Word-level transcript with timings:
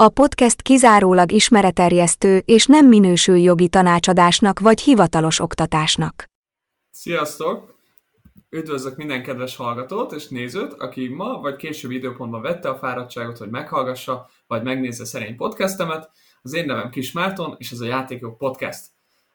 A 0.00 0.08
podcast 0.08 0.62
kizárólag 0.62 1.32
ismereterjesztő 1.32 2.42
és 2.44 2.66
nem 2.66 2.86
minősül 2.86 3.36
jogi 3.36 3.68
tanácsadásnak 3.68 4.58
vagy 4.58 4.80
hivatalos 4.80 5.40
oktatásnak. 5.40 6.24
Sziasztok! 6.90 7.78
Üdvözlök 8.50 8.96
minden 8.96 9.22
kedves 9.22 9.56
hallgatót 9.56 10.12
és 10.12 10.28
nézőt, 10.28 10.72
aki 10.72 11.08
ma 11.08 11.40
vagy 11.40 11.56
később 11.56 11.90
időpontban 11.90 12.42
vette 12.42 12.68
a 12.68 12.78
fáradtságot, 12.78 13.38
hogy 13.38 13.50
meghallgassa 13.50 14.28
vagy 14.46 14.62
megnézze 14.62 15.04
szerény 15.04 15.36
podcastemet. 15.36 16.10
Az 16.42 16.54
én 16.54 16.64
nevem 16.64 16.90
Kis 16.90 17.12
Márton, 17.12 17.54
és 17.58 17.70
ez 17.70 17.80
a 17.80 17.86
Játékok 17.86 18.38
Podcast. 18.38 18.86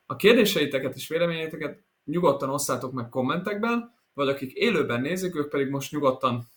A 0.06 0.16
kérdéseiteket 0.16 0.96
és 0.96 1.08
véleményeiteket 1.08 1.84
nyugodtan 2.06 2.50
osszátok 2.50 2.92
meg 2.92 3.10
kommentekben, 3.10 3.94
vagy 4.14 4.28
akik 4.28 4.52
élőben 4.52 5.02
nézik, 5.02 5.36
ők 5.36 5.50
pedig 5.50 5.70
most 5.70 5.92
nyugodtan 5.92 6.48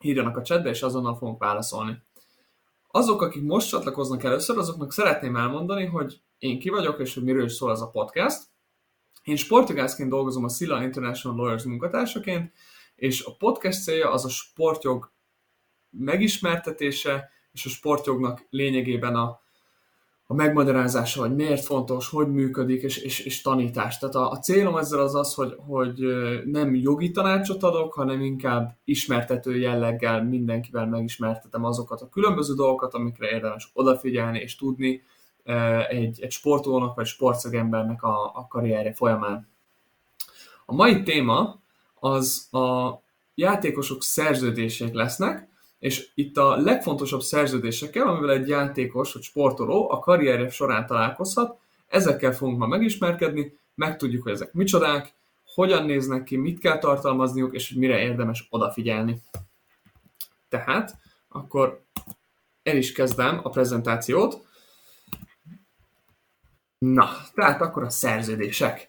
írjanak 0.00 0.36
a 0.36 0.42
chatbe, 0.42 0.68
és 0.68 0.82
azonnal 0.82 1.16
fogunk 1.16 1.38
válaszolni. 1.38 2.06
Azok, 2.98 3.22
akik 3.22 3.42
most 3.42 3.68
csatlakoznak 3.68 4.24
először, 4.24 4.58
azoknak 4.58 4.92
szeretném 4.92 5.36
elmondani, 5.36 5.84
hogy 5.84 6.20
én 6.38 6.58
ki 6.58 6.68
vagyok, 6.68 7.00
és 7.00 7.14
hogy 7.14 7.22
miről 7.22 7.48
szól 7.48 7.70
ez 7.70 7.80
a 7.80 7.90
podcast. 7.90 8.42
Én 9.22 9.36
sportjogászként 9.36 10.10
dolgozom 10.10 10.44
a 10.44 10.48
Silla 10.48 10.82
International 10.82 11.36
Lawyers 11.36 11.64
munkatársaként, 11.64 12.52
és 12.94 13.24
a 13.24 13.36
podcast 13.36 13.82
célja 13.82 14.10
az 14.10 14.24
a 14.24 14.28
sportjog 14.28 15.12
megismertetése, 15.90 17.30
és 17.52 17.64
a 17.64 17.68
sportjognak 17.68 18.46
lényegében 18.50 19.14
a, 19.14 19.40
a 20.30 20.34
megmagyarázása, 20.34 21.20
hogy 21.20 21.34
miért 21.34 21.64
fontos, 21.64 22.08
hogy 22.08 22.32
működik, 22.32 22.82
és, 22.82 22.96
és, 22.96 23.20
és 23.20 23.42
tanítás. 23.42 23.98
Tehát 23.98 24.14
a, 24.14 24.30
a 24.30 24.38
célom 24.38 24.76
ezzel 24.76 25.00
az 25.00 25.14
az, 25.14 25.34
hogy, 25.34 25.54
hogy 25.66 25.98
nem 26.44 26.74
jogi 26.74 27.10
tanácsot 27.10 27.62
adok, 27.62 27.92
hanem 27.92 28.20
inkább 28.20 28.76
ismertető 28.84 29.56
jelleggel 29.56 30.24
mindenkivel 30.24 30.86
megismertetem 30.86 31.64
azokat 31.64 32.00
a 32.00 32.08
különböző 32.08 32.54
dolgokat, 32.54 32.94
amikre 32.94 33.30
érdemes 33.30 33.70
odafigyelni 33.72 34.38
és 34.38 34.56
tudni 34.56 35.02
egy, 35.88 36.20
egy 36.22 36.30
sportolónak 36.30 36.94
vagy 36.96 37.06
sportszegembernek 37.06 38.02
a, 38.02 38.24
a 38.34 38.46
karrierje 38.48 38.92
folyamán. 38.92 39.48
A 40.66 40.74
mai 40.74 41.02
téma 41.02 41.60
az 41.94 42.48
a 42.52 42.92
játékosok 43.34 44.02
szerződések 44.02 44.94
lesznek, 44.94 45.47
és 45.78 46.10
itt 46.14 46.36
a 46.36 46.56
legfontosabb 46.56 47.20
szerződésekkel, 47.20 48.06
amivel 48.06 48.30
egy 48.30 48.48
játékos 48.48 49.12
vagy 49.12 49.22
sportoló 49.22 49.90
a 49.90 49.98
karrierje 49.98 50.50
során 50.50 50.86
találkozhat, 50.86 51.58
ezekkel 51.88 52.32
fogunk 52.32 52.58
ma 52.58 52.66
megismerkedni, 52.66 53.58
megtudjuk, 53.74 54.22
hogy 54.22 54.32
ezek 54.32 54.52
micsodák, 54.52 55.14
hogyan 55.54 55.84
néznek 55.84 56.24
ki, 56.24 56.36
mit 56.36 56.58
kell 56.58 56.78
tartalmazniuk, 56.78 57.54
és 57.54 57.68
hogy 57.68 57.78
mire 57.78 57.98
érdemes 57.98 58.46
odafigyelni. 58.50 59.22
Tehát, 60.48 60.96
akkor 61.28 61.82
el 62.62 62.76
is 62.76 62.92
kezdem 62.92 63.40
a 63.42 63.48
prezentációt. 63.48 64.46
Na, 66.78 67.10
tehát 67.34 67.60
akkor 67.60 67.82
a 67.82 67.90
szerződések. 67.90 68.88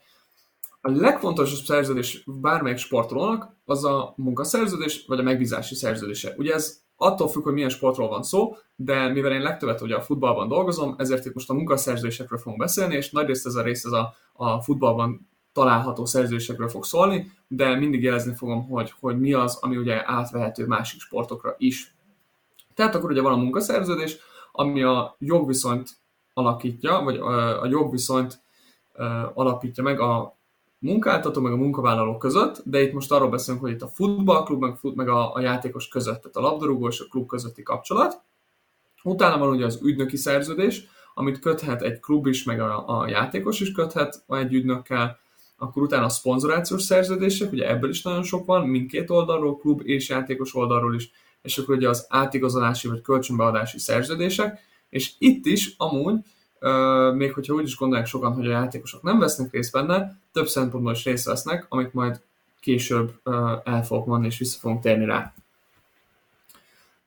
A 0.81 0.89
legfontosabb 0.91 1.65
szerződés 1.65 2.23
bármelyik 2.25 2.77
sportolónak 2.77 3.55
az 3.65 3.85
a 3.85 4.13
munkaszerződés, 4.17 5.03
vagy 5.07 5.19
a 5.19 5.23
megbízási 5.23 5.75
szerződése. 5.75 6.33
Ugye 6.37 6.53
ez 6.53 6.78
attól 7.01 7.27
függ, 7.27 7.43
hogy 7.43 7.53
milyen 7.53 7.69
sportról 7.69 8.07
van 8.07 8.23
szó, 8.23 8.55
de 8.75 9.07
mivel 9.07 9.31
én 9.31 9.41
legtöbbet 9.41 9.81
ugye 9.81 9.95
a 9.95 10.01
futballban 10.01 10.47
dolgozom, 10.47 10.95
ezért 10.97 11.25
itt 11.25 11.33
most 11.33 11.49
a 11.49 11.53
munkaszerződésekről 11.53 12.39
fogunk 12.39 12.59
beszélni, 12.59 12.95
és 12.95 13.11
nagyrészt 13.11 13.45
ez 13.45 13.55
a 13.55 13.61
rész 13.61 13.85
ez 13.85 13.91
a, 13.91 14.13
a 14.33 14.61
futballban 14.61 15.29
található 15.53 16.05
szerződésekről 16.05 16.69
fog 16.69 16.85
szólni, 16.85 17.31
de 17.47 17.75
mindig 17.75 18.03
jelezni 18.03 18.35
fogom, 18.35 18.67
hogy, 18.67 18.93
hogy 18.99 19.19
mi 19.19 19.33
az, 19.33 19.57
ami 19.61 19.77
ugye 19.77 20.03
átvehető 20.05 20.65
másik 20.65 20.99
sportokra 21.01 21.55
is. 21.57 21.95
Tehát 22.75 22.95
akkor 22.95 23.11
ugye 23.11 23.21
van 23.21 23.33
a 23.33 23.41
munkaszerződés, 23.41 24.17
ami 24.51 24.83
a 24.83 25.15
jogviszonyt 25.19 25.97
alakítja, 26.33 27.01
vagy 27.03 27.17
a 27.17 27.65
jogviszonyt 27.65 28.39
alapítja 29.33 29.83
meg 29.83 29.99
a 29.99 30.37
munkáltató 30.79 31.41
meg 31.41 31.51
a 31.51 31.55
munkavállaló 31.55 32.17
között, 32.17 32.61
de 32.65 32.81
itt 32.81 32.93
most 32.93 33.11
arról 33.11 33.29
beszélünk, 33.29 33.63
hogy 33.63 33.71
itt 33.71 33.81
a 33.81 33.87
futballklub 33.87 34.61
meg, 34.61 34.75
fut, 34.75 34.95
meg 34.95 35.09
a, 35.09 35.33
a 35.33 35.41
játékos 35.41 35.87
között, 35.87 36.21
tehát 36.21 36.35
a 36.35 36.41
labdarúgó 36.41 36.87
és 36.87 36.99
a 36.99 37.05
klub 37.09 37.27
közötti 37.27 37.63
kapcsolat. 37.63 38.21
Utána 39.03 39.37
van 39.37 39.49
ugye 39.49 39.65
az 39.65 39.79
ügynöki 39.83 40.17
szerződés, 40.17 40.87
amit 41.13 41.39
köthet 41.39 41.81
egy 41.81 41.99
klub 41.99 42.25
is, 42.25 42.43
meg 42.43 42.59
a, 42.61 42.99
a 42.99 43.07
játékos 43.07 43.59
is 43.59 43.71
köthet 43.71 44.23
egy 44.27 44.53
ügynökkel, 44.53 45.19
akkor 45.57 45.83
utána 45.83 46.05
a 46.05 46.09
szponzorációs 46.09 46.81
szerződések, 46.81 47.51
ugye 47.51 47.69
ebből 47.69 47.89
is 47.89 48.01
nagyon 48.01 48.23
sok 48.23 48.45
van, 48.45 48.67
mindkét 48.67 49.09
oldalról, 49.09 49.57
klub 49.57 49.81
és 49.83 50.09
játékos 50.09 50.55
oldalról 50.55 50.95
is, 50.95 51.11
és 51.41 51.57
akkor 51.57 51.75
ugye 51.75 51.89
az 51.89 52.05
átigazolási 52.09 52.87
vagy 52.87 53.01
kölcsönbeadási 53.01 53.79
szerződések, 53.79 54.59
és 54.89 55.13
itt 55.17 55.45
is 55.45 55.73
amúgy, 55.77 56.15
még 57.13 57.33
hogyha 57.33 57.53
úgy 57.53 57.63
is 57.63 57.77
gondolják 57.77 58.07
sokan, 58.07 58.33
hogy 58.33 58.47
a 58.47 58.51
játékosok 58.51 59.03
nem 59.03 59.19
vesznek 59.19 59.51
részt 59.51 59.71
benne, 59.71 60.19
több 60.31 60.47
szempontból 60.47 60.91
is 60.91 61.03
részt 61.03 61.25
vesznek, 61.25 61.65
amit 61.69 61.93
majd 61.93 62.21
később 62.59 63.19
euh, 63.23 63.59
el 63.63 63.85
fogok 63.85 64.05
mondani, 64.05 64.27
és 64.31 64.39
vissza 64.39 64.59
fogunk 64.59 64.81
térni 64.81 65.05
rá. 65.05 65.33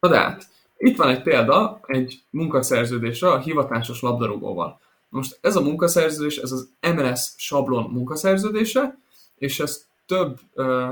Na 0.00 0.08
de 0.08 0.18
hát, 0.18 0.46
itt 0.76 0.96
van 0.96 1.08
egy 1.08 1.22
példa 1.22 1.80
egy 1.86 2.22
munkaszerződésre 2.30 3.30
a 3.30 3.38
hivatásos 3.38 4.00
labdarúgóval. 4.00 4.80
Most 5.08 5.38
ez 5.40 5.56
a 5.56 5.62
munkaszerződés, 5.62 6.36
ez 6.36 6.52
az 6.52 6.68
MLS 6.94 7.32
sablon 7.36 7.90
munkaszerződése, 7.90 8.98
és 9.38 9.60
ez 9.60 9.86
több, 10.06 10.40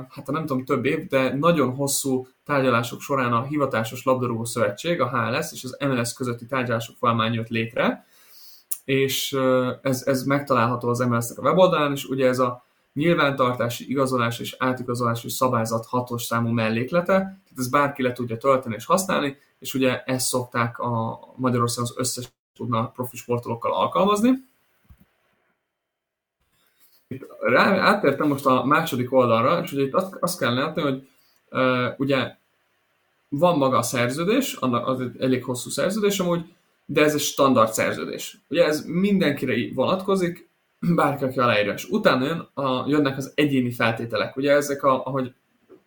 hát 0.09 0.27
nem 0.27 0.47
tudom 0.47 0.65
több 0.65 0.85
év, 0.85 1.07
de 1.07 1.35
nagyon 1.37 1.75
hosszú 1.75 2.27
tárgyalások 2.45 3.01
során 3.01 3.33
a 3.33 3.43
Hivatásos 3.43 4.05
Labdarúgó 4.05 4.45
Szövetség, 4.45 5.01
a 5.01 5.09
HLS 5.09 5.53
és 5.53 5.65
az 5.65 5.77
MLS 5.89 6.13
közötti 6.13 6.47
tárgyalások 6.47 6.97
folyamán 6.97 7.33
jött 7.33 7.49
létre, 7.49 8.07
és 8.91 9.37
ez, 9.83 10.03
ez 10.07 10.23
megtalálható 10.23 10.89
az 10.89 10.99
MLS-nek 10.99 11.39
a 11.39 11.43
weboldalán, 11.43 11.93
és 11.93 12.05
ugye 12.05 12.27
ez 12.27 12.39
a 12.39 12.65
nyilvántartási, 12.93 13.91
igazolás 13.91 14.39
és 14.39 14.57
átigazolási 14.59 15.29
szabályzat 15.29 15.87
hatos 15.87 16.23
számú 16.23 16.49
melléklete, 16.49 17.13
tehát 17.13 17.39
ez 17.57 17.69
bárki 17.69 18.03
le 18.03 18.13
tudja 18.13 18.37
tölteni 18.37 18.75
és 18.75 18.85
használni, 18.85 19.37
és 19.59 19.75
ugye 19.75 20.03
ezt 20.03 20.27
szokták 20.27 20.79
a 20.79 21.21
Magyarországon 21.37 21.91
az 21.91 21.99
összes 21.99 22.33
tudna 22.55 22.89
profi 22.89 23.17
sportolókkal 23.17 23.75
alkalmazni. 23.75 24.31
Itt 27.09 27.27
rá, 27.41 27.79
átértem 27.79 28.29
most 28.29 28.47
a 28.47 28.65
második 28.65 29.13
oldalra, 29.13 29.63
és 29.63 29.73
ugye 29.73 29.83
itt 29.83 29.95
azt, 29.95 30.17
azt 30.21 30.39
kell 30.39 30.55
látni, 30.55 30.83
hogy 30.83 31.09
uh, 31.51 31.95
ugye 31.97 32.37
van 33.29 33.59
maga 33.59 33.79
a 33.79 33.83
szerződés, 33.83 34.55
annak 34.55 34.87
az 34.87 35.01
egy 35.01 35.21
elég 35.21 35.45
hosszú 35.45 35.71
szerződés 35.71 36.19
amúgy, 36.19 36.45
de 36.93 37.05
ez 37.05 37.15
egy 37.15 37.21
standard 37.21 37.73
szerződés. 37.73 38.39
Ugye 38.49 38.65
ez 38.65 38.85
mindenkire 38.87 39.55
vonatkozik, 39.75 40.51
bárki, 40.81 41.25
aki 41.25 41.39
aláírja. 41.39 41.73
És 41.73 41.89
utána 41.89 42.27
jön 42.27 42.49
a, 42.55 42.89
jönnek 42.89 43.17
az 43.17 43.33
egyéni 43.35 43.71
feltételek. 43.71 44.37
Ugye 44.37 44.53
ezek, 44.53 44.83
a, 44.83 45.07
ahogy 45.07 45.35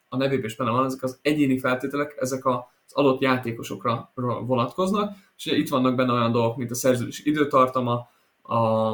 a 0.10 0.18
nevében 0.18 0.46
is 0.46 0.56
benne 0.56 0.70
van, 0.70 0.86
ezek 0.86 1.04
az 1.04 1.20
egyéni 1.22 1.60
feltételek, 1.60 2.16
ezek 2.20 2.46
az 2.46 2.64
adott 2.94 3.22
játékosokra 3.22 4.12
vonatkoznak, 4.46 5.16
és 5.38 5.46
ugye 5.46 5.56
itt 5.56 5.70
vannak 5.70 5.96
benne 5.96 6.12
olyan 6.12 6.32
dolgok, 6.32 6.58
mint 6.58 6.72
a 6.72 6.76
szerződés 6.76 7.26
időtartama, 7.26 8.08
a 8.44 8.92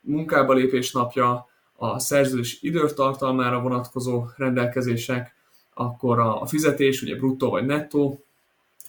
munkába 0.00 0.52
lépés 0.52 0.92
napja, 0.92 1.46
a 1.76 1.98
szerződés 1.98 2.62
időtartalmára 2.62 3.60
vonatkozó 3.60 4.24
rendelkezések, 4.36 5.34
akkor 5.74 6.18
a, 6.18 6.40
a 6.40 6.46
fizetés, 6.46 7.02
ugye 7.02 7.16
bruttó 7.16 7.50
vagy 7.50 7.66
nettó, 7.66 8.24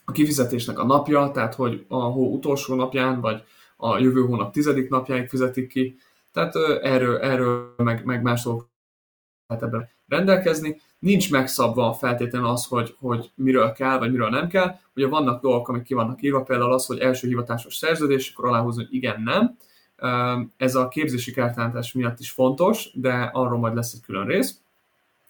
a 0.09 0.11
kifizetésnek 0.11 0.79
a 0.79 0.85
napja, 0.85 1.31
tehát 1.31 1.56
hogy 1.56 1.85
a 1.88 2.00
hó 2.00 2.33
utolsó 2.33 2.75
napján, 2.75 3.21
vagy 3.21 3.44
a 3.77 3.97
jövő 3.97 4.21
hónap 4.21 4.53
tizedik 4.53 4.89
napjáig 4.89 5.29
fizetik 5.29 5.67
ki, 5.67 5.97
tehát 6.31 6.56
erről, 6.81 7.17
erről 7.17 7.73
meg, 7.77 8.06
meg 8.06 8.21
más 8.21 8.45
lehet 9.47 9.63
ebben 9.63 9.89
rendelkezni. 10.07 10.81
Nincs 11.00 11.31
megszabva 11.31 11.94
feltétlenül 11.94 12.47
az, 12.47 12.65
hogy, 12.65 12.95
hogy 13.00 13.31
miről 13.35 13.71
kell, 13.71 13.97
vagy 13.97 14.11
miről 14.11 14.29
nem 14.29 14.47
kell. 14.47 14.75
Ugye 14.95 15.07
vannak 15.07 15.41
dolgok, 15.41 15.67
amik 15.67 15.83
ki 15.83 15.94
vannak 15.94 16.21
írva, 16.21 16.44
például 16.44 16.73
az, 16.73 16.85
hogy 16.85 17.00
első 17.00 17.27
hivatásos 17.27 17.75
szerződés, 17.75 18.33
akkor 18.35 18.50
aláhúzni, 18.50 18.83
hogy 18.83 18.94
igen, 18.94 19.21
nem. 19.21 19.57
Ez 20.57 20.75
a 20.75 20.88
képzési 20.88 21.31
kártányítás 21.31 21.94
miatt 21.94 22.19
is 22.19 22.31
fontos, 22.31 22.89
de 22.94 23.29
arról 23.33 23.59
majd 23.59 23.75
lesz 23.75 23.94
egy 23.94 24.01
külön 24.01 24.25
rész. 24.25 24.59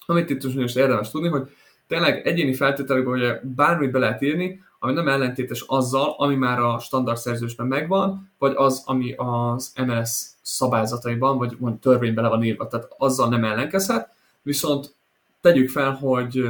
Amit 0.06 0.30
itt 0.30 0.44
is 0.44 0.76
érdemes 0.76 1.10
tudni, 1.10 1.28
hogy 1.28 1.50
tényleg 1.88 2.28
egyéni 2.28 2.54
feltételekben 2.54 3.14
ugye 3.14 3.40
bármit 3.44 3.92
be 3.92 4.00
lehet 4.00 4.22
írni, 4.22 4.64
ami 4.80 4.94
nem 4.94 5.08
ellentétes 5.08 5.64
azzal, 5.68 6.16
ami 6.18 6.36
már 6.36 6.60
a 6.60 6.80
standard 6.80 7.18
szerződésben 7.18 7.68
megvan, 7.68 8.32
vagy 8.38 8.54
az, 8.56 8.84
ami 8.86 9.14
az 9.18 9.74
MLS 9.86 10.28
szabályzataiban, 10.42 11.38
vagy 11.38 11.56
mondjuk 11.60 11.82
törvényben 11.82 12.24
le 12.24 12.30
van 12.30 12.44
írva, 12.44 12.68
tehát 12.68 12.96
azzal 12.98 13.30
nem 13.30 13.44
ellenkezhet, 13.44 14.10
viszont 14.42 14.96
tegyük 15.42 15.70
fel, 15.70 15.92
hogy 15.92 16.44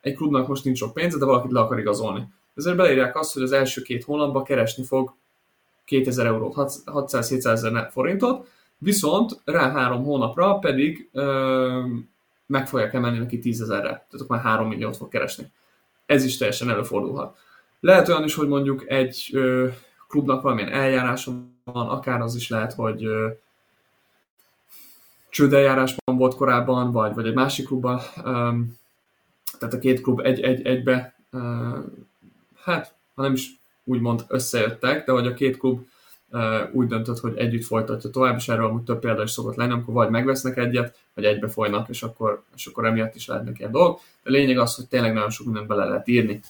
egy 0.00 0.14
klubnak 0.14 0.48
most 0.48 0.64
nincs 0.64 0.78
sok 0.78 0.94
pénze, 0.94 1.18
de 1.18 1.24
valakit 1.24 1.52
le 1.52 1.60
akar 1.60 1.78
igazolni. 1.78 2.28
Ezért 2.54 2.76
beleírják 2.76 3.16
azt, 3.16 3.32
hogy 3.32 3.42
az 3.42 3.52
első 3.52 3.82
két 3.82 4.04
hónapban 4.04 4.44
keresni 4.44 4.84
fog 4.84 5.14
2000 5.84 6.26
eurót, 6.26 6.54
600-700 6.56 7.44
ezer 7.46 7.88
forintot, 7.90 8.48
viszont 8.78 9.40
rá 9.44 9.70
három 9.70 10.04
hónapra 10.04 10.54
pedig 10.54 11.08
ö, 11.12 11.84
meg 12.46 12.68
fogják 12.68 12.94
emelni 12.94 13.18
neki 13.18 13.38
10 13.38 13.60
ezerre, 13.60 13.88
tehát 13.88 14.12
akkor 14.12 14.36
már 14.36 14.44
3 14.44 14.68
milliót 14.68 14.96
fog 14.96 15.08
keresni. 15.08 15.50
Ez 16.06 16.24
is 16.24 16.36
teljesen 16.36 16.70
előfordulhat. 16.70 17.38
Lehet 17.80 18.08
olyan 18.08 18.24
is, 18.24 18.34
hogy 18.34 18.48
mondjuk 18.48 18.90
egy 18.90 19.30
ö, 19.32 19.68
klubnak 20.08 20.42
valamilyen 20.42 20.72
eljárása 20.72 21.32
van, 21.64 21.88
akár 21.88 22.20
az 22.20 22.34
is 22.34 22.48
lehet, 22.48 22.72
hogy 22.72 23.04
ö, 23.04 23.28
csődeljárásban 25.28 26.16
volt 26.16 26.34
korábban, 26.34 26.92
vagy, 26.92 27.14
vagy 27.14 27.26
egy 27.26 27.34
másik 27.34 27.66
klubban, 27.66 28.00
ö, 28.24 28.50
tehát 29.58 29.74
a 29.74 29.78
két 29.78 30.00
klub 30.00 30.20
egy, 30.20 30.40
egy, 30.40 30.66
egybe, 30.66 31.14
hát 32.62 32.94
ha 33.14 33.22
nem 33.22 33.32
is 33.32 33.50
úgymond 33.84 34.24
összejöttek, 34.28 35.06
de 35.06 35.12
hogy 35.12 35.26
a 35.26 35.34
két 35.34 35.56
klub 35.56 35.86
úgy 36.72 36.86
döntött, 36.86 37.18
hogy 37.18 37.36
együtt 37.36 37.64
folytatja 37.64 38.10
tovább, 38.10 38.36
és 38.36 38.48
erről 38.48 38.66
amúgy 38.66 38.82
több 38.82 39.00
példa 39.00 39.22
is 39.22 39.30
szokott 39.30 39.54
lenni, 39.56 39.72
amikor 39.72 39.94
vagy 39.94 40.10
megvesznek 40.10 40.56
egyet, 40.56 40.98
vagy 41.14 41.24
egybe 41.24 41.48
folynak, 41.48 41.88
és 41.88 42.02
akkor, 42.02 42.42
és 42.56 42.66
akkor 42.66 42.86
emiatt 42.86 43.14
is 43.14 43.26
lehetnek 43.26 43.58
ilyen 43.58 43.70
dolgok. 43.70 44.00
De 44.22 44.30
lényeg 44.30 44.58
az, 44.58 44.74
hogy 44.74 44.86
tényleg 44.86 45.12
nagyon 45.12 45.30
sok 45.30 45.46
mindent 45.46 45.66
bele 45.66 45.84
lehet 45.84 46.08
írni. 46.08 46.40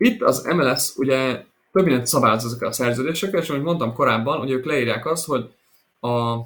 Itt 0.00 0.22
az 0.22 0.44
MLS 0.44 0.96
ugye 0.96 1.44
több 1.72 1.84
mindent 1.84 2.06
szabályoz 2.06 2.44
ezekkel 2.44 2.68
a 2.68 2.72
szerződésekkel, 2.72 3.40
és 3.40 3.48
ahogy 3.48 3.62
mondtam 3.62 3.94
korábban, 3.94 4.38
hogy 4.38 4.50
ők 4.50 4.64
leírják 4.64 5.06
azt, 5.06 5.26
hogy 5.26 5.54
a, 6.00 6.36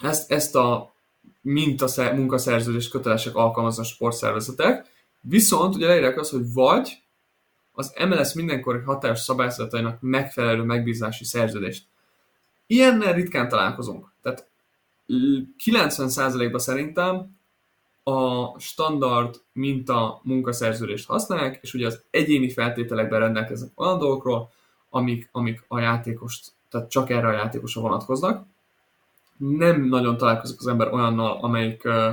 ezt, 0.00 0.30
ezt 0.30 0.54
a 0.54 0.94
minta 1.40 2.14
munkaszerződést 2.14 2.90
kötelesek 2.90 3.34
alkalmazni 3.34 3.82
a 3.82 3.86
sportszervezetek, 3.86 4.86
viszont 5.20 5.74
ugye 5.74 5.86
leírják 5.86 6.18
azt, 6.18 6.30
hogy 6.30 6.52
vagy 6.52 7.02
az 7.72 7.94
MLS 8.08 8.32
mindenkori 8.32 8.78
hatályos 8.78 9.20
szabályzatainak 9.20 10.00
megfelelő 10.00 10.62
megbízási 10.62 11.24
szerződést. 11.24 11.86
Ilyennel 12.66 13.12
ritkán 13.12 13.48
találkozunk. 13.48 14.12
Tehát 14.22 14.48
90%-ban 15.64 16.58
szerintem 16.58 17.37
a 18.08 18.54
standard 18.58 19.40
minta 19.52 20.20
munkaszerződést 20.22 21.06
használják, 21.06 21.58
és 21.62 21.74
ugye 21.74 21.86
az 21.86 22.02
egyéni 22.10 22.50
feltételekben 22.50 23.20
rendelkeznek 23.20 23.80
olyan 23.80 23.98
dolgokról, 23.98 24.50
amik, 24.90 25.28
amik 25.32 25.64
a 25.68 25.78
játékost, 25.78 26.52
tehát 26.70 26.90
csak 26.90 27.10
erre 27.10 27.28
a 27.28 27.32
játékosra 27.32 27.80
vonatkoznak. 27.80 28.46
Nem 29.36 29.84
nagyon 29.84 30.16
találkozik 30.16 30.58
az 30.58 30.66
ember 30.66 30.92
olyannal, 30.92 31.38
amelyik 31.40 31.84
uh, 31.84 32.12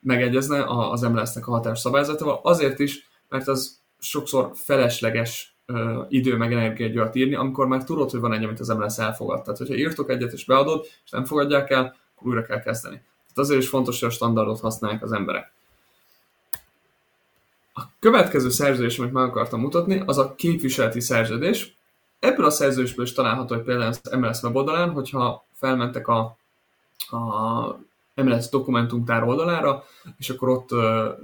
megegyezne 0.00 0.64
az 0.66 1.00
MLS-nek 1.00 1.48
a 1.48 1.50
határos 1.50 1.78
szabályzatával, 1.78 2.40
azért 2.42 2.78
is, 2.78 3.08
mert 3.28 3.48
az 3.48 3.80
sokszor 3.98 4.50
felesleges 4.54 5.54
idő 6.08 6.36
meg 6.36 6.52
energiát 6.52 7.14
írni, 7.14 7.34
amikor 7.34 7.66
már 7.66 7.84
tudod, 7.84 8.10
hogy 8.10 8.20
van 8.20 8.32
egy, 8.32 8.44
amit 8.44 8.60
az 8.60 8.68
MLS 8.68 8.98
elfogad. 8.98 9.42
Tehát, 9.42 9.58
hogyha 9.58 9.74
írtok 9.74 10.10
egyet 10.10 10.32
és 10.32 10.44
beadod, 10.44 10.86
és 11.04 11.10
nem 11.10 11.24
fogadják 11.24 11.70
el, 11.70 11.96
akkor 12.14 12.28
újra 12.28 12.42
kell 12.42 12.60
kezdeni. 12.60 13.02
Azért 13.40 13.60
is 13.60 13.68
fontos, 13.68 14.00
hogy 14.00 14.08
a 14.08 14.12
standardot 14.12 14.60
használják 14.60 15.02
az 15.02 15.12
emberek. 15.12 15.52
A 17.74 17.82
következő 17.98 18.50
szerződés, 18.50 18.98
amit 18.98 19.12
meg 19.12 19.24
akartam 19.24 19.60
mutatni, 19.60 20.02
az 20.06 20.18
a 20.18 20.34
képviseleti 20.34 21.00
szerződés. 21.00 21.76
Ebből 22.18 22.46
a 22.46 22.50
szerződésből 22.50 23.04
is 23.04 23.12
található, 23.12 23.54
hogy 23.54 23.64
például 23.64 23.88
az 23.88 24.00
MLS 24.18 24.42
weboldalán, 24.42 24.90
hogyha 24.90 25.44
felmentek 25.52 26.08
a, 26.08 26.36
a 27.10 27.78
MLS 28.14 28.48
dokumentumtár 28.48 29.22
oldalára, 29.22 29.84
és 30.18 30.30
akkor 30.30 30.48
ott 30.48 30.70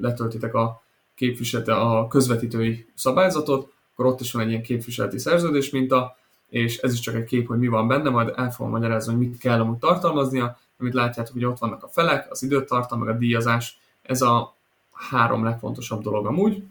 letöltitek 0.00 0.54
a 0.54 0.82
képviselte 1.14 1.74
a 1.74 2.08
közvetítői 2.08 2.86
szabályzatot, 2.94 3.72
akkor 3.92 4.06
ott 4.06 4.20
is 4.20 4.32
van 4.32 4.42
egy 4.42 4.48
ilyen 4.48 4.62
képviseleti 4.62 5.18
szerződés 5.18 5.70
minta, 5.70 6.16
és 6.48 6.78
ez 6.78 6.92
is 6.92 7.00
csak 7.00 7.14
egy 7.14 7.24
kép, 7.24 7.46
hogy 7.46 7.58
mi 7.58 7.66
van 7.66 7.88
benne, 7.88 8.10
majd 8.10 8.32
el 8.36 8.50
fogom 8.50 8.72
magyarázni, 8.72 9.14
hogy 9.14 9.26
mit 9.26 9.38
kell 9.38 9.60
amúgy 9.60 9.78
tartalmaznia, 9.78 10.58
amit 10.78 10.94
látjátok, 10.94 11.32
hogy 11.32 11.44
ott 11.44 11.58
vannak 11.58 11.82
a 11.82 11.88
felek, 11.88 12.30
az 12.30 12.42
időtartam, 12.42 12.98
meg 12.98 13.08
a 13.08 13.18
díjazás, 13.18 13.78
ez 14.02 14.22
a 14.22 14.54
három 14.92 15.44
legfontosabb 15.44 16.02
dolog 16.02 16.26
amúgy. 16.26 16.62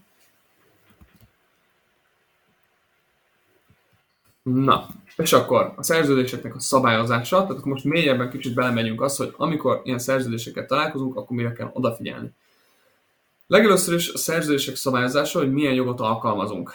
Na, 4.44 4.88
és 5.18 5.34
akkor 5.34 5.74
a 5.76 5.84
szerződéseknek 5.84 6.56
a 6.56 6.60
szabályozása, 6.60 7.42
tehát 7.42 7.52
akkor 7.52 7.72
most 7.72 7.84
mélyebben 7.84 8.30
kicsit 8.30 8.54
belemegyünk 8.54 9.02
az, 9.02 9.18
hogy 9.18 9.34
amikor 9.38 9.82
ilyen 9.84 10.00
szerződéseket 10.00 10.68
találkozunk, 10.68 11.16
akkor 11.16 11.36
mire 11.36 11.54
kell 11.54 11.70
odafigyelni. 11.74 12.32
Legelőször 13.48 13.96
is 13.96 14.14
a 14.14 14.18
szerződések 14.18 14.76
szabályozása, 14.76 15.40
hogy 15.40 15.54
milyen 15.54 15.74
jogot 15.74 16.00
alkalmazunk. 16.00 16.74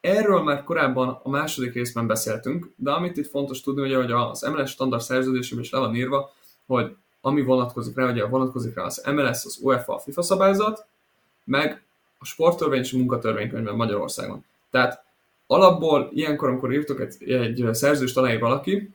erről 0.00 0.42
már 0.42 0.64
korábban 0.64 1.20
a 1.22 1.28
második 1.28 1.72
részben 1.72 2.06
beszéltünk, 2.06 2.72
de 2.76 2.90
amit 2.90 3.16
itt 3.16 3.28
fontos 3.28 3.60
tudni, 3.60 3.82
ugye, 3.82 3.96
hogy 3.96 4.12
az 4.12 4.42
MLS 4.42 4.70
standard 4.70 5.02
szerződésében 5.02 5.64
is 5.64 5.70
le 5.70 5.78
van 5.78 5.94
írva, 5.94 6.32
hogy 6.66 6.96
ami 7.20 7.42
vonatkozik 7.42 7.96
rá, 7.96 8.10
ugye 8.10 8.26
vonatkozik 8.26 8.74
rá 8.74 8.82
az 8.82 9.02
MLS, 9.06 9.44
az 9.44 9.58
UEFA, 9.62 9.94
a 9.94 9.98
FIFA 9.98 10.22
szabályzat, 10.22 10.86
meg 11.44 11.82
a 12.18 12.24
sporttörvény 12.24 12.80
és 12.80 12.92
a 12.92 12.96
munkatörvénykönyvben 12.96 13.74
Magyarországon. 13.74 14.44
Tehát 14.70 15.04
alapból 15.46 16.10
ilyenkor, 16.12 16.48
amikor 16.48 16.72
írtok 16.72 17.00
egy, 17.00 17.30
egy 17.30 17.68
szerzőst 17.74 18.16
aláír 18.16 18.40
valaki, 18.40 18.94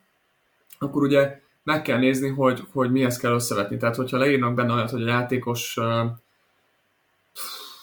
akkor 0.80 1.02
ugye 1.02 1.40
meg 1.64 1.82
kell 1.82 1.98
nézni, 1.98 2.30
hogy, 2.30 2.64
hogy 2.72 2.92
mihez 2.92 3.18
kell 3.18 3.34
összevetni. 3.34 3.78
Tehát, 3.78 3.96
hogyha 3.96 4.18
leírnak 4.18 4.54
benne 4.54 4.74
olyat, 4.74 4.90
hogy 4.90 5.04
a 5.04 5.08
játékos 5.08 5.78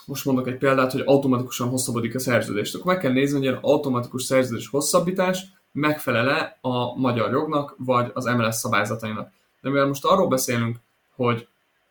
most 0.06 0.24
mondok 0.24 0.46
egy 0.46 0.58
példát, 0.58 0.92
hogy 0.92 1.02
automatikusan 1.04 1.68
hosszabbodik 1.68 2.14
a 2.14 2.18
szerződést, 2.18 2.74
akkor 2.74 2.92
meg 2.92 2.98
kell 3.02 3.12
nézni, 3.12 3.38
hogy 3.38 3.46
egy 3.46 3.58
automatikus 3.60 4.22
szerződés 4.22 4.68
hosszabbítás 4.68 5.44
megfelele 5.72 6.58
a 6.60 6.98
magyar 6.98 7.30
jognak, 7.30 7.74
vagy 7.78 8.10
az 8.14 8.24
MLS 8.24 8.54
szabályzatainak. 8.54 9.32
De 9.66 9.72
mivel 9.72 9.86
most 9.86 10.04
arról 10.04 10.28
beszélünk, 10.28 10.76
hogy 11.14 11.48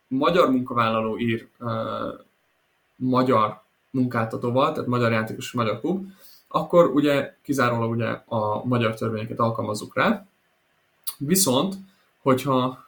magyar 0.08 0.50
munkavállaló 0.50 1.18
ír 1.18 1.48
uh, 1.58 1.68
magyar 2.96 3.62
munkáltatóval, 3.90 4.72
tehát 4.72 4.88
magyar 4.88 5.12
játékos, 5.12 5.52
magyar 5.52 5.80
klub, 5.80 6.06
akkor 6.48 6.86
ugye 6.86 7.36
kizárólag 7.42 7.90
ugye 7.90 8.06
a 8.26 8.64
magyar 8.64 8.94
törvényeket 8.94 9.38
alkalmazzuk 9.38 9.96
rá. 9.96 10.26
Viszont, 11.18 11.74
hogyha... 12.22 12.86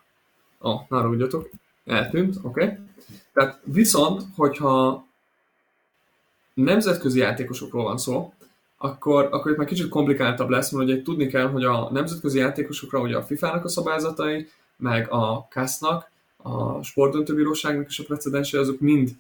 Ah, 0.58 0.80
ne 0.88 1.00
rúgjatok, 1.00 1.48
eltűnt, 1.84 2.36
oké. 2.42 2.62
Okay. 2.64 2.78
Tehát 3.32 3.60
viszont, 3.64 4.22
hogyha 4.36 5.04
nemzetközi 6.54 7.18
játékosokról 7.18 7.84
van 7.84 7.98
szó, 7.98 8.32
akkor, 8.76 9.28
akkor 9.30 9.50
itt 9.50 9.56
már 9.56 9.66
kicsit 9.66 9.88
komplikáltabb 9.88 10.48
lesz, 10.48 10.70
mert 10.70 10.88
ugye 10.88 11.02
tudni 11.02 11.26
kell, 11.26 11.50
hogy 11.50 11.64
a 11.64 11.90
nemzetközi 11.92 12.38
játékosokra 12.38 13.00
ugye 13.00 13.16
a 13.16 13.22
FIFA-nak 13.22 13.64
a 13.64 13.68
szabályzatai, 13.68 14.48
meg 14.78 15.10
a 15.10 15.46
CAS-nak, 15.50 16.10
a 16.36 16.82
sportdöntőbíróságnak 16.82 17.88
is 17.88 17.98
a 17.98 18.04
precedensei, 18.04 18.60
azok 18.60 18.80
mind, 18.80 19.10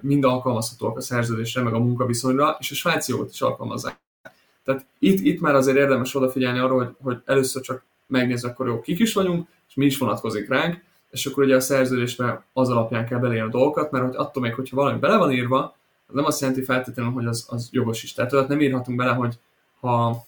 mind 0.00 0.24
alkalmazhatóak 0.24 0.96
a 0.96 1.00
szerződésre, 1.00 1.62
meg 1.62 1.74
a 1.74 1.78
munkaviszonyra, 1.78 2.56
és 2.60 2.70
a 2.70 2.74
svájci 2.74 3.12
jogot 3.12 3.30
is 3.30 3.40
alkalmazzák. 3.40 3.98
Tehát 4.64 4.86
itt, 4.98 5.20
itt 5.20 5.40
már 5.40 5.54
azért 5.54 5.76
érdemes 5.76 6.14
odafigyelni 6.14 6.58
arra, 6.58 6.74
hogy, 6.74 6.88
hogy 7.02 7.22
először 7.24 7.62
csak 7.62 7.84
megnézzük, 8.06 8.50
akkor 8.50 8.66
jó, 8.66 8.80
kik 8.80 8.98
is 8.98 9.14
vagyunk, 9.14 9.48
és 9.68 9.74
mi 9.74 9.84
is 9.84 9.98
vonatkozik 9.98 10.48
ránk, 10.48 10.82
és 11.10 11.26
akkor 11.26 11.44
ugye 11.44 11.56
a 11.56 11.60
szerződésbe 11.60 12.44
az 12.52 12.70
alapján 12.70 13.06
kell 13.06 13.18
beleírni 13.18 13.48
a 13.48 13.50
dolgokat, 13.50 13.90
mert 13.90 14.04
hogy 14.04 14.16
attól 14.16 14.42
még, 14.42 14.54
hogyha 14.54 14.76
valami 14.76 14.98
bele 14.98 15.16
van 15.16 15.32
írva, 15.32 15.76
az 16.06 16.14
nem 16.14 16.24
azt 16.24 16.40
jelenti 16.40 16.62
feltétlenül, 16.62 17.12
hogy 17.12 17.26
az, 17.26 17.46
az 17.48 17.68
jogos 17.72 18.02
is. 18.02 18.12
Tehát 18.12 18.30
tudod, 18.30 18.48
nem 18.48 18.60
írhatunk 18.60 18.98
bele, 18.98 19.12
hogy 19.12 19.38
ha 19.80 20.24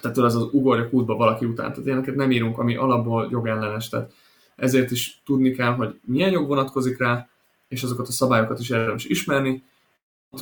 tehát 0.00 0.16
az 0.16 0.34
az 0.34 0.48
ugorja 0.52 0.88
kútba 0.88 1.16
valaki 1.16 1.44
után. 1.44 1.70
Tehát 1.70 1.86
ilyeneket 1.86 2.14
nem 2.14 2.30
írunk, 2.30 2.58
ami 2.58 2.76
alapból 2.76 3.28
jogellenes. 3.30 3.88
Tehát 3.88 4.12
ezért 4.56 4.90
is 4.90 5.22
tudni 5.24 5.50
kell, 5.50 5.72
hogy 5.72 6.00
milyen 6.04 6.30
jog 6.30 6.48
vonatkozik 6.48 6.98
rá, 6.98 7.28
és 7.68 7.82
azokat 7.82 8.08
a 8.08 8.12
szabályokat 8.12 8.58
is 8.58 8.70
érdemes 8.70 9.04
ismerni. 9.04 9.62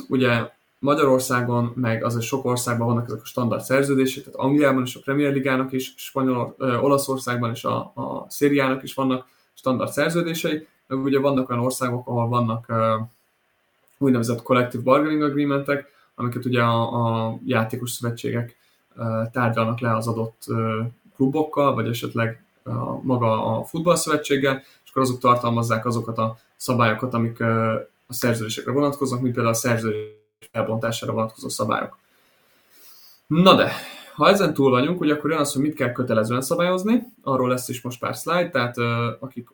Ugye 0.09 0.49
Magyarországon, 0.79 1.71
meg 1.75 2.03
azért 2.03 2.23
sok 2.23 2.45
országban 2.45 2.87
vannak 2.87 3.05
ezek 3.07 3.21
a 3.21 3.25
standard 3.25 3.61
szerződések, 3.61 4.23
tehát 4.23 4.39
Angliában 4.39 4.83
is 4.83 4.95
a 4.95 4.99
Premier 5.03 5.33
Ligának 5.33 5.71
is, 5.71 5.93
Spanyol, 5.97 6.55
ö, 6.57 6.77
Olaszországban 6.77 7.51
is 7.51 7.63
a, 7.63 7.77
a 7.77 8.25
Szériának 8.29 8.83
is 8.83 8.93
vannak 8.93 9.27
standard 9.53 9.91
szerződései, 9.91 10.67
meg 10.87 10.99
ugye 10.99 11.19
vannak 11.19 11.49
olyan 11.49 11.63
országok, 11.63 12.07
ahol 12.07 12.27
vannak 12.27 12.65
ö, 12.69 12.95
úgynevezett 13.97 14.41
collective 14.41 14.83
bargaining 14.83 15.21
agreementek, 15.21 15.85
amiket 16.15 16.45
ugye 16.45 16.61
a, 16.61 17.25
a 17.25 17.37
játékos 17.45 17.91
szövetségek 17.91 18.55
tárgyalnak 19.31 19.79
le 19.79 19.95
az 19.95 20.07
adott 20.07 20.43
klubokkal, 21.15 21.73
vagy 21.73 21.87
esetleg 21.87 22.43
maga 23.01 23.57
a 23.57 23.63
futballszövetséggel, 23.63 24.63
és 24.83 24.89
akkor 24.89 25.01
azok 25.01 25.19
tartalmazzák 25.19 25.85
azokat 25.85 26.17
a 26.17 26.37
szabályokat, 26.55 27.13
amik 27.13 27.41
a 28.07 28.13
szerződésekre 28.13 28.71
vonatkoznak, 28.71 29.21
mint 29.21 29.33
például 29.33 29.55
a 29.55 29.57
szerződés 29.57 30.49
elbontására 30.51 31.13
vonatkozó 31.13 31.49
szabályok. 31.49 31.97
Na 33.27 33.55
de, 33.55 33.71
ha 34.15 34.29
ezen 34.29 34.53
túl 34.53 34.69
vagyunk, 34.69 34.99
ugye 34.99 35.13
akkor 35.13 35.29
jön 35.29 35.39
az, 35.39 35.53
hogy 35.53 35.61
mit 35.61 35.75
kell 35.75 35.91
kötelezően 35.91 36.41
szabályozni, 36.41 37.03
arról 37.23 37.49
lesz 37.49 37.69
is 37.69 37.81
most 37.81 37.99
pár 37.99 38.15
slide, 38.15 38.49
tehát 38.49 38.77
akik 39.19 39.49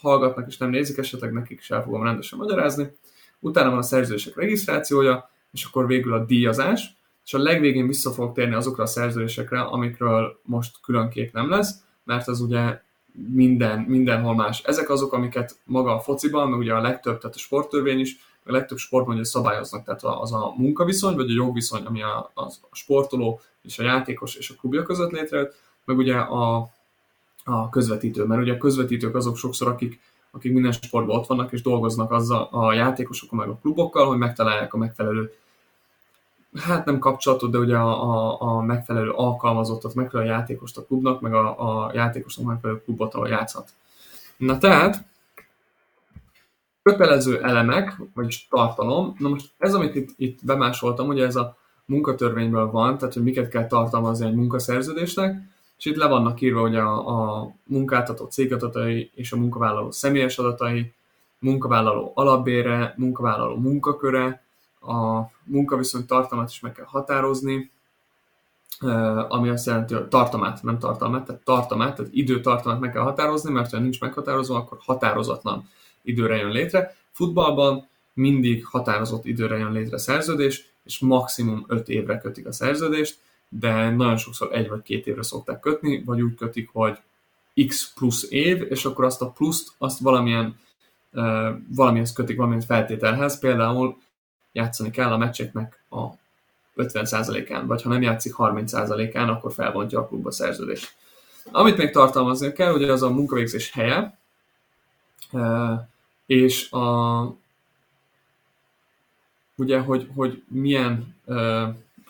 hallgatnak 0.00 0.46
és 0.48 0.56
nem 0.56 0.70
nézik, 0.70 0.98
esetleg 0.98 1.32
nekik 1.32 1.60
is 1.60 1.70
el 1.70 1.82
fogom 1.82 2.02
rendesen 2.02 2.38
magyarázni. 2.38 2.96
Utána 3.38 3.70
van 3.70 3.78
a 3.78 3.82
szerződések 3.82 4.36
regisztrációja, 4.36 5.30
és 5.52 5.64
akkor 5.64 5.86
végül 5.86 6.12
a 6.12 6.24
díjazás, 6.24 6.96
és 7.30 7.36
a 7.36 7.42
legvégén 7.42 7.86
vissza 7.86 8.10
fogok 8.10 8.34
térni 8.34 8.54
azokra 8.54 8.82
a 8.82 8.86
szerződésekre, 8.86 9.60
amikről 9.60 10.40
most 10.42 10.80
külön 10.82 11.08
kép 11.08 11.32
nem 11.32 11.50
lesz, 11.50 11.74
mert 12.04 12.28
az 12.28 12.40
ugye 12.40 12.80
minden, 13.32 13.78
mindenhol 13.78 14.34
más. 14.34 14.62
Ezek 14.62 14.90
azok, 14.90 15.12
amiket 15.12 15.58
maga 15.64 15.94
a 15.94 16.00
fociban, 16.00 16.48
meg 16.48 16.58
ugye 16.58 16.74
a 16.74 16.80
legtöbb, 16.80 17.18
tehát 17.18 17.36
a 17.36 17.38
sporttörvény 17.38 17.98
is, 17.98 18.16
a 18.44 18.52
legtöbb 18.52 18.78
sportban 18.78 19.14
ugye 19.14 19.24
szabályoznak, 19.24 19.84
tehát 19.84 20.02
az 20.02 20.32
a 20.32 20.54
munkaviszony, 20.56 21.14
vagy 21.14 21.30
a 21.30 21.34
jogviszony, 21.34 21.84
ami 21.84 22.02
a, 22.02 22.30
a 22.34 22.50
sportoló 22.72 23.40
és 23.62 23.78
a 23.78 23.82
játékos 23.82 24.34
és 24.34 24.50
a 24.50 24.54
klubja 24.60 24.82
között 24.82 25.10
létrejött, 25.10 25.54
meg 25.84 25.96
ugye 25.96 26.16
a, 26.16 26.70
a 27.44 27.68
közvetítő, 27.68 28.24
mert 28.24 28.42
ugye 28.42 28.52
a 28.52 28.58
közvetítők 28.58 29.14
azok 29.14 29.36
sokszor, 29.36 29.68
akik 29.68 30.00
akik 30.30 30.52
minden 30.52 30.72
sportban 30.72 31.16
ott 31.16 31.26
vannak, 31.26 31.52
és 31.52 31.62
dolgoznak 31.62 32.10
azzal 32.10 32.48
a 32.50 32.72
játékosok, 32.72 33.30
meg 33.30 33.48
a 33.48 33.58
klubokkal, 33.62 34.06
hogy 34.06 34.18
megtalálják 34.18 34.74
a 34.74 34.78
megfelelő 34.78 35.32
hát 36.58 36.84
nem 36.84 36.98
kapcsolatot, 36.98 37.50
de 37.50 37.58
ugye 37.58 37.76
a, 37.76 38.02
a, 38.02 38.40
a 38.40 38.62
megfelelő 38.62 39.10
alkalmazottat, 39.10 39.94
megfelelő 39.94 40.28
játékost 40.28 40.76
a 40.76 40.84
klubnak, 40.84 41.20
meg 41.20 41.34
a, 41.34 41.84
a 41.84 41.90
játékosnak 41.94 42.46
megfelelő 42.46 42.82
klubot, 42.84 43.14
ahol 43.14 43.28
játszhat. 43.28 43.70
Na 44.36 44.58
tehát, 44.58 45.04
kötelező 46.82 47.42
elemek, 47.42 47.96
vagyis 48.14 48.48
tartalom, 48.50 49.14
na 49.18 49.28
most 49.28 49.50
ez, 49.58 49.74
amit 49.74 49.94
itt, 49.94 50.10
itt 50.16 50.44
bemásoltam, 50.44 51.08
ugye 51.08 51.26
ez 51.26 51.36
a 51.36 51.56
munkatörvényből 51.84 52.70
van, 52.70 52.98
tehát 52.98 53.14
hogy 53.14 53.22
miket 53.22 53.48
kell 53.48 53.66
tartalmazni 53.66 54.26
egy 54.26 54.34
munkaszerződésnek, 54.34 55.42
és 55.78 55.84
itt 55.84 55.96
le 55.96 56.06
vannak 56.06 56.40
írva, 56.40 56.60
hogy 56.60 56.76
a, 56.76 57.08
a 57.08 57.50
munkáltató 57.64 58.24
cégadatai 58.24 59.10
és 59.14 59.32
a 59.32 59.36
munkavállaló 59.36 59.90
személyes 59.90 60.38
adatai, 60.38 60.92
munkavállaló 61.38 62.12
alapbére, 62.14 62.94
munkavállaló 62.96 63.56
munkaköre, 63.56 64.42
a 64.80 65.20
munkaviszony 65.44 66.06
tartalmat 66.06 66.50
is 66.50 66.60
meg 66.60 66.72
kell 66.72 66.84
határozni, 66.84 67.70
ami 69.28 69.48
azt 69.48 69.66
jelenti, 69.66 69.94
hogy 69.94 70.08
tartalmát, 70.08 70.62
nem 70.62 70.78
tartalmát, 70.78 71.24
tehát 71.24 71.42
tartalmát, 71.44 71.96
tehát 71.96 72.12
időtartalmát 72.14 72.80
meg 72.80 72.92
kell 72.92 73.02
határozni, 73.02 73.52
mert 73.52 73.70
ha 73.70 73.78
nincs 73.78 74.00
meghatározva, 74.00 74.56
akkor 74.56 74.78
határozatlan 74.80 75.68
időre 76.02 76.36
jön 76.36 76.50
létre. 76.50 76.96
Futballban 77.12 77.88
mindig 78.14 78.66
határozott 78.66 79.24
időre 79.24 79.56
jön 79.56 79.72
létre 79.72 79.98
szerződés, 79.98 80.72
és 80.84 80.98
maximum 80.98 81.64
5 81.68 81.88
évre 81.88 82.18
kötik 82.18 82.46
a 82.46 82.52
szerződést, 82.52 83.18
de 83.48 83.90
nagyon 83.90 84.16
sokszor 84.16 84.52
egy 84.52 84.68
vagy 84.68 84.82
két 84.82 85.06
évre 85.06 85.22
szokták 85.22 85.60
kötni, 85.60 86.02
vagy 86.04 86.22
úgy 86.22 86.34
kötik, 86.34 86.70
hogy 86.72 86.98
x 87.66 87.92
plusz 87.94 88.26
év, 88.30 88.66
és 88.68 88.84
akkor 88.84 89.04
azt 89.04 89.22
a 89.22 89.30
pluszt, 89.30 89.72
azt 89.78 90.00
valamilyen 90.00 90.58
valamihez 91.68 92.12
kötik, 92.12 92.36
valamilyen 92.36 92.64
feltételhez, 92.64 93.38
például 93.38 93.98
játszani 94.52 94.90
kell 94.90 95.12
a 95.12 95.16
meccseknek 95.16 95.84
a 95.90 96.06
50%-án, 96.76 97.66
vagy 97.66 97.82
ha 97.82 97.88
nem 97.88 98.02
játszik 98.02 98.34
30%-án, 98.36 99.28
akkor 99.28 99.52
felbontja 99.52 99.98
a 99.98 100.06
klubba 100.06 100.30
szerződést. 100.30 100.94
Amit 101.50 101.76
még 101.76 101.90
tartalmazni 101.90 102.52
kell, 102.52 102.74
ugye 102.74 102.92
az 102.92 103.02
a 103.02 103.10
munkavégzés 103.10 103.70
helye, 103.72 104.18
és 106.26 106.70
a, 106.70 107.20
ugye, 109.56 109.78
hogy, 109.78 110.08
hogy 110.14 110.42
milyen 110.48 111.14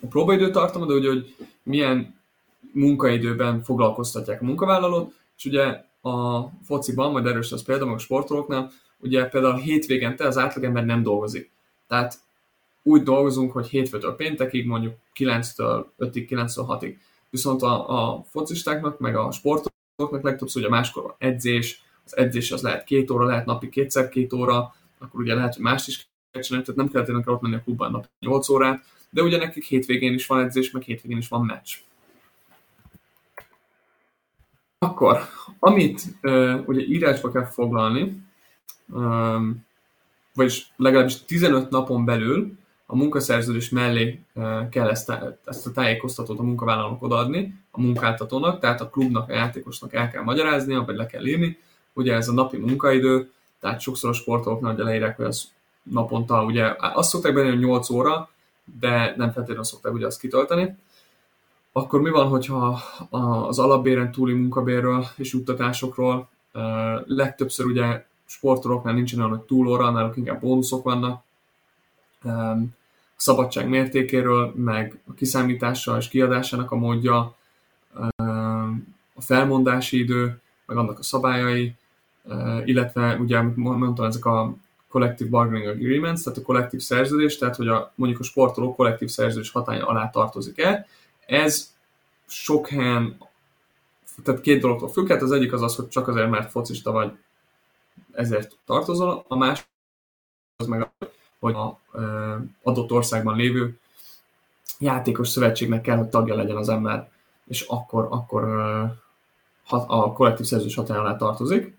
a 0.01 0.07
próbaidőtartama, 0.09 0.87
de 0.87 0.95
ugye, 0.95 1.09
hogy 1.09 1.35
milyen 1.63 2.21
munkaidőben 2.73 3.63
foglalkoztatják 3.63 4.43
a 4.43 4.45
munkavállalót, 4.45 5.15
és 5.37 5.45
ugye 5.45 5.85
a 6.03 6.49
fociban, 6.65 7.13
majd 7.13 7.27
erős 7.27 7.53
az 7.53 7.63
például, 7.63 7.93
a 7.93 7.99
sportolóknál, 7.99 8.71
ugye 8.99 9.25
például 9.25 9.57
hétvégente 9.57 10.27
az 10.27 10.39
átlagember 10.39 10.85
nem 10.85 11.03
dolgozik. 11.03 11.51
Tehát 11.89 12.19
úgy 12.83 13.03
dolgozunk, 13.03 13.53
hogy 13.53 13.69
hétfőtől 13.69 14.15
péntekig, 14.17 14.67
mondjuk 14.67 14.95
9-től 15.15 15.85
5-ig, 15.99 16.27
9-től 16.31 16.65
6-ig. 16.69 16.97
Viszont 17.31 17.63
a, 17.63 17.89
a 17.89 18.25
focistáknak, 18.29 18.99
meg 18.99 19.17
a 19.17 19.31
sportolóknak 19.31 20.23
legtöbbször 20.23 20.63
ugye 20.63 20.71
máskor 20.71 21.03
van 21.03 21.15
edzés, 21.19 21.83
az 22.05 22.17
edzés 22.17 22.53
az 22.53 22.63
lehet 22.63 22.85
két 22.85 23.11
óra, 23.11 23.25
lehet 23.25 23.47
napi 23.47 23.69
kétszer 23.69 24.09
két 24.09 24.33
óra, 24.33 24.75
akkor 24.99 25.21
ugye 25.21 25.35
lehet, 25.35 25.55
hogy 25.55 25.63
mást 25.63 25.89
is 25.89 26.09
kell 26.31 26.43
csinálni, 26.43 26.67
tehát 26.67 26.81
nem 26.81 26.91
kell 26.91 27.05
tényleg 27.05 27.29
ott 27.29 27.41
menni 27.41 27.55
a 27.55 27.63
klubban 27.63 27.91
napi 27.91 28.09
8 28.21 28.49
órát, 28.49 28.85
de 29.11 29.23
ugye 29.23 29.37
nekik 29.37 29.65
hétvégén 29.65 30.15
is 30.15 30.27
van 30.27 30.41
edzés, 30.41 30.71
meg 30.71 30.83
hétvégén 30.83 31.19
is 31.19 31.29
van 31.29 31.45
meccs. 31.45 31.77
Akkor, 34.79 35.21
amit 35.59 36.03
uh, 36.23 36.63
ugye 36.67 36.81
írásba 36.81 37.31
kell 37.31 37.47
foglalni, 37.47 38.23
um, 38.87 39.67
vagyis 40.35 40.73
legalábbis 40.77 41.25
15 41.25 41.71
napon 41.71 42.05
belül, 42.05 42.59
a 42.91 42.97
munkaszerződés 42.97 43.69
mellé 43.69 44.21
kell 44.71 44.89
ezt, 44.89 45.13
ezt 45.45 45.67
a 45.67 45.73
tájékoztatót 45.73 46.39
a 46.39 46.43
munkavállalónak 46.43 47.03
odaadni, 47.03 47.61
a 47.71 47.81
munkáltatónak, 47.81 48.61
tehát 48.61 48.81
a 48.81 48.89
klubnak, 48.89 49.29
a 49.29 49.33
játékosnak 49.33 49.95
el 49.95 50.11
kell 50.11 50.23
magyaráznia, 50.23 50.85
vagy 50.85 50.97
le 50.97 51.07
kell 51.07 51.27
írni. 51.27 51.59
Ugye 51.93 52.15
ez 52.15 52.29
a 52.29 52.33
napi 52.33 52.57
munkaidő, 52.57 53.31
tehát 53.61 53.81
sokszor 53.81 54.11
a 54.11 54.13
sportolóknál 54.13 54.73
ugye 54.75 54.83
leírják, 54.83 55.17
hogy 55.17 55.25
az 55.25 55.49
naponta, 55.83 56.45
ugye 56.45 56.75
azt 56.79 57.09
szokták 57.09 57.35
benne, 57.35 57.49
hogy 57.49 57.59
8 57.59 57.91
óra, 57.91 58.31
de 58.81 59.15
nem 59.17 59.31
feltétlenül 59.31 59.65
szokták 59.65 59.93
ugye 59.93 60.07
azt 60.07 60.21
kitölteni. 60.21 60.77
Akkor 61.73 62.01
mi 62.01 62.11
van, 62.11 62.29
hogyha 62.29 62.81
az 63.49 63.59
alapbéren 63.59 64.13
túli 64.13 64.33
munkabérről 64.33 65.07
és 65.17 65.33
juttatásokról 65.33 66.29
legtöbbször 67.07 67.67
ugye 67.67 68.05
sportolóknál 68.27 68.95
nincsen 68.95 69.19
olyan, 69.19 69.31
hogy 69.31 69.41
túlóra, 69.41 69.91
náluk 69.91 70.17
inkább 70.17 70.41
bónuszok 70.41 70.85
vannak, 70.85 71.23
szabadság 73.21 73.69
mértékéről, 73.69 74.53
meg 74.57 75.01
a 75.09 75.15
kiszámítása 75.15 75.97
és 75.97 76.09
kiadásának 76.09 76.71
a 76.71 76.77
módja, 76.77 77.37
a 79.15 79.21
felmondási 79.21 79.99
idő, 79.99 80.41
meg 80.67 80.77
annak 80.77 80.99
a 80.99 81.03
szabályai, 81.03 81.75
illetve 82.65 83.17
ugye, 83.17 83.39
amit 83.39 83.57
mondtam, 83.57 84.05
ezek 84.05 84.25
a 84.25 84.55
collective 84.89 85.31
bargaining 85.31 85.69
agreements, 85.69 86.23
tehát 86.23 86.39
a 86.39 86.43
kollektív 86.43 86.81
szerződés, 86.81 87.39
tehát 87.39 87.57
hogy 87.57 87.69
a, 87.69 87.93
mondjuk 87.95 88.21
a 88.21 88.25
sportoló 88.25 88.75
kollektív 88.75 89.09
szerződés 89.09 89.51
hatája 89.51 89.87
alá 89.87 90.11
tartozik-e. 90.11 90.87
Ez 91.27 91.75
sok 92.27 92.69
helyen, 92.69 93.17
tehát 94.25 94.41
két 94.41 94.61
dologtól 94.61 94.89
függ, 94.89 95.09
hát 95.09 95.23
az 95.23 95.33
egyik 95.33 95.53
az 95.53 95.63
az, 95.63 95.77
hogy 95.77 95.89
csak 95.89 96.09
azért, 96.09 96.31
mert 96.31 96.51
focista 96.51 96.91
vagy, 96.91 97.13
ezért 98.13 98.57
tartozol, 98.65 99.25
a 99.29 99.37
másik 99.37 99.67
az 100.57 100.67
meg, 100.67 100.91
hogy 101.41 101.55
a 101.55 101.81
adott 102.63 102.93
országban 102.93 103.37
lévő 103.37 103.79
játékos 104.79 105.29
szövetségnek 105.29 105.81
kell, 105.81 105.97
hogy 105.97 106.09
tagja 106.09 106.35
legyen 106.35 106.57
az 106.57 106.69
ember, 106.69 107.11
és 107.49 107.61
akkor, 107.61 108.07
akkor 108.11 108.45
a 109.69 110.13
kollektív 110.13 110.47
szerződés 110.47 110.75
hatája 110.75 111.01
alá 111.01 111.17
tartozik. 111.17 111.79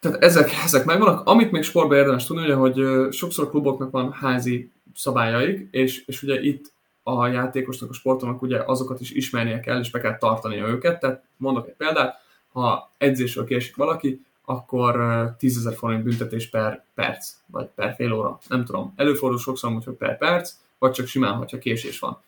Tehát 0.00 0.22
ezek, 0.22 0.50
ezek 0.64 0.84
megvannak. 0.84 1.26
Amit 1.26 1.50
még 1.50 1.62
sportban 1.62 1.98
érdemes 1.98 2.24
tudni, 2.24 2.42
ugye, 2.42 2.54
hogy 2.54 3.06
sokszor 3.12 3.50
kluboknak 3.50 3.90
van 3.90 4.12
házi 4.12 4.70
szabályaik, 4.94 5.68
és, 5.70 6.04
és 6.06 6.22
ugye 6.22 6.40
itt 6.40 6.72
a 7.02 7.26
játékosnak, 7.26 7.90
a 7.90 7.92
sportolnak 7.92 8.42
ugye 8.42 8.62
azokat 8.66 9.00
is 9.00 9.10
ismernie 9.10 9.60
kell, 9.60 9.78
és 9.78 9.90
be 9.90 10.00
kell 10.00 10.18
tartania 10.18 10.66
őket. 10.66 11.00
Tehát 11.00 11.24
mondok 11.36 11.68
egy 11.68 11.74
példát, 11.74 12.20
ha 12.52 12.90
edzésről 12.98 13.44
késik 13.44 13.76
valaki, 13.76 14.24
akkor 14.48 14.96
10 15.38 15.56
ezer 15.56 15.74
forint 15.74 16.02
büntetés 16.02 16.48
per 16.48 16.84
perc, 16.94 17.32
vagy 17.46 17.68
per 17.74 17.94
fél 17.94 18.12
óra, 18.12 18.38
nem 18.48 18.64
tudom. 18.64 18.92
Előfordul 18.96 19.38
sokszor, 19.38 19.72
hogy 19.84 19.94
per 19.94 20.18
perc, 20.18 20.52
vagy 20.78 20.92
csak 20.92 21.06
simán, 21.06 21.34
hogyha 21.34 21.58
késés 21.58 21.98
van. 21.98 22.20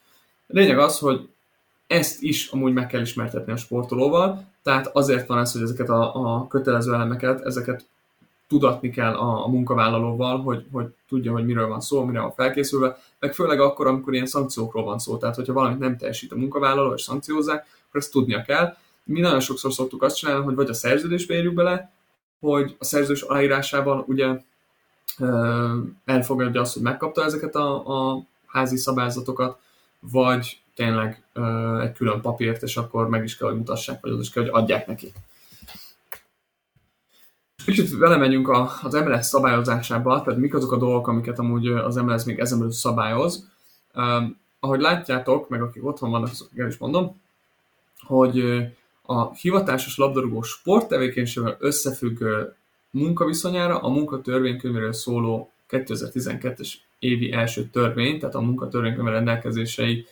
Lényeg 0.47 0.79
az, 0.79 0.99
hogy 0.99 1.29
ezt 1.87 2.23
is 2.23 2.49
amúgy 2.49 2.73
meg 2.73 2.87
kell 2.87 3.01
ismertetni 3.01 3.53
a 3.53 3.57
sportolóval, 3.57 4.45
tehát 4.63 4.87
azért 4.87 5.27
van 5.27 5.39
ez, 5.39 5.53
hogy 5.53 5.63
ezeket 5.63 5.89
a, 5.89 6.35
a 6.35 6.47
kötelező 6.47 6.95
elemeket, 6.95 7.41
ezeket 7.45 7.87
tudatni 8.49 8.91
kell 8.91 9.15
a, 9.15 9.45
a 9.45 9.49
munkavállalóval, 9.49 10.43
hogy, 10.43 10.67
hogy 10.73 10.87
tudja, 11.09 11.33
hogy 11.33 11.45
miről 11.45 11.69
van 11.69 11.81
szó, 11.81 12.05
mire 12.05 12.21
van 12.21 12.33
felkészülve, 12.33 12.99
meg 13.19 13.35
főleg 13.35 13.61
akkor, 13.61 13.87
amikor 13.87 14.15
ilyen 14.15 14.27
szankciókról 14.27 14.85
van 14.85 14.99
szó. 14.99 15.17
Tehát, 15.17 15.35
hogyha 15.35 15.53
valamit 15.53 15.79
nem 15.79 15.97
teljesít 15.97 16.33
a 16.33 16.37
munkavállaló, 16.37 16.95
és 16.95 17.03
szankciózzák, 17.03 17.67
akkor 17.89 18.01
ezt 18.01 18.13
tudnia 18.13 18.43
kell. 18.43 18.77
Mi 19.05 19.21
nagyon 19.21 19.41
sokszor 19.41 19.73
szoktuk 19.73 20.03
azt 20.03 20.17
csinálni, 20.17 20.45
hogy 20.45 20.55
vagy 20.55 20.69
a 20.69 20.75
szerződésbe 20.75 21.35
írjuk 21.35 21.55
bele, 21.55 21.93
hogy 22.41 22.77
a 22.79 22.85
szerződés 22.85 23.23
aláírásában 23.23 24.05
ugye 24.07 24.41
elfogadja 26.05 26.61
azt, 26.61 26.75
hogy 26.75 26.83
megkapta 26.83 27.25
ezeket 27.25 27.55
a, 27.55 27.87
a 27.87 28.23
házi 28.47 28.77
szabályzatokat, 28.77 29.59
vagy 30.01 30.61
tényleg 30.75 31.23
egy 31.81 31.93
külön 31.93 32.21
papírt, 32.21 32.63
és 32.63 32.77
akkor 32.77 33.09
meg 33.09 33.25
is 33.25 33.37
kell, 33.37 33.49
hogy 33.49 33.57
mutassák, 33.57 34.01
vagy 34.01 34.11
az 34.11 34.21
is 34.21 34.31
kell, 34.31 34.43
hogy 34.43 34.53
adják 34.63 34.87
neki. 34.87 35.13
Kicsit 37.65 37.97
vele 37.97 38.17
megyünk 38.17 38.49
az 38.83 38.93
MLS 38.93 39.27
szabályozásába, 39.27 40.23
tehát 40.23 40.39
mik 40.39 40.55
azok 40.55 40.73
a 40.73 40.77
dolgok, 40.77 41.09
amiket 41.09 41.39
amúgy 41.39 41.67
az 41.67 41.97
MLS 41.97 42.25
még 42.25 42.39
ezen 42.39 42.59
belül 42.59 42.73
szabályoz. 42.73 43.49
ahogy 44.61 44.81
látjátok, 44.81 45.49
meg 45.49 45.63
akik 45.63 45.85
otthon 45.85 46.11
vannak, 46.11 46.31
azok 46.31 46.49
el 46.57 46.67
is 46.67 46.77
mondom, 46.77 47.21
hogy 47.99 48.67
a 49.11 49.35
hivatásos 49.35 49.97
labdarúgó 49.97 50.43
sporttevékenységvel 50.43 51.57
összefüggő 51.59 52.55
munkaviszonyára 52.91 53.79
a 53.79 53.89
munkatörvénykönyvéről 53.89 54.93
szóló 54.93 55.53
2012-es 55.69 56.73
évi 56.99 57.33
első 57.33 57.65
törvény, 57.65 58.19
tehát 58.19 58.35
a 58.35 58.41
munkatörvénykönyv 58.41 59.09
rendelkezései 59.09 60.07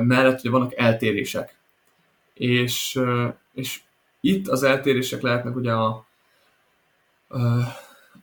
mellett 0.00 0.38
ugye 0.40 0.50
vannak 0.50 0.78
eltérések. 0.78 1.56
És, 2.34 3.00
és 3.52 3.80
itt 4.20 4.48
az 4.48 4.62
eltérések 4.62 5.20
lehetnek 5.20 5.56
ugye 5.56 5.72
a, 5.72 6.06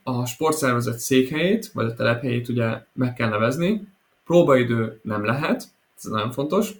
a 0.02 0.26
sportszervezet 0.26 0.98
székhelyét, 0.98 1.66
vagy 1.72 1.86
a 1.86 1.94
telephelyét 1.94 2.48
ugye 2.48 2.84
meg 2.92 3.12
kell 3.12 3.28
nevezni, 3.28 3.88
próbaidő 4.24 5.00
nem 5.02 5.24
lehet, 5.24 5.64
ez 5.96 6.02
nagyon 6.02 6.30
fontos, 6.32 6.72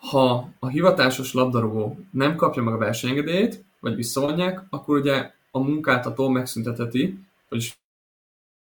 ha 0.00 0.48
a 0.58 0.68
hivatásos 0.68 1.32
labdarúgó 1.32 1.98
nem 2.10 2.36
kapja 2.36 2.62
meg 2.62 2.74
a 2.74 2.78
versenyengedélyét, 2.78 3.64
vagy 3.80 3.94
visszavonják, 3.94 4.62
akkor 4.70 4.98
ugye 4.98 5.30
a 5.50 5.58
munkáltató 5.58 6.28
megszünteteti, 6.28 7.18
vagyis 7.48 7.78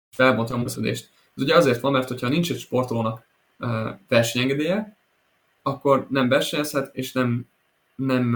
felbontja 0.10 0.54
a 0.54 0.58
munkaszedést. 0.58 1.10
Ez 1.36 1.43
ugye 1.43 1.56
azért 1.56 1.80
van, 1.80 1.91
mert 1.91 2.08
hogyha 2.08 2.28
nincs 2.28 2.52
egy 2.52 2.60
sportolónak 2.60 3.26
versenyengedélye, 4.08 4.98
akkor 5.62 6.08
nem 6.10 6.30
versenyezhet, 6.30 6.96
és 6.96 7.12
nem, 7.12 7.48
nem, 7.96 8.30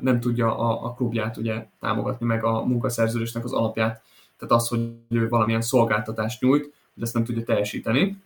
nem 0.00 0.20
tudja 0.20 0.58
a, 0.58 0.84
a 0.84 0.94
klubját 0.94 1.36
ugye 1.36 1.66
támogatni, 1.80 2.26
meg 2.26 2.44
a 2.44 2.64
munkaszerződésnek 2.64 3.44
az 3.44 3.52
alapját. 3.52 4.02
Tehát 4.36 4.54
az, 4.54 4.68
hogy 4.68 4.90
ő 5.08 5.28
valamilyen 5.28 5.60
szolgáltatást 5.60 6.40
nyújt, 6.40 6.62
hogy 6.94 7.02
ezt 7.02 7.14
nem 7.14 7.24
tudja 7.24 7.42
teljesíteni. 7.42 8.16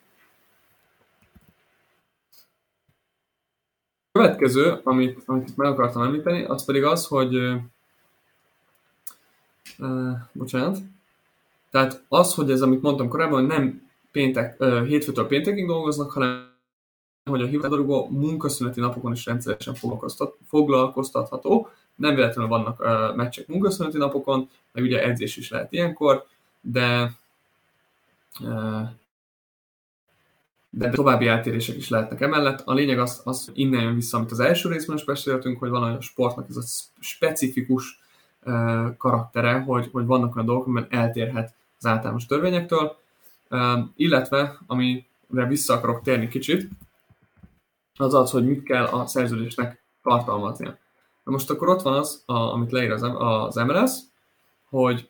Következő, 4.16 4.80
amit, 4.84 5.22
amit 5.26 5.56
meg 5.56 5.70
akartam 5.70 6.02
említeni, 6.02 6.44
az 6.44 6.64
pedig 6.64 6.84
az, 6.84 7.06
hogy 7.06 7.36
uh, 9.78 10.12
bocsánat, 10.32 10.78
tehát 11.70 12.04
az, 12.08 12.34
hogy 12.34 12.50
ez, 12.50 12.62
amit 12.62 12.82
mondtam 12.82 13.08
korábban, 13.08 13.38
hogy 13.38 13.48
nem 13.48 13.90
péntek, 14.12 14.56
uh, 14.58 14.84
hétfőtől 14.86 15.26
péntekig 15.26 15.66
dolgoznak, 15.66 16.10
hanem 16.10 16.54
hogy 17.24 17.42
a 17.42 17.46
hivatalúgó 17.46 18.08
munkaszüneti 18.10 18.80
napokon 18.80 19.12
is 19.12 19.24
rendszeresen 19.24 19.74
foglalkoztat, 19.74 20.36
foglalkoztatható. 20.48 21.68
Nem 21.94 22.14
véletlenül 22.14 22.50
vannak 22.50 22.80
uh, 22.80 23.16
meccsek 23.16 23.46
munkaszüneti 23.46 23.98
napokon, 23.98 24.48
meg 24.72 24.84
ugye 24.84 25.02
edzés 25.02 25.36
is 25.36 25.50
lehet 25.50 25.72
ilyenkor, 25.72 26.26
de 26.60 27.12
uh, 28.40 28.88
de 30.78 30.90
további 30.90 31.26
eltérések 31.26 31.76
is 31.76 31.88
lehetnek 31.88 32.20
emellett. 32.20 32.62
A 32.64 32.74
lényeg 32.74 32.98
az, 32.98 33.20
az 33.24 33.50
innen 33.54 33.82
jön 33.82 33.94
vissza, 33.94 34.16
amit 34.16 34.30
az 34.30 34.40
első 34.40 34.68
részben 34.68 34.96
is 34.96 35.04
beszéltünk, 35.04 35.58
hogy 35.58 35.68
valami 35.68 35.96
a 35.96 36.00
sportnak 36.00 36.48
ez 36.48 36.56
a 36.56 36.62
specifikus 37.00 38.00
uh, 38.44 38.96
karaktere, 38.96 39.58
hogy, 39.58 39.88
hogy 39.92 40.06
vannak 40.06 40.34
olyan 40.34 40.46
dolgok, 40.46 40.66
amiben 40.66 40.86
eltérhet 40.90 41.54
az 41.78 41.86
általános 41.86 42.26
törvényektől, 42.26 42.96
uh, 43.50 43.78
illetve, 43.96 44.58
amire 44.66 45.46
vissza 45.48 45.74
akarok 45.74 46.02
térni 46.02 46.28
kicsit, 46.28 46.68
az 47.96 48.14
az, 48.14 48.30
hogy 48.30 48.46
mit 48.46 48.62
kell 48.62 48.84
a 48.84 49.06
szerződésnek 49.06 49.82
tartalmaznia. 50.02 50.78
Na 51.24 51.32
most 51.32 51.50
akkor 51.50 51.68
ott 51.68 51.82
van 51.82 51.94
az, 51.94 52.22
a, 52.26 52.32
amit 52.32 52.72
leír 52.72 52.90
az, 52.90 53.02
az 53.18 53.54
MLS, 53.54 53.92
hogy 54.68 55.08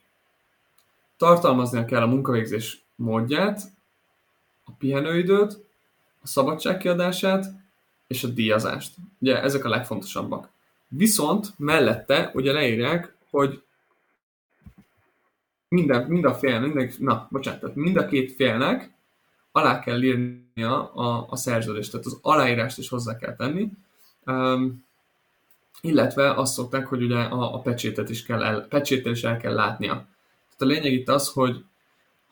tartalmaznia 1.17 1.85
kell 1.85 2.03
a 2.03 2.07
munkavégzés 2.07 2.85
módját, 2.97 3.75
a 4.67 4.73
pihenőidőt, 4.79 5.65
a 6.23 6.27
szabadságkiadását 6.27 7.47
és 8.07 8.25
a 8.25 8.29
díjazást. 8.29 8.95
Ugye 9.19 9.43
ezek 9.43 9.65
a 9.65 9.69
legfontosabbak. 9.69 10.49
Viszont 10.89 11.53
mellette 11.57 12.31
ugye 12.35 12.53
leírják, 12.53 13.15
hogy 13.31 13.63
minden, 15.69 16.03
mind 16.03 16.25
a 16.25 16.35
fél, 16.35 16.61
minden, 16.61 16.93
na, 16.99 17.29
bocsánat, 17.31 17.61
tehát 17.61 17.77
mind 17.77 17.97
a 17.97 18.07
két 18.07 18.33
félnek 18.33 18.95
alá 19.53 19.81
kell 19.81 20.03
írnia 20.03 20.93
a, 20.93 21.27
a 21.29 21.37
szerződést, 21.37 21.91
tehát 21.91 22.07
az 22.07 22.19
aláírást 22.23 22.79
is 22.79 22.89
hozzá 22.89 23.17
kell 23.17 23.37
tenni, 23.37 23.69
um, 24.25 24.85
illetve 25.81 26.35
azt 26.35 26.53
szokták, 26.53 26.87
hogy 26.87 27.03
ugye 27.03 27.19
a, 27.19 27.55
a 27.55 27.61
pecsétet 27.61 28.11
is 28.11 28.23
kell 28.23 28.43
el, 28.43 28.61
pecséttel 28.61 29.13
is 29.13 29.23
el 29.23 29.37
kell 29.37 29.55
látnia. 29.55 29.93
Tehát 29.93 30.59
a 30.59 30.65
lényeg 30.65 30.93
itt 30.93 31.09
az, 31.09 31.29
hogy 31.29 31.65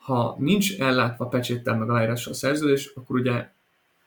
ha 0.05 0.35
nincs 0.39 0.79
ellátva 0.79 1.25
pecséttel 1.25 1.77
meg 1.77 1.89
aláírással 1.89 2.33
a 2.33 2.35
szerződés, 2.35 2.91
akkor 2.95 3.15
ugye 3.15 3.49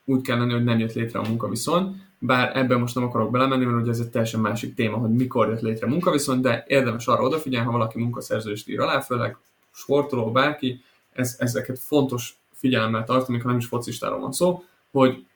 úgy 0.04 0.20
kell 0.20 0.38
lenni, 0.38 0.52
hogy 0.52 0.64
nem 0.64 0.78
jött 0.78 0.92
létre 0.92 1.18
a 1.18 1.28
munkaviszony, 1.28 2.02
bár 2.18 2.56
ebben 2.56 2.80
most 2.80 2.94
nem 2.94 3.04
akarok 3.04 3.30
belemenni, 3.30 3.64
mert 3.64 3.80
ugye 3.82 3.90
ez 3.90 3.98
egy 3.98 4.08
teljesen 4.08 4.40
másik 4.40 4.74
téma, 4.74 4.96
hogy 4.96 5.10
mikor 5.10 5.48
jött 5.48 5.60
létre 5.60 5.86
a 5.86 5.90
munkaviszony, 5.90 6.40
de 6.40 6.64
érdemes 6.66 7.06
arra 7.06 7.22
odafigyelni, 7.22 7.66
ha 7.66 7.72
valaki 7.72 7.98
munkaszerződést 7.98 8.68
ír 8.68 8.80
alá, 8.80 9.00
főleg 9.00 9.36
sportoló, 9.70 10.32
bárki, 10.32 10.82
ez, 11.12 11.36
ezeket 11.38 11.78
fontos 11.78 12.38
figyelemmel 12.52 13.04
tartani, 13.04 13.38
ha 13.38 13.48
nem 13.48 13.58
is 13.58 13.66
focistáról 13.66 14.20
van 14.20 14.32
szó, 14.32 14.64
hogy 14.90 15.26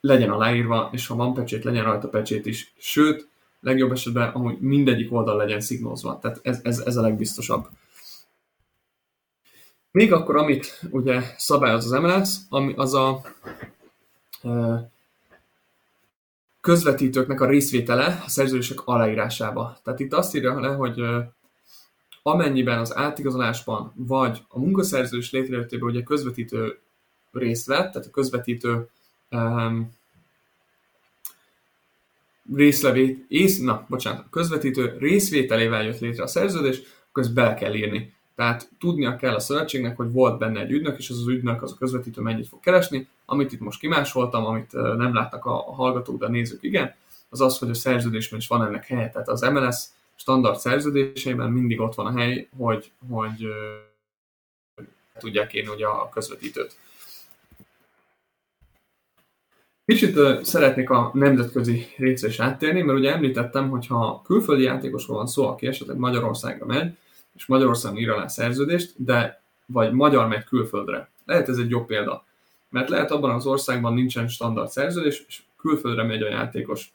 legyen 0.00 0.30
aláírva, 0.30 0.88
és 0.92 1.06
ha 1.06 1.14
van 1.14 1.34
pecsét, 1.34 1.64
legyen 1.64 1.84
rajta 1.84 2.08
pecsét 2.08 2.46
is. 2.46 2.72
Sőt, 2.78 3.28
legjobb 3.60 3.92
esetben 3.92 4.28
amúgy 4.28 4.58
mindegyik 4.60 5.12
oldal 5.12 5.36
legyen 5.36 5.60
szignózva. 5.60 6.18
Tehát 6.18 6.40
ez, 6.42 6.60
ez, 6.62 6.78
ez 6.78 6.96
a 6.96 7.00
legbiztosabb. 7.00 7.68
Még 9.90 10.12
akkor, 10.12 10.36
amit 10.36 10.80
ugye 10.90 11.20
szabályoz 11.36 11.92
az 11.92 12.00
MLS, 12.00 12.36
ami 12.48 12.72
az 12.76 12.94
a 12.94 13.22
közvetítőknek 16.60 17.40
a 17.40 17.46
részvétele 17.46 18.22
a 18.24 18.28
szerződések 18.28 18.80
aláírásába. 18.84 19.78
Tehát 19.82 20.00
itt 20.00 20.12
azt 20.12 20.34
írja 20.34 20.60
le, 20.60 20.68
hogy 20.68 21.00
amennyiben 22.22 22.78
az 22.78 22.96
átigazolásban 22.96 23.92
vagy 23.96 24.42
a 24.48 24.58
munkaszerződés 24.58 25.30
létrejöttében 25.30 25.88
ugye 25.88 26.02
közvetítő 26.02 26.78
részt 27.32 27.66
vett, 27.66 27.92
tehát 27.92 28.06
a 28.06 28.10
közvetítő 28.10 28.88
um, 29.30 29.98
részlevét, 32.54 33.24
ész, 33.28 33.58
na, 33.58 33.86
bocsánat, 33.88 34.24
a 34.24 34.30
közvetítő 34.30 34.96
részvételével 34.98 35.84
jött 35.84 35.98
létre 35.98 36.22
a 36.22 36.26
szerződés, 36.26 36.80
akkor 37.08 37.22
ezt 37.22 37.34
bele 37.34 37.54
kell 37.54 37.74
írni. 37.74 38.14
Tehát 38.40 38.68
tudnia 38.78 39.16
kell 39.16 39.34
a 39.34 39.40
szövetségnek, 39.40 39.96
hogy 39.96 40.12
volt 40.12 40.38
benne 40.38 40.60
egy 40.60 40.70
ügynök, 40.70 40.98
és 40.98 41.10
az 41.10 41.18
az 41.18 41.28
ügynök, 41.28 41.62
az 41.62 41.72
a 41.72 41.76
közvetítő 41.76 42.20
mennyit 42.20 42.48
fog 42.48 42.60
keresni. 42.60 43.08
Amit 43.24 43.52
itt 43.52 43.60
most 43.60 43.80
kimásoltam, 43.80 44.44
amit 44.44 44.72
nem 44.72 45.14
látnak 45.14 45.44
a 45.44 45.52
hallgatók, 45.52 46.18
de 46.18 46.26
a 46.26 46.28
nézők 46.28 46.62
igen, 46.62 46.94
az 47.28 47.40
az, 47.40 47.58
hogy 47.58 47.70
a 47.70 47.74
szerződésben 47.74 48.38
is 48.38 48.46
van 48.46 48.64
ennek 48.64 48.86
helye. 48.86 49.10
Tehát 49.10 49.28
az 49.28 49.40
MLS 49.40 49.76
standard 50.16 50.58
szerződéseiben 50.58 51.50
mindig 51.50 51.80
ott 51.80 51.94
van 51.94 52.06
a 52.06 52.18
hely, 52.18 52.48
hogy, 52.58 52.90
hogy 53.10 53.46
tudják 55.18 55.54
írni 55.54 55.70
ugye 55.74 55.86
a 55.86 56.08
közvetítőt. 56.08 56.76
Kicsit 59.84 60.16
uh, 60.16 60.42
szeretnék 60.42 60.90
a 60.90 61.10
nemzetközi 61.14 61.86
részre 61.96 62.28
is 62.28 62.40
áttérni, 62.40 62.82
mert 62.82 62.98
ugye 62.98 63.12
említettem, 63.12 63.70
hogy 63.70 63.86
ha 63.86 64.22
külföldi 64.24 64.62
játékosról 64.62 65.16
van 65.16 65.26
szó, 65.26 65.46
aki 65.46 65.66
esetleg 65.66 65.96
Magyarországra 65.96 66.66
megy, 66.66 66.94
és 67.40 67.46
Magyarországon 67.46 67.98
ír 67.98 68.10
alá 68.10 68.26
szerződést, 68.26 68.92
de 68.96 69.42
vagy 69.66 69.92
magyar 69.92 70.28
megy 70.28 70.44
külföldre. 70.44 71.10
Lehet 71.24 71.48
ez 71.48 71.58
egy 71.58 71.70
jobb 71.70 71.86
példa. 71.86 72.24
Mert 72.68 72.88
lehet 72.88 73.10
abban 73.10 73.30
az 73.30 73.46
országban 73.46 73.94
nincsen 73.94 74.28
standard 74.28 74.70
szerződés, 74.70 75.24
és 75.28 75.42
külföldre 75.56 76.02
megy 76.02 76.22
a 76.22 76.28
játékos. 76.28 76.92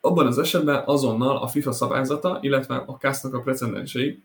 Abban 0.00 0.26
az 0.26 0.38
esetben 0.38 0.82
azonnal 0.86 1.36
a 1.36 1.46
FIFA 1.46 1.72
szabályzata, 1.72 2.38
illetve 2.40 2.76
a 2.76 2.92
casz 2.92 3.24
a 3.24 3.40
precedensei 3.40 4.22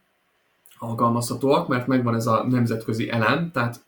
alkalmazhatóak, 0.77 1.67
mert 1.67 1.87
megvan 1.87 2.15
ez 2.15 2.27
a 2.27 2.43
nemzetközi 2.47 3.09
elem, 3.09 3.51
tehát 3.51 3.85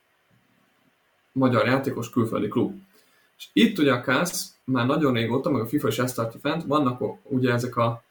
magyar 1.31 1.65
játékos 1.65 2.09
külföldi 2.09 2.47
klub. 2.47 2.81
És 3.37 3.47
itt 3.53 3.77
ugye 3.77 3.93
a 3.93 4.01
KASZ 4.01 4.55
már 4.63 4.85
nagyon 4.85 5.13
régóta, 5.13 5.49
meg 5.49 5.61
a 5.61 5.67
FIFA 5.67 5.87
is 5.87 5.99
ezt 5.99 6.15
tartja 6.15 6.39
fent, 6.39 6.63
vannak 6.63 7.01
ugye 7.23 7.53
ezek 7.53 7.75
a 7.75 8.03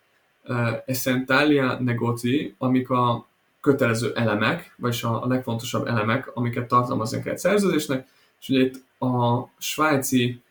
essentalia 0.87 1.79
negoci, 1.81 2.55
amik 2.59 2.91
a 2.91 3.27
kötelező 3.61 4.13
elemek, 4.15 4.75
vagyis 4.79 5.05
a, 5.05 5.27
legfontosabb 5.27 5.87
elemek, 5.87 6.31
amiket 6.37 6.69
tartalmazni 6.69 7.23
kell 7.23 7.33
egy 7.33 7.39
szerződésnek, 7.39 8.09
és 8.41 8.49
ugye 8.49 8.61
itt 8.61 8.85
a 9.01 9.43
svájci 9.59 10.43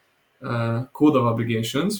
Code 0.91 1.19
of 1.19 1.31
Obligations, 1.31 1.95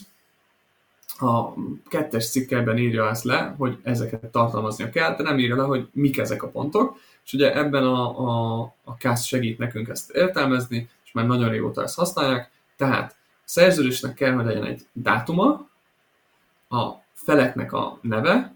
a 1.20 1.54
kettes 1.88 2.30
cikkeben 2.30 2.78
írja 2.78 3.10
ezt 3.10 3.24
le, 3.24 3.56
hogy 3.58 3.78
ezeket 3.84 4.26
tartalmaznia 4.26 4.90
kell, 4.90 5.16
de 5.16 5.24
nem 5.24 5.40
írja 5.40 5.56
le, 5.56 5.64
hogy 5.64 5.88
mik 5.92 6.18
ezek 6.18 6.44
a 6.44 6.50
pontok, 6.50 7.00
és 7.26 7.34
ugye 7.34 7.56
ebben 7.56 7.84
a, 7.84 8.20
a, 8.20 8.62
a 8.84 8.98
KASZ 8.98 9.24
segít 9.24 9.58
nekünk 9.58 9.88
ezt 9.88 10.12
értelmezni, 10.12 10.90
és 11.06 11.12
már 11.12 11.26
nagyon 11.26 11.50
régóta 11.50 11.84
ezt 11.84 11.96
használják, 11.96 12.52
tehát 12.76 13.12
a 13.12 13.42
szerződésnek 13.44 14.14
kell, 14.14 14.34
hogy 14.34 14.46
legyen 14.46 14.66
egy 14.66 14.86
dátuma, 14.92 15.70
a 16.70 17.03
feleknek 17.24 17.74
a 17.74 18.00
neve, 18.02 18.56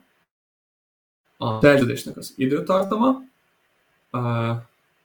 a 1.38 1.62
szerződésnek 1.62 2.18
az 2.18 2.34
időtartama, 2.36 3.22
a, 4.10 4.18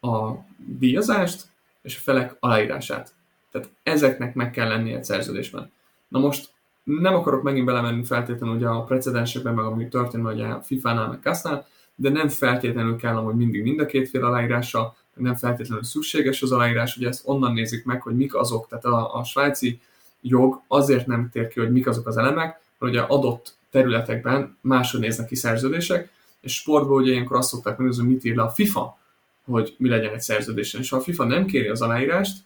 a 0.08 0.44
díjazást 0.56 1.46
és 1.82 1.96
a 1.96 2.00
felek 2.00 2.36
aláírását. 2.40 3.14
Tehát 3.50 3.70
ezeknek 3.82 4.34
meg 4.34 4.50
kell 4.50 4.68
lennie 4.68 4.96
egy 4.96 5.04
szerződésben. 5.04 5.72
Na 6.08 6.18
most 6.18 6.50
nem 6.82 7.14
akarok 7.14 7.42
megint 7.42 7.66
belemenni 7.66 8.04
feltétlenül 8.04 8.56
ugye 8.56 8.66
a 8.66 8.84
precedensekben, 8.84 9.54
meg 9.54 9.64
ami 9.64 9.88
történik 9.88 10.26
ugye 10.26 10.46
a 10.46 10.62
FIFA-nál, 10.62 11.08
meg 11.08 11.20
Kasznál, 11.20 11.66
de 11.94 12.08
nem 12.08 12.28
feltétlenül 12.28 12.96
kell 12.96 13.14
hogy 13.14 13.34
mindig 13.34 13.62
mind 13.62 13.80
a 13.80 13.86
két 13.86 14.08
fél 14.08 14.24
aláírása, 14.24 14.96
nem 15.14 15.34
feltétlenül 15.34 15.84
szükséges 15.84 16.42
az 16.42 16.52
aláírás, 16.52 16.96
ugye 16.96 17.08
ezt 17.08 17.28
onnan 17.28 17.52
nézik 17.52 17.84
meg, 17.84 18.02
hogy 18.02 18.16
mik 18.16 18.34
azok, 18.34 18.68
tehát 18.68 18.84
a, 18.84 19.14
a 19.14 19.24
svájci 19.24 19.80
jog 20.20 20.62
azért 20.68 21.06
nem 21.06 21.28
tér 21.32 21.48
ki, 21.48 21.60
hogy 21.60 21.72
mik 21.72 21.86
azok 21.86 22.06
az 22.06 22.16
elemek, 22.16 22.60
mert 22.82 22.94
ugye 22.94 23.02
adott 23.02 23.56
területekben 23.70 24.56
máshogy 24.60 25.00
néznek 25.00 25.26
ki 25.26 25.34
szerződések, 25.34 26.10
és 26.40 26.54
sportban 26.54 27.02
ugye 27.02 27.12
ilyenkor 27.12 27.36
azt 27.36 27.48
szokták 27.48 27.76
megnézni, 27.76 28.06
mit 28.06 28.24
ír 28.24 28.36
le 28.36 28.42
a 28.42 28.50
FIFA, 28.50 28.98
hogy 29.44 29.74
mi 29.78 29.88
legyen 29.88 30.12
egy 30.12 30.20
szerződésen. 30.20 30.80
És 30.80 30.90
ha 30.90 30.96
a 30.96 31.00
FIFA 31.00 31.24
nem 31.24 31.46
kéri 31.46 31.68
az 31.68 31.82
aláírást, 31.82 32.44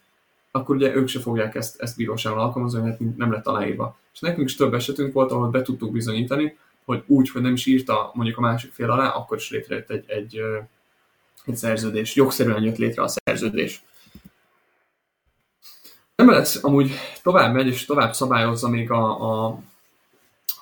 akkor 0.51 0.77
ugye 0.77 0.95
ők 0.95 1.09
se 1.09 1.21
fogják 1.21 1.55
ezt, 1.55 1.81
ezt 1.81 1.97
bíróságon 1.97 2.39
alkalmazni, 2.39 2.81
mert 2.81 3.17
nem 3.17 3.33
lett 3.33 3.47
aláírva. 3.47 3.99
És 4.13 4.21
nekünk 4.21 4.49
is 4.49 4.57
több 4.57 4.75
esetünk 4.75 5.13
volt, 5.13 5.33
ahol 5.33 5.49
be 5.49 5.63
tudtuk 5.63 5.93
bizonyítani, 5.93 6.57
hogy 6.85 7.03
úgy, 7.07 7.31
hogy 7.31 7.43
nem 7.43 7.53
is 7.53 7.67
írta 7.67 8.11
mondjuk 8.15 8.39
a 8.39 8.41
másik 8.41 8.73
fél 8.73 8.91
alá, 8.91 9.09
akkor 9.09 9.37
is 9.37 9.51
létrejött 9.51 9.91
egy, 9.91 10.05
egy, 10.07 10.41
egy 11.45 11.57
szerződés. 11.57 12.15
Jogszerűen 12.15 12.63
jött 12.63 12.77
létre 12.77 13.03
a 13.03 13.09
szerződés. 13.09 13.83
lesz, 16.17 16.65
amúgy 16.65 16.91
tovább 17.23 17.55
megy 17.55 17.67
és 17.67 17.85
tovább 17.85 18.15
szabályozza 18.15 18.69
még 18.69 18.91
a, 18.91 19.45
a, 19.45 19.59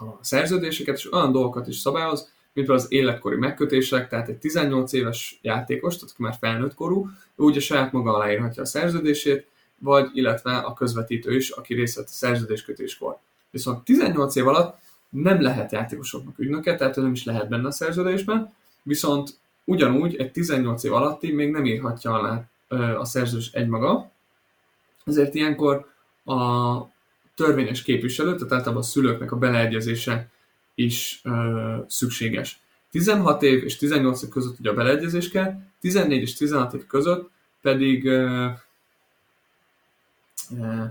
a 0.00 0.18
szerződéseket, 0.20 0.96
és 0.96 1.12
olyan 1.12 1.32
dolgokat 1.32 1.68
is 1.68 1.76
szabályoz, 1.76 2.32
mint 2.52 2.68
az 2.68 2.86
életkori 2.88 3.36
megkötések, 3.36 4.08
tehát 4.08 4.28
egy 4.28 4.38
18 4.38 4.92
éves 4.92 5.38
játékos, 5.42 5.94
tehát 5.94 6.10
aki 6.10 6.22
már 6.22 6.36
felnőtt 6.40 6.74
korú, 6.74 7.08
ő 7.36 7.44
ugye 7.44 7.60
saját 7.60 7.92
maga 7.92 8.14
aláírhatja 8.14 8.62
a 8.62 8.66
szerződését, 8.66 9.46
vagy 9.78 10.10
illetve 10.12 10.56
a 10.56 10.72
közvetítő 10.72 11.36
is, 11.36 11.50
aki 11.50 11.74
részt 11.74 11.96
vett 11.96 12.04
a 12.04 12.10
szerződéskötéskor. 12.10 13.18
Viszont 13.50 13.84
18 13.84 14.36
év 14.36 14.48
alatt 14.48 14.78
nem 15.08 15.42
lehet 15.42 15.72
játékosoknak 15.72 16.38
ügynöke, 16.38 16.76
tehát 16.76 16.96
nem 16.96 17.12
is 17.12 17.24
lehet 17.24 17.48
benne 17.48 17.66
a 17.66 17.70
szerződésben, 17.70 18.52
viszont 18.82 19.38
ugyanúgy 19.64 20.16
egy 20.16 20.32
18 20.32 20.84
év 20.84 20.92
alatti 20.92 21.32
még 21.32 21.50
nem 21.50 21.64
írhatja 21.64 22.12
alá 22.12 22.48
a 22.98 23.04
szerződés 23.04 23.50
egymaga, 23.52 24.10
ezért 25.04 25.34
ilyenkor 25.34 25.86
a 26.24 26.93
törvényes 27.34 27.82
képviselő, 27.82 28.34
tehát 28.34 28.52
általában 28.52 28.82
a 28.82 28.86
szülőknek 28.86 29.32
a 29.32 29.36
beleegyezése 29.36 30.30
is 30.74 31.20
ö, 31.24 31.76
szükséges. 31.88 32.60
16 32.90 33.42
év 33.42 33.64
és 33.64 33.76
18 33.76 34.22
év 34.22 34.28
között 34.28 34.58
ugye 34.58 34.70
a 34.70 34.74
beleegyezés 34.74 35.28
kell, 35.28 35.60
14 35.80 36.20
és 36.20 36.34
16 36.34 36.74
év 36.74 36.86
között 36.86 37.30
pedig 37.60 38.06
ö, 38.06 38.48
ö, 40.60 40.82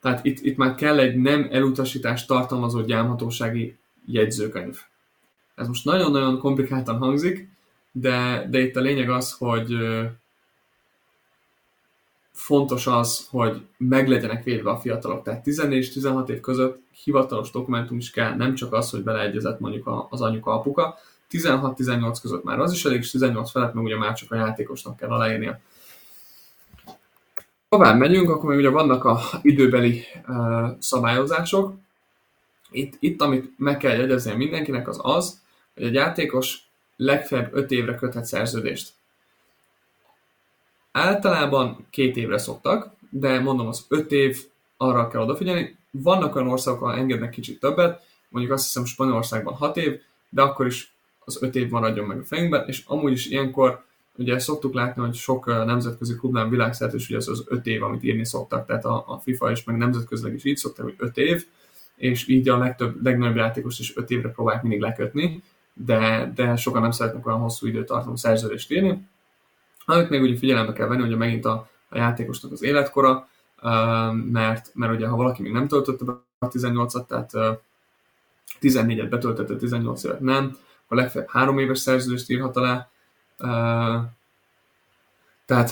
tehát 0.00 0.24
itt, 0.24 0.40
itt 0.40 0.56
már 0.56 0.74
kell 0.74 0.98
egy 0.98 1.16
nem 1.16 1.48
elutasítást 1.50 2.26
tartalmazó 2.26 2.80
gyámhatósági 2.80 3.76
jegyzőkönyv. 4.06 4.78
Ez 5.54 5.66
most 5.66 5.84
nagyon-nagyon 5.84 6.38
komplikáltan 6.38 6.98
hangzik, 6.98 7.48
de, 7.92 8.46
de 8.50 8.60
itt 8.60 8.76
a 8.76 8.80
lényeg 8.80 9.10
az, 9.10 9.32
hogy 9.32 9.76
fontos 12.40 12.86
az, 12.86 13.26
hogy 13.30 13.62
meg 13.76 14.08
legyenek 14.08 14.44
védve 14.44 14.70
a 14.70 14.78
fiatalok. 14.78 15.22
Tehát 15.22 15.42
14 15.42 15.78
és 15.78 15.92
16 15.92 16.28
év 16.28 16.40
között 16.40 16.82
hivatalos 17.04 17.50
dokumentum 17.50 17.96
is 17.98 18.10
kell, 18.10 18.34
nem 18.36 18.54
csak 18.54 18.72
az, 18.72 18.90
hogy 18.90 19.02
beleegyezett 19.02 19.60
mondjuk 19.60 20.06
az 20.10 20.20
anyuka 20.20 20.52
apuka. 20.52 20.98
16-18 21.30 22.16
között 22.22 22.44
már 22.44 22.58
az 22.58 22.72
is 22.72 22.84
elég, 22.84 22.98
és 22.98 23.10
18 23.10 23.50
felett 23.50 23.74
meg 23.74 23.84
ugye 23.84 23.96
már 23.96 24.14
csak 24.14 24.32
a 24.32 24.34
játékosnak 24.36 24.96
kell 24.96 25.08
aláírnia. 25.08 25.60
Tovább 27.68 27.98
megyünk, 27.98 28.30
akkor 28.30 28.48
még 28.48 28.58
ugye 28.58 28.70
vannak 28.70 29.04
a 29.04 29.20
időbeli 29.42 30.04
uh, 30.28 30.68
szabályozások. 30.78 31.74
Itt, 32.70 32.96
itt, 33.00 33.20
amit 33.22 33.58
meg 33.58 33.76
kell 33.76 33.96
jegyezni 33.96 34.34
mindenkinek, 34.34 34.88
az 34.88 34.98
az, 35.02 35.40
hogy 35.74 35.84
egy 35.84 35.94
játékos 35.94 36.58
legfeljebb 36.96 37.54
5 37.54 37.70
évre 37.70 37.94
köthet 37.94 38.24
szerződést. 38.24 38.92
Általában 40.92 41.86
két 41.90 42.16
évre 42.16 42.38
szoktak, 42.38 42.92
de 43.10 43.40
mondom, 43.40 43.66
az 43.66 43.86
5 43.88 44.12
év 44.12 44.44
arra 44.76 45.08
kell 45.08 45.22
odafigyelni. 45.22 45.76
Vannak 45.90 46.34
olyan 46.34 46.48
országok, 46.48 46.82
ahol 46.82 46.94
engednek 46.94 47.30
kicsit 47.30 47.60
többet, 47.60 48.02
mondjuk 48.28 48.54
azt 48.54 48.64
hiszem 48.64 48.84
Spanyolországban 48.84 49.54
6 49.54 49.76
év, 49.76 50.00
de 50.28 50.42
akkor 50.42 50.66
is 50.66 50.94
az 51.24 51.42
5 51.42 51.56
év 51.56 51.68
maradjon 51.68 52.06
meg 52.06 52.18
a 52.18 52.24
fejünkben, 52.24 52.64
és 52.66 52.84
amúgy 52.86 53.12
is 53.12 53.26
ilyenkor 53.26 53.84
ugye 54.16 54.38
szoktuk 54.38 54.74
látni, 54.74 55.02
hogy 55.02 55.14
sok 55.14 55.46
nemzetközi 55.46 56.14
klubnál 56.14 56.48
világszerte 56.48 56.96
is 56.96 57.08
ugye 57.08 57.16
az 57.16 57.28
az 57.28 57.44
5 57.46 57.66
év, 57.66 57.82
amit 57.82 58.02
írni 58.02 58.24
szoktak, 58.24 58.66
tehát 58.66 58.84
a, 58.84 59.04
a 59.06 59.18
FIFA 59.18 59.50
is, 59.50 59.64
meg 59.64 59.76
nemzetközileg 59.76 60.34
is 60.34 60.44
így 60.44 60.56
szoktak, 60.56 60.84
hogy 60.84 60.94
5 60.98 61.16
év, 61.16 61.46
és 61.96 62.28
így 62.28 62.48
a 62.48 62.58
legtöbb, 62.58 63.04
legnagyobb 63.04 63.36
játékos 63.36 63.78
is 63.78 63.96
5 63.96 64.10
évre 64.10 64.28
próbálják 64.28 64.62
mindig 64.62 64.80
lekötni, 64.80 65.42
de, 65.72 66.32
de 66.34 66.56
sokan 66.56 66.82
nem 66.82 66.90
szeretnek 66.90 67.26
olyan 67.26 67.38
hosszú 67.38 67.66
időtartamú 67.66 68.16
szerződést 68.16 68.72
írni. 68.72 69.08
Amit 69.84 70.10
még 70.10 70.22
ugye 70.22 70.36
figyelembe 70.36 70.72
kell 70.72 70.86
venni, 70.86 71.00
hogy 71.00 71.16
megint 71.16 71.44
a, 71.44 71.68
a 71.88 71.96
játékosnak 71.96 72.52
az 72.52 72.62
életkora, 72.62 73.28
mert, 74.12 74.70
mert 74.74 74.92
ugye 74.92 75.06
ha 75.06 75.16
valaki 75.16 75.42
még 75.42 75.52
nem 75.52 75.68
töltötte 75.68 76.04
be 76.04 76.12
a 76.38 76.48
18-at, 76.48 77.06
tehát 77.06 77.30
14-et 78.60 79.06
betöltette, 79.10 79.56
18 79.56 80.04
évet 80.04 80.20
nem, 80.20 80.56
akkor 80.84 80.96
legfeljebb 80.96 81.30
három 81.30 81.58
éves 81.58 81.78
szerződést 81.78 82.30
írhat 82.30 82.56
alá. 82.56 82.88
Tehát 85.46 85.70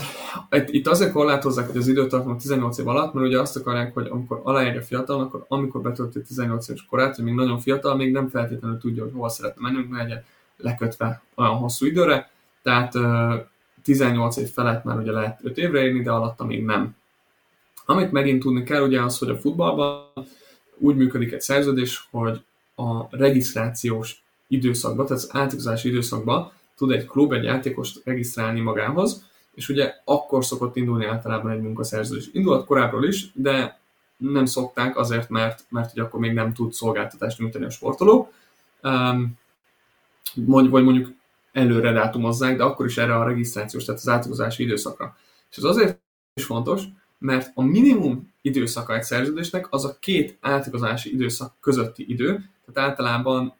itt 0.65 0.87
azért 0.87 1.11
korlátozzák, 1.11 1.67
hogy 1.67 1.77
az 1.77 1.87
időtartam 1.87 2.37
18 2.37 2.77
év 2.77 2.87
alatt, 2.87 3.13
mert 3.13 3.27
ugye 3.27 3.39
azt 3.39 3.57
akarják, 3.57 3.93
hogy 3.93 4.07
amikor 4.07 4.41
aláírja 4.43 4.81
fiatal, 4.81 5.19
akkor 5.19 5.45
amikor 5.47 5.81
betölti 5.81 6.21
18 6.21 6.67
éves 6.69 6.85
korát, 6.85 7.15
hogy 7.15 7.25
még 7.25 7.33
nagyon 7.33 7.59
fiatal, 7.59 7.95
még 7.95 8.11
nem 8.11 8.29
feltétlenül 8.29 8.77
tudja, 8.77 9.03
hogy 9.03 9.11
hol 9.15 9.29
szeretne 9.29 9.61
menni, 9.61 9.87
mert 9.89 10.03
legyen 10.03 10.23
lekötve 10.57 11.21
olyan 11.35 11.55
hosszú 11.55 11.85
időre, 11.85 12.29
tehát 12.61 12.93
18 13.83 14.37
év 14.37 14.49
felett 14.49 14.83
már 14.83 14.97
ugye 14.97 15.11
lehet 15.11 15.39
5 15.43 15.57
évre 15.57 15.81
érni, 15.81 16.01
de 16.01 16.11
alatta 16.11 16.45
még 16.45 16.63
nem. 16.65 16.95
Amit 17.85 18.11
megint 18.11 18.41
tudni 18.41 18.63
kell, 18.63 18.81
ugye 18.81 19.01
az, 19.01 19.17
hogy 19.17 19.29
a 19.29 19.37
futballban 19.37 20.03
úgy 20.77 20.95
működik 20.95 21.31
egy 21.31 21.41
szerződés, 21.41 22.07
hogy 22.11 22.43
a 22.75 23.17
regisztrációs 23.17 24.23
időszakban, 24.47 25.05
tehát 25.05 25.23
az 25.23 25.29
átigazási 25.31 25.87
időszakban 25.87 26.51
tud 26.75 26.91
egy 26.91 27.05
klub 27.05 27.33
egy 27.33 27.43
játékost 27.43 28.01
regisztrálni 28.05 28.59
magához, 28.59 29.27
és 29.53 29.69
ugye 29.69 29.93
akkor 30.03 30.45
szokott 30.45 30.75
indulni 30.75 31.05
általában 31.05 31.51
egy 31.51 31.61
munkaszerződés. 31.61 32.29
Indulhat 32.31 32.65
korábbról 32.65 33.05
is, 33.05 33.31
de 33.33 33.79
nem 34.17 34.45
szokták 34.45 34.97
azért, 34.97 35.29
mert, 35.29 35.65
mert 35.69 35.91
ugye 35.91 36.01
akkor 36.01 36.19
még 36.19 36.33
nem 36.33 36.53
tud 36.53 36.73
szolgáltatást 36.73 37.39
nyújtani 37.39 37.65
a 37.65 37.69
sportoló, 37.69 38.31
um, 38.83 39.37
vagy 40.45 40.83
mondjuk 40.83 41.13
előre 41.59 41.91
dátumozzák, 41.91 42.57
de 42.57 42.63
akkor 42.63 42.85
is 42.85 42.97
erre 42.97 43.15
a 43.15 43.23
regisztrációs, 43.23 43.85
tehát 43.85 43.99
az 44.01 44.07
átigazási 44.07 44.63
időszakra. 44.63 45.17
És 45.51 45.57
ez 45.57 45.63
azért 45.63 45.99
is 46.33 46.45
fontos, 46.45 46.83
mert 47.17 47.51
a 47.53 47.61
minimum 47.61 48.33
időszaka 48.41 48.95
egy 48.95 49.03
szerződésnek 49.03 49.67
az 49.69 49.85
a 49.85 49.97
két 49.99 50.37
átigazási 50.41 51.13
időszak 51.13 51.53
közötti 51.59 52.05
idő, 52.09 52.49
tehát 52.65 52.89
általában 52.89 53.55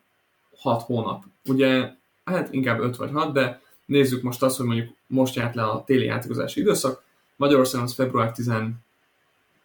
6 0.58 0.82
hónap. 0.82 1.24
Ugye, 1.46 1.92
hát 2.24 2.54
inkább 2.54 2.80
5 2.80 2.96
vagy 2.96 3.12
6, 3.12 3.34
de 3.34 3.62
nézzük 3.86 4.22
most 4.22 4.44
azt, 4.44 4.58
hogy 4.58 4.66
mondjuk 4.66 4.96
most 5.08 5.36
járt 5.36 5.56
le 5.56 5.64
a 5.64 5.84
téli 5.84 6.08
átigazási 6.08 6.60
időszak, 6.60 7.04
Magyarországon 7.36 7.86
az 7.86 7.94
február 7.94 8.34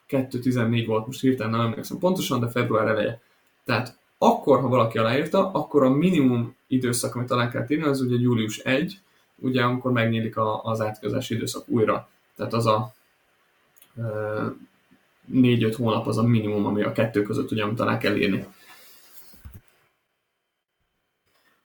12-14 0.09 0.85
volt, 0.87 1.07
most 1.07 1.21
hirtelen 1.21 1.53
nem 1.53 1.61
emlékszem 1.61 1.99
pontosan, 1.99 2.41
de 2.41 2.49
február 2.49 2.87
eleje. 2.87 3.21
Tehát 3.65 3.99
akkor, 4.19 4.61
ha 4.61 4.69
valaki 4.69 4.99
aláírta, 4.99 5.51
akkor 5.51 5.83
a 5.83 5.91
minimum 5.91 6.57
időszak, 6.67 7.15
amit 7.15 7.31
alá 7.31 7.51
kell 7.51 7.65
írni, 7.69 7.85
az 7.85 8.01
ugye 8.01 8.17
július 8.19 8.59
1, 8.59 9.01
ugye 9.37 9.63
amikor 9.63 9.93
megnyílik 9.93 10.35
az 10.63 10.81
átközási 10.81 11.35
időszak 11.35 11.69
újra. 11.69 12.09
Tehát 12.37 12.53
az 12.53 12.67
a 12.67 12.95
4-5 15.33 15.75
hónap 15.77 16.07
az 16.07 16.19
a 16.19 16.23
minimum, 16.23 16.67
ami 16.67 16.83
a 16.83 16.93
kettő 16.93 17.23
között 17.23 17.51
ugye, 17.51 17.63
amit 17.63 17.81
alá 17.81 17.99
kell 17.99 18.17
írni. 18.17 18.47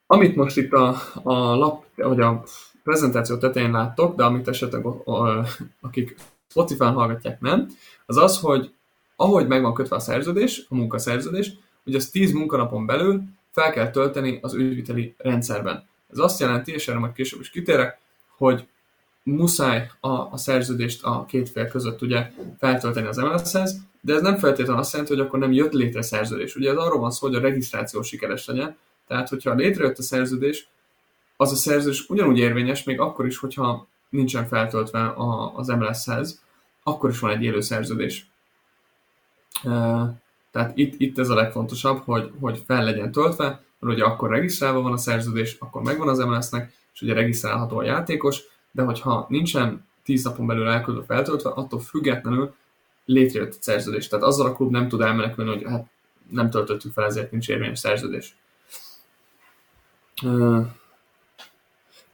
Amit 0.06 0.36
most 0.36 0.56
itt 0.56 0.72
a, 0.72 0.96
a 1.22 1.32
lap, 1.32 1.84
vagy 1.96 2.20
a 2.20 2.42
prezentáció 2.82 3.36
tetején 3.36 3.70
láttok, 3.70 4.16
de 4.16 4.24
amit 4.24 4.48
esetleg 4.48 4.86
a, 4.86 5.02
a, 5.04 5.46
akik 5.80 6.16
Spotify-n 6.48 6.92
hallgatják 6.92 7.40
nem, 7.40 7.68
az 8.06 8.16
az, 8.16 8.40
hogy 8.40 8.74
ahogy 9.16 9.46
meg 9.46 9.62
van 9.62 9.74
kötve 9.74 9.96
a 9.96 10.00
szerződés, 10.00 10.66
a 10.68 10.74
munkaszerződés, 10.74 11.52
hogy 11.90 12.00
az 12.00 12.10
10 12.10 12.32
munkanapon 12.32 12.86
belül 12.86 13.22
fel 13.50 13.72
kell 13.72 13.90
tölteni 13.90 14.38
az 14.42 14.54
ügyviteli 14.54 15.14
rendszerben. 15.18 15.88
Ez 16.12 16.18
azt 16.18 16.40
jelenti, 16.40 16.72
és 16.72 16.88
erre 16.88 16.98
majd 16.98 17.12
később 17.12 17.40
is 17.40 17.50
kitérek, 17.50 17.98
hogy 18.36 18.66
muszáj 19.22 19.90
a, 20.00 20.08
a 20.08 20.36
szerződést 20.36 21.04
a 21.04 21.24
két 21.24 21.48
fél 21.48 21.68
között 21.68 22.02
ugye 22.02 22.30
feltölteni 22.58 23.06
az 23.06 23.16
MLS-hez, 23.16 23.80
de 24.00 24.14
ez 24.14 24.22
nem 24.22 24.36
feltétlenül 24.36 24.80
azt 24.80 24.92
jelenti, 24.92 25.14
hogy 25.14 25.22
akkor 25.22 25.38
nem 25.38 25.52
jött 25.52 25.72
létre 25.72 26.02
szerződés. 26.02 26.56
Ugye 26.56 26.70
ez 26.70 26.76
arról 26.76 27.00
van 27.00 27.10
szó, 27.10 27.26
hogy 27.26 27.36
a 27.36 27.40
regisztráció 27.40 28.02
sikeres 28.02 28.46
legyen, 28.46 28.76
tehát 29.06 29.28
hogyha 29.28 29.54
létrejött 29.54 29.98
a 29.98 30.02
szerződés, 30.02 30.68
az 31.36 31.52
a 31.52 31.56
szerződés 31.56 32.08
ugyanúgy 32.08 32.38
érvényes, 32.38 32.84
még 32.84 33.00
akkor 33.00 33.26
is, 33.26 33.38
hogyha 33.38 33.86
nincsen 34.08 34.46
feltöltve 34.46 35.06
a, 35.06 35.56
az 35.56 35.68
MLS-hez, 35.68 36.42
akkor 36.82 37.10
is 37.10 37.18
van 37.18 37.30
egy 37.30 37.42
élő 37.42 37.60
szerződés. 37.60 38.30
Tehát 40.50 40.76
itt, 40.76 41.00
itt 41.00 41.18
ez 41.18 41.28
a 41.28 41.34
legfontosabb, 41.34 42.02
hogy, 42.04 42.30
hogy 42.40 42.62
fel 42.66 42.84
legyen 42.84 43.12
töltve, 43.12 43.44
mert 43.78 43.94
ugye 43.94 44.04
akkor 44.04 44.30
regisztrálva 44.30 44.80
van 44.80 44.92
a 44.92 44.96
szerződés, 44.96 45.56
akkor 45.58 45.82
megvan 45.82 46.08
az 46.08 46.18
MLS-nek, 46.18 46.72
és 46.94 47.02
ugye 47.02 47.14
regisztrálható 47.14 47.78
a 47.78 47.82
játékos, 47.82 48.42
de 48.72 48.82
hogyha 48.82 49.26
nincsen 49.28 49.86
10 50.04 50.24
napon 50.24 50.46
belül 50.46 50.68
elküldve 50.68 51.04
feltöltve, 51.04 51.50
attól 51.50 51.80
függetlenül 51.80 52.54
létrejött 53.04 53.54
a 53.54 53.56
szerződés. 53.60 54.08
Tehát 54.08 54.24
azzal 54.24 54.46
a 54.46 54.52
klub 54.52 54.70
nem 54.70 54.88
tud 54.88 55.00
elmenekülni, 55.00 55.50
hogy 55.50 55.64
hát 55.68 55.86
nem 56.30 56.50
töltöttük 56.50 56.92
fel, 56.92 57.04
ezért 57.04 57.30
nincs 57.30 57.48
érvényes 57.48 57.78
szerződés. 57.78 58.34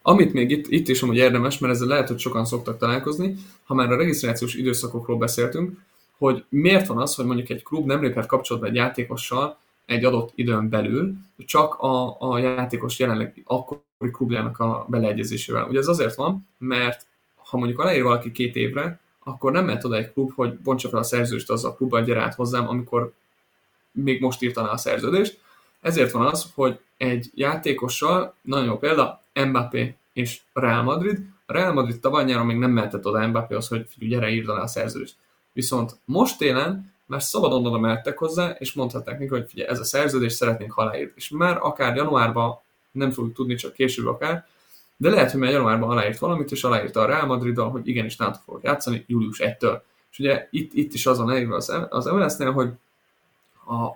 Amit 0.02 0.32
még 0.32 0.50
itt, 0.50 0.66
itt 0.68 0.88
is 0.88 1.02
amúgy 1.02 1.16
érdemes, 1.16 1.58
mert 1.58 1.74
ezzel 1.74 1.86
lehet, 1.86 2.08
hogy 2.08 2.18
sokan 2.18 2.44
szoktak 2.44 2.78
találkozni, 2.78 3.34
ha 3.64 3.74
már 3.74 3.92
a 3.92 3.96
regisztrációs 3.96 4.54
időszakokról 4.54 5.18
beszéltünk, 5.18 5.78
hogy 6.18 6.44
miért 6.48 6.86
van 6.86 6.98
az, 6.98 7.14
hogy 7.14 7.24
mondjuk 7.24 7.48
egy 7.48 7.62
klub 7.62 7.86
nem 7.86 8.02
léphet 8.02 8.26
kapcsolatba 8.26 8.68
egy 8.68 8.74
játékossal 8.74 9.58
egy 9.86 10.04
adott 10.04 10.32
időn 10.34 10.68
belül, 10.68 11.14
csak 11.38 11.74
a, 11.74 12.16
a 12.20 12.38
játékos 12.38 12.98
jelenleg 12.98 13.42
akkori 13.44 14.10
klubjának 14.12 14.58
a 14.58 14.86
beleegyezésével. 14.88 15.68
Ugye 15.68 15.78
ez 15.78 15.88
azért 15.88 16.14
van, 16.14 16.48
mert 16.58 17.06
ha 17.36 17.56
mondjuk 17.56 17.78
aláír 17.78 18.02
valaki 18.02 18.32
két 18.32 18.56
évre, 18.56 19.00
akkor 19.24 19.52
nem 19.52 19.64
mehet 19.64 19.84
oda 19.84 19.96
egy 19.96 20.12
klub, 20.12 20.32
hogy 20.34 20.58
bontsa 20.58 20.88
fel 20.88 20.98
a 20.98 21.02
szerződést 21.02 21.50
az 21.50 21.64
a 21.64 21.74
klubban, 21.74 22.04
gyere 22.04 22.20
át 22.20 22.34
hozzám, 22.34 22.68
amikor 22.68 23.12
még 23.92 24.20
most 24.20 24.42
írtaná 24.42 24.68
a 24.68 24.76
szerződést. 24.76 25.40
Ezért 25.80 26.10
van 26.10 26.26
az, 26.26 26.50
hogy 26.54 26.80
egy 26.96 27.30
játékossal, 27.34 28.34
nagyon 28.42 28.64
jó 28.64 28.78
példa, 28.78 29.22
Mbappé 29.34 29.94
és 30.12 30.40
Real 30.52 30.82
Madrid. 30.82 31.18
A 31.46 31.52
Real 31.52 31.72
Madrid 31.72 32.00
tavaly 32.00 32.24
nyáron 32.24 32.46
még 32.46 32.56
nem 32.56 32.70
mehetett 32.70 33.06
oda 33.06 33.26
Mbappéhoz, 33.26 33.68
hogy 33.68 33.86
figyelj, 33.88 34.10
gyere, 34.10 34.30
írd 34.32 34.48
alá 34.48 34.62
a 34.62 34.66
szerződést. 34.66 35.14
Viszont 35.56 35.96
most 36.04 36.38
télen 36.38 36.92
már 37.06 37.22
szabadon 37.22 37.66
oda 37.66 37.78
mehettek 37.78 38.18
hozzá, 38.18 38.50
és 38.50 38.72
mondhatták 38.72 39.18
neki, 39.18 39.30
hogy 39.30 39.48
figyelj, 39.48 39.68
ez 39.68 39.78
a 39.78 39.84
szerződés 39.84 40.32
szeretnénk 40.32 40.76
aláírni. 40.76 41.12
És 41.14 41.28
már 41.28 41.58
akár 41.60 41.96
januárban, 41.96 42.58
nem 42.90 43.10
fogjuk 43.10 43.34
tudni, 43.34 43.54
csak 43.54 43.72
később 43.72 44.06
akár, 44.06 44.46
de 44.96 45.10
lehet, 45.10 45.30
hogy 45.30 45.40
már 45.40 45.50
januárban 45.50 45.90
aláírt 45.90 46.18
valamit, 46.18 46.50
és 46.50 46.64
aláírta 46.64 47.00
a 47.00 47.06
Real 47.06 47.26
madrid 47.26 47.58
hogy 47.58 47.88
igenis 47.88 48.16
nálatok 48.16 48.42
fogok 48.42 48.62
játszani 48.62 49.04
július 49.06 49.38
1-től. 49.40 49.80
És 50.10 50.18
ugye 50.18 50.48
itt, 50.50 50.72
itt 50.72 50.94
is 50.94 51.06
azon 51.06 51.30
elírva 51.30 51.56
az, 51.56 51.72
az 51.88 52.04
MLS-nél, 52.04 52.52
hogy 52.52 52.68
a 53.66 53.88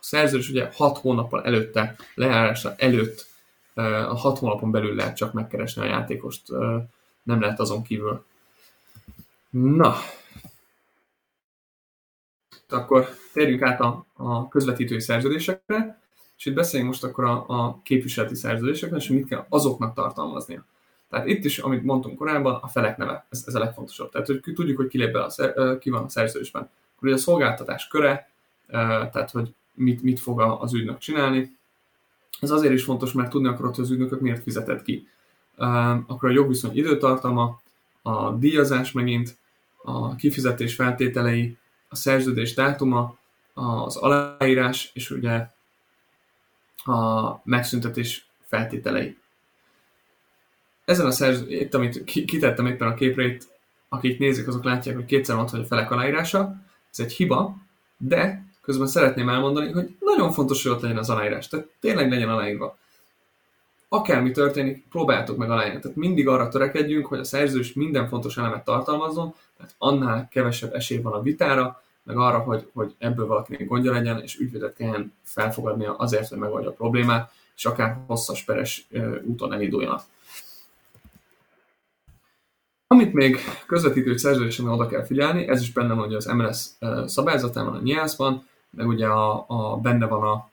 szerződés 0.00 0.48
ugye 0.48 0.70
6 0.74 0.98
hónappal 0.98 1.44
előtte, 1.44 1.96
lejárása 2.14 2.74
előtt, 2.76 3.26
a 3.74 4.16
6 4.16 4.38
hónapon 4.38 4.70
belül 4.70 4.94
lehet 4.94 5.16
csak 5.16 5.32
megkeresni 5.32 5.82
a 5.82 5.86
játékost, 5.86 6.42
nem 7.22 7.40
lehet 7.40 7.60
azon 7.60 7.82
kívül. 7.82 8.24
Na, 9.50 9.96
akkor 12.74 13.08
térjünk 13.32 13.62
át 13.62 13.80
a, 13.80 14.06
a 14.12 14.48
közvetítői 14.48 15.00
szerződésekre, 15.00 15.98
és 16.36 16.46
itt 16.46 16.54
beszéljünk 16.54 16.90
most 16.92 17.04
akkor 17.04 17.24
a, 17.24 17.44
a 17.46 17.80
képviseleti 17.82 18.34
szerződésekre, 18.34 18.96
és 18.96 19.08
mit 19.08 19.28
kell 19.28 19.46
azoknak 19.48 19.94
tartalmaznia. 19.94 20.64
Tehát 21.10 21.26
itt 21.26 21.44
is, 21.44 21.58
amit 21.58 21.82
mondtunk 21.82 22.18
korábban, 22.18 22.58
a 22.62 22.68
felek 22.68 22.96
neve, 22.96 23.26
ez, 23.30 23.44
ez 23.46 23.54
a 23.54 23.58
legfontosabb. 23.58 24.10
Tehát, 24.10 24.26
hogy 24.26 24.40
tudjuk, 24.54 24.76
hogy 24.76 24.88
ki 24.88 24.98
lép 24.98 25.12
be 25.12 25.22
a 25.22 25.30
szer, 25.30 25.78
ki 25.78 25.90
van 25.90 26.04
a 26.04 26.08
szerződésben. 26.08 26.62
Akkor 26.96 27.08
ugye 27.08 27.16
a 27.16 27.18
szolgáltatás 27.18 27.88
köre, 27.88 28.30
tehát, 28.66 29.30
hogy 29.30 29.54
mit, 29.74 30.02
mit 30.02 30.20
fog 30.20 30.40
az 30.40 30.74
ügynök 30.74 30.98
csinálni. 30.98 31.56
Ez 32.40 32.50
azért 32.50 32.72
is 32.72 32.84
fontos, 32.84 33.12
mert 33.12 33.30
tudni 33.30 33.48
akarod, 33.48 33.74
hogy 33.74 33.84
az 33.84 33.90
ügynököt 33.90 34.20
miért 34.20 34.42
fizetett 34.42 34.82
ki. 34.82 35.08
Akkor 36.06 36.28
a 36.28 36.32
jogviszony 36.32 36.76
időtartama, 36.76 37.60
a 38.02 38.30
díjazás 38.30 38.92
megint, 38.92 39.38
a 39.82 40.14
kifizetés 40.14 40.74
feltételei, 40.74 41.56
a 41.94 41.96
szerződés 41.96 42.54
dátuma, 42.54 43.16
az 43.52 43.96
aláírás 43.96 44.90
és 44.94 45.10
ugye 45.10 45.46
a 46.84 47.40
megszüntetés 47.44 48.26
feltételei. 48.46 49.18
Ezen 50.84 51.06
a 51.06 51.10
szerződés, 51.10 51.60
itt 51.60 51.74
amit 51.74 52.04
kitettem 52.04 52.66
éppen 52.66 52.88
a 52.88 52.94
képre, 52.94 53.24
itt, 53.24 53.48
akik 53.88 54.18
nézik, 54.18 54.48
azok 54.48 54.64
látják, 54.64 54.94
hogy 54.94 55.04
kétszer 55.04 55.36
van, 55.36 55.48
hogy 55.48 55.60
a 55.60 55.64
felek 55.64 55.90
aláírása. 55.90 56.54
Ez 56.90 57.00
egy 57.00 57.12
hiba, 57.12 57.56
de 57.96 58.44
közben 58.60 58.86
szeretném 58.86 59.28
elmondani, 59.28 59.72
hogy 59.72 59.96
nagyon 60.00 60.32
fontos, 60.32 60.62
hogy 60.62 60.72
ott 60.72 60.80
legyen 60.80 60.98
az 60.98 61.10
aláírás. 61.10 61.48
Tehát 61.48 61.66
tényleg 61.80 62.10
legyen 62.10 62.28
aláírva. 62.28 62.78
Akármi 63.88 64.30
történik, 64.30 64.84
próbáljátok 64.88 65.36
meg 65.36 65.50
aláírni. 65.50 65.80
Tehát 65.80 65.96
mindig 65.96 66.28
arra 66.28 66.48
törekedjünk, 66.48 67.06
hogy 67.06 67.18
a 67.18 67.24
szerződés 67.24 67.72
minden 67.72 68.08
fontos 68.08 68.36
elemet 68.36 68.64
tartalmazzon, 68.64 69.34
tehát 69.56 69.74
annál 69.78 70.28
kevesebb 70.28 70.74
esély 70.74 70.98
van 70.98 71.12
a 71.12 71.22
vitára, 71.22 71.82
meg 72.04 72.16
arra, 72.16 72.38
hogy, 72.38 72.70
hogy 72.72 72.94
ebből 72.98 73.26
valakinek 73.26 73.66
gondja 73.66 73.92
legyen, 73.92 74.22
és 74.22 74.38
ügyvédet 74.38 74.74
kelljen 74.74 75.12
felfogadnia 75.22 75.96
azért, 75.96 76.28
hogy 76.28 76.38
megoldja 76.38 76.70
a 76.70 76.72
problémát, 76.72 77.32
és 77.56 77.64
akár 77.64 77.96
hosszas 78.06 78.42
peres 78.42 78.88
úton 79.22 79.52
elinduljanak. 79.52 80.02
Amit 82.86 83.12
még 83.12 83.38
közvetítő 83.66 84.16
szerződésen 84.16 84.68
oda 84.68 84.86
kell 84.86 85.04
figyelni, 85.04 85.48
ez 85.48 85.60
is 85.60 85.72
benne 85.72 85.94
van 85.94 86.06
ugye 86.06 86.16
az 86.16 86.24
MLS 86.24 86.66
szabályzatában, 87.06 87.74
a 87.74 87.78
NIAS-ban, 87.78 88.46
meg 88.70 88.86
ugye 88.86 89.06
a, 89.06 89.44
a, 89.48 89.76
benne 89.76 90.06
van 90.06 90.22
a, 90.22 90.50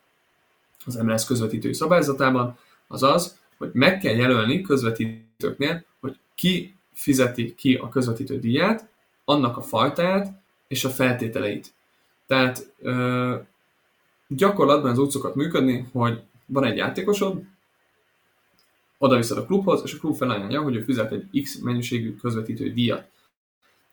az 0.85 0.95
MLS 0.95 1.25
közvetítői 1.25 1.73
szabályzatában, 1.73 2.57
az 2.87 3.03
az, 3.03 3.39
hogy 3.57 3.69
meg 3.73 3.97
kell 3.97 4.15
jelölni 4.15 4.61
közvetítőknél, 4.61 5.83
hogy 5.99 6.17
ki 6.35 6.75
fizeti 6.93 7.55
ki 7.55 7.75
a 7.75 7.89
közvetítő 7.89 8.39
díját, 8.39 8.89
annak 9.25 9.57
a 9.57 9.61
fajtáját 9.61 10.40
és 10.71 10.83
a 10.83 10.89
feltételeit. 10.89 11.73
Tehát 12.27 12.73
ö, 12.79 13.35
gyakorlatban 14.27 14.91
az 14.91 14.97
úgy 14.97 15.09
szokott 15.09 15.35
működni, 15.35 15.87
hogy 15.91 16.21
van 16.45 16.63
egy 16.63 16.77
játékosod, 16.77 17.43
oda 18.97 19.15
viszed 19.15 19.37
a 19.37 19.45
klubhoz, 19.45 19.81
és 19.85 19.93
a 19.93 19.97
klub 19.97 20.15
felajánlja, 20.15 20.61
hogy 20.61 20.75
ő 20.75 20.81
fizet 20.81 21.11
egy 21.11 21.41
X 21.43 21.59
mennyiségű 21.59 22.15
közvetítő 22.15 22.73
díjat. 22.73 23.09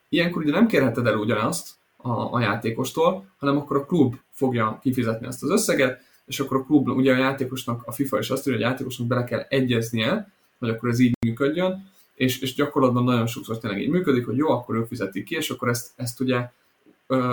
Ilyenkor 0.09 0.43
ugye 0.43 0.53
nem 0.53 0.67
kérheted 0.67 1.07
el 1.07 1.17
ugyanazt 1.17 1.77
a, 1.97 2.11
a 2.11 2.41
játékostól, 2.41 3.25
hanem 3.39 3.57
akkor 3.57 3.77
a 3.77 3.85
klub 3.85 4.17
fogja 4.31 4.79
kifizetni 4.83 5.27
ezt 5.27 5.43
az 5.43 5.51
összeget, 5.51 6.03
és 6.27 6.41
akkor 6.41 6.57
a 6.57 6.65
klub, 6.65 6.89
ugye 6.89 7.13
a 7.13 7.19
játékosnak, 7.19 7.83
a 7.87 7.93
FIFA 7.93 8.19
is 8.19 8.31
azt 8.31 8.47
írja, 8.47 8.59
hogy 8.59 8.63
a 8.67 8.69
játékosnak 8.69 9.07
bele 9.07 9.25
kell 9.25 9.47
egyeznie, 9.49 10.33
hogy 10.59 10.69
akkor 10.69 10.89
ez 10.89 10.99
így 10.99 11.13
működjön, 11.27 11.91
és, 12.15 12.41
és 12.41 12.55
gyakorlatban 12.55 13.05
nagyon 13.05 13.27
sokszor 13.27 13.59
tényleg 13.59 13.81
így 13.81 13.89
működik, 13.89 14.25
hogy 14.25 14.37
jó, 14.37 14.49
akkor 14.49 14.77
ők 14.77 14.87
fizetik 14.87 15.25
ki, 15.25 15.35
és 15.35 15.51
akkor 15.51 15.69
ezt, 15.69 15.91
ezt 15.97 16.21
ugye 16.21 16.51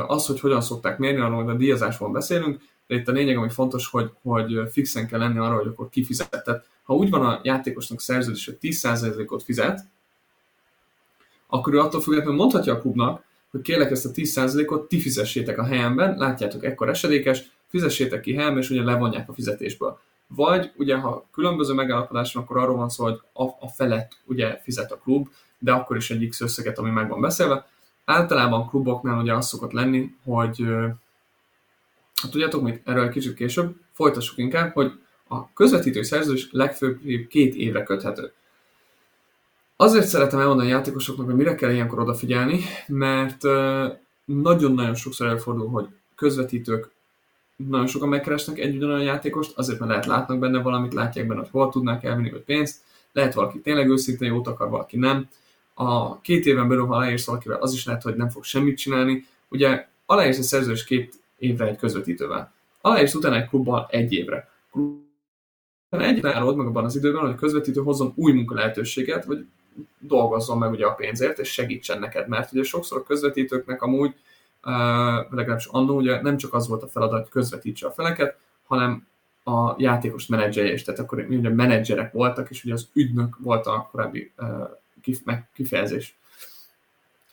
az, 0.07 0.25
hogy 0.25 0.39
hogyan 0.39 0.61
szokták 0.61 0.97
mérni, 0.97 1.19
arról 1.19 1.43
hogy 1.43 1.53
a 1.53 1.57
díjazásban 1.57 2.11
beszélünk, 2.11 2.61
de 2.87 2.95
itt 2.95 3.07
a 3.07 3.11
lényeg, 3.11 3.37
ami 3.37 3.49
fontos, 3.49 3.87
hogy, 3.87 4.11
hogy 4.21 4.71
fixen 4.71 5.07
kell 5.07 5.19
lenni 5.19 5.37
arra, 5.37 5.55
hogy 5.55 5.67
akkor 5.67 5.89
kifizetett. 5.89 6.67
Ha 6.83 6.93
úgy 6.93 7.09
van 7.09 7.25
a 7.25 7.39
játékosnak 7.43 8.01
szerződés, 8.01 8.45
hogy 8.45 8.57
10%-ot 8.61 9.43
fizet, 9.43 9.79
akkor 11.47 11.73
ő 11.73 11.79
attól 11.79 12.01
függetlenül 12.01 12.35
mondhatja 12.35 12.73
a 12.73 12.79
klubnak, 12.79 13.23
hogy 13.51 13.61
kérlek 13.61 13.91
ezt 13.91 14.05
a 14.05 14.09
10%-ot, 14.11 14.87
ti 14.87 14.99
fizessétek 14.99 15.57
a 15.57 15.63
helyemben, 15.63 16.17
látjátok, 16.17 16.63
ekkor 16.63 16.89
esedékes, 16.89 17.51
fizessétek 17.67 18.21
ki 18.21 18.33
helyemben, 18.33 18.61
és 18.61 18.69
ugye 18.69 18.83
levonják 18.83 19.29
a 19.29 19.33
fizetésből. 19.33 19.99
Vagy 20.27 20.71
ugye, 20.77 20.95
ha 20.95 21.27
különböző 21.31 21.73
megállapodás 21.73 22.33
van, 22.33 22.43
akkor 22.43 22.57
arról 22.57 22.75
van 22.75 22.89
szó, 22.89 23.03
hogy 23.03 23.19
a, 23.33 23.43
a 23.43 23.67
felett 23.75 24.11
ugye 24.25 24.59
fizet 24.63 24.91
a 24.91 24.97
klub, 24.97 25.27
de 25.59 25.71
akkor 25.71 25.95
is 25.95 26.11
egy 26.11 26.27
X 26.27 26.41
összeget, 26.41 26.77
ami 26.77 26.89
meg 26.89 27.09
van 27.09 27.21
beszélve. 27.21 27.67
Általában 28.05 28.69
kluboknál 28.69 29.19
ugye 29.21 29.33
az 29.33 29.47
szokott 29.47 29.71
lenni, 29.71 30.15
hogy 30.23 30.65
hát 32.21 32.31
tudjátok 32.31 32.61
mit, 32.61 32.81
erről 32.85 33.03
egy 33.03 33.09
kicsit 33.09 33.33
később, 33.33 33.75
folytassuk 33.91 34.37
inkább, 34.37 34.73
hogy 34.73 34.91
a 35.27 35.53
közvetítő 35.53 36.01
szerződés 36.03 36.47
legfőbb 36.51 36.99
két 37.29 37.55
évre 37.55 37.83
köthető. 37.83 38.33
Azért 39.75 40.07
szeretem 40.07 40.39
elmondani 40.39 40.71
a 40.71 40.75
játékosoknak, 40.75 41.25
hogy 41.25 41.35
mire 41.35 41.55
kell 41.55 41.71
ilyenkor 41.71 41.99
odafigyelni, 41.99 42.59
mert 42.87 43.41
nagyon-nagyon 44.25 44.95
sokszor 44.95 45.27
előfordul, 45.27 45.69
hogy 45.69 45.87
közvetítők 46.15 46.91
nagyon 47.55 47.87
sokan 47.87 48.09
megkeresnek 48.09 48.59
egy 48.59 48.75
ugyanolyan 48.75 49.03
játékost, 49.03 49.57
azért 49.57 49.79
mert 49.79 49.91
lehet 49.91 50.05
látnak 50.05 50.39
benne 50.39 50.61
valamit, 50.61 50.93
látják 50.93 51.27
benne, 51.27 51.39
hogy 51.39 51.49
hol 51.51 51.69
tudnák 51.69 52.03
elvinni, 52.03 52.31
vagy 52.31 52.43
pénzt, 52.43 52.81
lehet 53.11 53.33
valaki 53.33 53.59
tényleg 53.59 53.89
őszintén 53.89 54.27
jót 54.27 54.47
akar, 54.47 54.69
valaki 54.69 54.97
nem. 54.97 55.27
A 55.77 56.21
két 56.21 56.45
éven 56.45 56.67
belül, 56.67 56.85
ha 56.85 56.95
aláírsz 56.95 57.25
valakivel, 57.25 57.57
az 57.61 57.73
is 57.73 57.85
lehet, 57.85 58.01
hogy 58.01 58.15
nem 58.15 58.29
fog 58.29 58.43
semmit 58.43 58.77
csinálni. 58.77 59.27
Ugye 59.49 59.87
aláírsz 60.05 60.37
egy 60.37 60.43
szerződés 60.43 60.83
két 60.83 61.13
évre 61.37 61.67
egy 61.67 61.77
közvetítővel. 61.77 62.53
Aláírsz 62.81 63.13
utána 63.13 63.35
egy 63.35 63.47
klubban 63.47 63.85
egy 63.89 64.13
évre. 64.13 64.49
Egy 65.89 66.21
nálod 66.21 66.55
meg 66.55 66.67
abban 66.67 66.85
az 66.85 66.95
időben, 66.95 67.21
hogy 67.21 67.29
a 67.29 67.35
közvetítő 67.35 67.81
hozzon 67.81 68.11
új 68.15 68.31
munka 68.31 68.55
lehetőséget, 68.55 69.25
vagy 69.25 69.45
dolgozzon 69.99 70.57
meg 70.57 70.71
ugye 70.71 70.85
a 70.85 70.93
pénzért, 70.93 71.39
és 71.39 71.51
segítsen 71.51 71.99
neked, 71.99 72.27
mert 72.27 72.51
ugye 72.51 72.63
sokszor 72.63 72.97
a 72.97 73.03
közvetítőknek 73.03 73.81
amúgy 73.81 74.13
uh, 74.63 74.73
legalábbis 75.29 75.65
annó 75.65 75.95
ugye 75.95 76.21
nem 76.21 76.37
csak 76.37 76.53
az 76.53 76.67
volt 76.67 76.83
a 76.83 76.87
feladat, 76.87 77.21
hogy 77.21 77.29
közvetítse 77.29 77.87
a 77.87 77.91
feleket, 77.91 78.37
hanem 78.63 79.07
a 79.43 79.75
játékos 79.77 80.27
menedzserje 80.27 80.73
is, 80.73 80.83
tehát 80.83 80.99
akkor 80.99 81.25
ugye 81.29 81.49
menedzserek 81.49 82.11
voltak, 82.11 82.49
és 82.49 82.63
ugye 82.63 82.73
az 82.73 82.87
ügynök 82.93 83.37
volt 83.39 83.65
a 83.65 83.87
korábbi 83.91 84.31
kifejezés. 85.53 86.17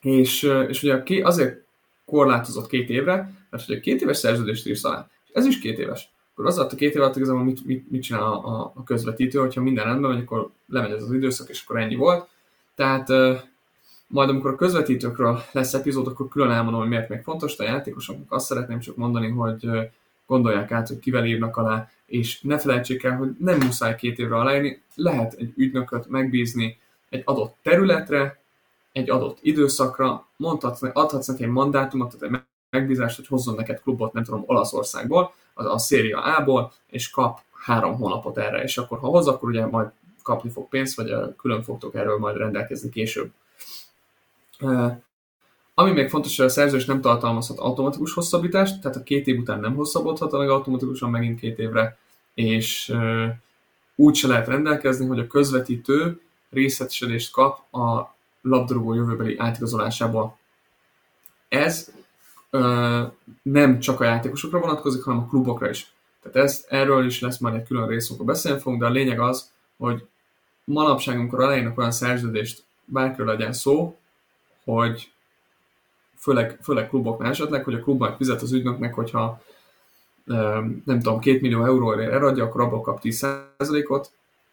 És, 0.00 0.42
és 0.68 0.82
ugye 0.82 1.02
azért 1.22 1.62
korlátozott 2.04 2.68
két 2.68 2.88
évre, 2.88 3.32
mert 3.50 3.66
hogy 3.66 3.76
a 3.76 3.80
két 3.80 4.02
éves 4.02 4.16
szerződést 4.16 4.66
írsz 4.66 4.84
alá, 4.84 5.10
és 5.24 5.30
ez 5.32 5.46
is 5.46 5.58
két 5.58 5.78
éves, 5.78 6.12
akkor 6.32 6.46
az 6.46 6.58
alatt 6.58 6.72
a 6.72 6.76
két 6.76 6.94
év 6.94 7.00
alatt 7.00 7.16
igazából 7.16 7.44
mit, 7.44 7.64
mit, 7.64 7.90
mit 7.90 8.02
csinál 8.02 8.22
a, 8.22 8.46
a, 8.46 8.72
a 8.74 8.84
közvetítő, 8.84 9.38
hogyha 9.38 9.62
minden 9.62 9.84
rendben 9.84 10.10
van, 10.10 10.20
akkor 10.20 10.50
lemegy 10.66 10.90
ez 10.90 11.02
az 11.02 11.12
időszak, 11.12 11.48
és 11.48 11.62
akkor 11.62 11.80
ennyi 11.80 11.94
volt. 11.94 12.28
Tehát 12.74 13.08
majd 14.06 14.28
amikor 14.28 14.50
a 14.50 14.56
közvetítőkről 14.56 15.42
lesz 15.52 15.74
epizód, 15.74 16.06
akkor 16.06 16.28
külön 16.28 16.50
elmondom, 16.50 16.80
hogy 16.80 16.88
miért 16.88 17.08
még 17.08 17.22
fontos, 17.22 17.56
de 17.56 17.64
a 17.64 17.66
játékosoknak 17.66 18.32
azt 18.32 18.46
szeretném 18.46 18.80
csak 18.80 18.96
mondani, 18.96 19.28
hogy 19.28 19.68
gondolják 20.26 20.72
át, 20.72 20.88
hogy 20.88 20.98
kivel 20.98 21.26
írnak 21.26 21.56
alá, 21.56 21.90
és 22.06 22.40
ne 22.40 22.58
felejtsék 22.58 23.02
el, 23.02 23.16
hogy 23.16 23.30
nem 23.38 23.58
muszáj 23.58 23.94
két 23.94 24.18
évre 24.18 24.36
aláírni, 24.36 24.82
lehet 24.94 25.32
egy 25.32 25.52
ügynököt 25.56 26.08
megbízni 26.08 26.78
egy 27.12 27.22
adott 27.24 27.56
területre, 27.62 28.40
egy 28.92 29.10
adott 29.10 29.38
időszakra, 29.40 30.26
mondhatsz, 30.36 30.82
adhatsz 30.82 31.26
neki 31.26 31.44
egy 31.44 31.50
mandátumot, 31.50 32.16
tehát 32.18 32.34
egy 32.34 32.42
megbízást, 32.70 33.16
hogy 33.16 33.26
hozzon 33.26 33.54
neked 33.54 33.80
klubot, 33.80 34.12
nem 34.12 34.24
tudom, 34.24 34.42
Olaszországból, 34.46 35.34
a, 35.54 35.64
a 35.64 35.78
Széria 35.78 36.22
A-ból, 36.22 36.72
és 36.86 37.10
kap 37.10 37.40
három 37.52 37.96
hónapot 37.96 38.38
erre, 38.38 38.62
és 38.62 38.78
akkor 38.78 38.98
ha 38.98 39.06
hoz, 39.06 39.26
akkor 39.26 39.48
ugye 39.48 39.66
majd 39.66 39.88
kapni 40.22 40.50
fog 40.50 40.68
pénzt, 40.68 40.96
vagy 40.96 41.14
külön 41.36 41.62
fogtok 41.62 41.94
erről 41.94 42.18
majd 42.18 42.36
rendelkezni 42.36 42.88
később. 42.88 43.30
Ami 45.74 45.90
még 45.90 46.08
fontos, 46.08 46.36
hogy 46.36 46.46
a 46.46 46.48
szerződés 46.48 46.84
nem 46.84 47.00
tartalmazhat 47.00 47.58
automatikus 47.58 48.14
hosszabbítást, 48.14 48.80
tehát 48.80 48.96
a 48.96 49.02
két 49.02 49.26
év 49.26 49.38
után 49.38 49.60
nem 49.60 49.74
hosszabbodhat 49.74 50.32
meg 50.32 50.50
automatikusan 50.50 51.10
megint 51.10 51.40
két 51.40 51.58
évre, 51.58 51.98
és 52.34 52.94
úgy 53.94 54.14
se 54.14 54.26
lehet 54.26 54.46
rendelkezni, 54.46 55.06
hogy 55.06 55.18
a 55.18 55.26
közvetítő 55.26 56.20
részesedést 56.52 57.32
kap 57.32 57.74
a 57.74 58.14
labdarúgó 58.40 58.94
jövőbeli 58.94 59.36
átigazolásából. 59.38 60.38
Ez 61.48 61.92
ö, 62.50 63.02
nem 63.42 63.78
csak 63.78 64.00
a 64.00 64.04
játékosokra 64.04 64.58
vonatkozik, 64.58 65.02
hanem 65.02 65.20
a 65.20 65.26
klubokra 65.26 65.70
is. 65.70 65.92
Tehát 66.22 66.48
ez, 66.48 66.64
erről 66.68 67.06
is 67.06 67.20
lesz 67.20 67.38
majd 67.38 67.54
egy 67.54 67.66
külön 67.66 67.86
rész, 67.86 68.08
amikor 68.08 68.26
beszélni 68.26 68.60
fogunk, 68.60 68.80
de 68.80 68.88
a 68.88 68.90
lényeg 68.90 69.20
az, 69.20 69.50
hogy 69.76 70.06
manapság, 70.64 71.18
amikor 71.18 71.40
aláírnak 71.40 71.78
olyan 71.78 71.90
szerződést, 71.90 72.64
bárkiről 72.84 73.26
legyen 73.26 73.52
szó, 73.52 73.98
hogy 74.64 75.12
főleg, 76.18 76.58
főleg 76.62 76.88
kluboknál 76.88 77.30
esetleg, 77.30 77.64
hogy 77.64 77.74
a 77.74 77.80
klub 77.80 77.98
majd 77.98 78.16
fizet 78.16 78.42
az 78.42 78.52
ügynöknek, 78.52 78.94
hogyha 78.94 79.42
nem 80.84 81.00
tudom, 81.00 81.18
két 81.18 81.40
millió 81.40 81.64
euróért 81.64 82.12
eladja, 82.12 82.44
akkor 82.44 82.60
abból 82.60 82.80
kap 82.80 83.00
10%-ot, 83.02 84.12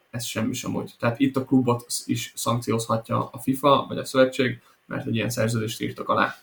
ez 0.09 0.23
semmi 0.23 0.53
sem 0.53 0.75
úgy. 0.75 0.93
Tehát 0.99 1.19
itt 1.19 1.35
a 1.35 1.45
klubot 1.45 1.85
is 2.05 2.33
szankciózhatja 2.35 3.29
a 3.31 3.37
FIFA 3.37 3.85
vagy 3.87 3.97
a 3.97 4.05
szövetség, 4.05 4.61
mert 4.85 5.07
egy 5.07 5.15
ilyen 5.15 5.29
szerződést 5.29 5.81
írtak 5.81 6.09
alá. 6.09 6.35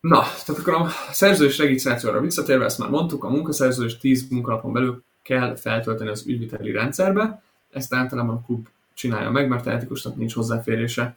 Na, 0.00 0.20
tehát 0.20 0.60
akkor 0.60 0.74
a 0.74 0.88
szerződés 1.12 1.58
regisztrációra 1.58 2.20
visszatérve, 2.20 2.64
ezt 2.64 2.78
már 2.78 2.90
mondtuk, 2.90 3.24
a 3.24 3.30
munkaszerződés 3.30 3.98
10 3.98 4.28
munkanapon 4.28 4.72
belül 4.72 5.02
kell 5.22 5.56
feltölteni 5.56 6.10
az 6.10 6.26
ügyviteli 6.26 6.72
rendszerbe, 6.72 7.42
ezt 7.70 7.94
általában 7.94 8.36
a 8.36 8.42
klub 8.46 8.68
csinálja 8.94 9.30
meg, 9.30 9.48
mert 9.48 9.66
a 9.66 9.70
játékosnak 9.70 10.16
nincs 10.16 10.34
hozzáférése. 10.34 11.16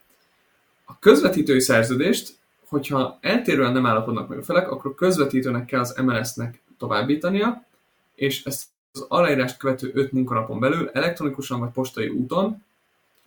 A 0.85 0.99
közvetítői 0.99 1.59
szerződést, 1.59 2.37
hogyha 2.67 3.17
eltérően 3.21 3.71
nem 3.71 3.85
állapodnak 3.85 4.27
meg 4.27 4.37
a 4.37 4.43
felek, 4.43 4.71
akkor 4.71 4.91
a 4.91 4.95
közvetítőnek 4.95 5.65
kell 5.65 5.79
az 5.79 5.95
MLS-nek 6.03 6.61
továbbítania, 6.77 7.65
és 8.15 8.43
ezt 8.43 8.65
az 8.93 9.05
aláírást 9.07 9.57
követő 9.57 9.91
5 9.93 10.11
munkanapon 10.11 10.59
belül 10.59 10.89
elektronikusan 10.89 11.59
vagy 11.59 11.69
postai 11.69 12.07
úton, 12.07 12.63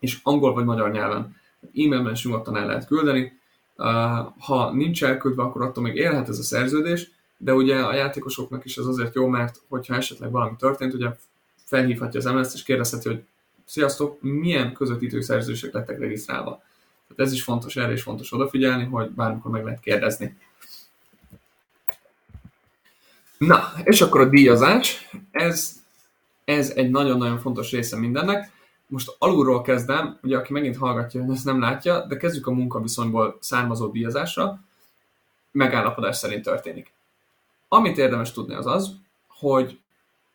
és 0.01 0.19
angol 0.23 0.53
vagy 0.53 0.65
magyar 0.65 0.91
nyelven. 0.91 1.37
E-mailben 1.61 2.13
is 2.13 2.25
nyugodtan 2.25 2.57
el 2.57 2.67
lehet 2.67 2.87
küldeni. 2.87 3.39
Ha 4.39 4.73
nincs 4.73 5.05
elküldve, 5.05 5.43
akkor 5.43 5.63
attól 5.63 5.85
még 5.85 5.95
élhet 5.95 6.29
ez 6.29 6.39
a 6.39 6.43
szerződés, 6.43 7.11
de 7.37 7.55
ugye 7.55 7.77
a 7.77 7.95
játékosoknak 7.95 8.65
is 8.65 8.77
ez 8.77 8.87
azért 8.87 9.15
jó, 9.15 9.27
mert 9.27 9.61
hogyha 9.69 9.95
esetleg 9.95 10.31
valami 10.31 10.57
történt, 10.59 10.95
ugye 10.95 11.09
felhívhatja 11.65 12.21
az 12.21 12.27
MLS-t 12.27 12.55
és 12.55 12.63
kérdezheti, 12.63 13.09
hogy 13.09 13.25
sziasztok, 13.65 14.19
milyen 14.21 14.73
közvetítő 14.73 15.21
szerződések 15.21 15.73
lettek 15.73 15.99
regisztrálva. 15.99 16.63
Tehát 17.09 17.23
ez 17.27 17.33
is 17.33 17.43
fontos, 17.43 17.77
erre 17.77 17.93
is 17.93 18.03
fontos 18.03 18.33
odafigyelni, 18.33 18.85
hogy 18.85 19.11
bármikor 19.11 19.51
meg 19.51 19.65
lehet 19.65 19.81
kérdezni. 19.81 20.37
Na, 23.47 23.73
és 23.83 24.01
akkor 24.01 24.21
a 24.21 24.29
díjazás. 24.29 25.11
Ez, 25.31 25.83
ez 26.45 26.71
egy 26.71 26.91
nagyon-nagyon 26.91 27.39
fontos 27.39 27.71
része 27.71 27.97
mindennek. 27.97 28.53
Most 28.87 29.17
alulról 29.19 29.63
kezdem, 29.63 30.19
ugye 30.23 30.37
aki 30.37 30.53
megint 30.53 30.77
hallgatja, 30.77 31.27
ezt 31.33 31.45
nem 31.45 31.61
látja, 31.61 32.07
de 32.07 32.17
kezdjük 32.17 32.47
a 32.47 32.51
munkaviszonyból 32.51 33.37
származó 33.41 33.87
díjazásra. 33.87 34.61
Megállapodás 35.51 36.17
szerint 36.17 36.45
történik. 36.45 36.93
Amit 37.69 37.99
érdemes 37.99 38.33
tudni 38.33 38.55
az 38.55 38.67
az, 38.67 38.91
hogy 39.29 39.79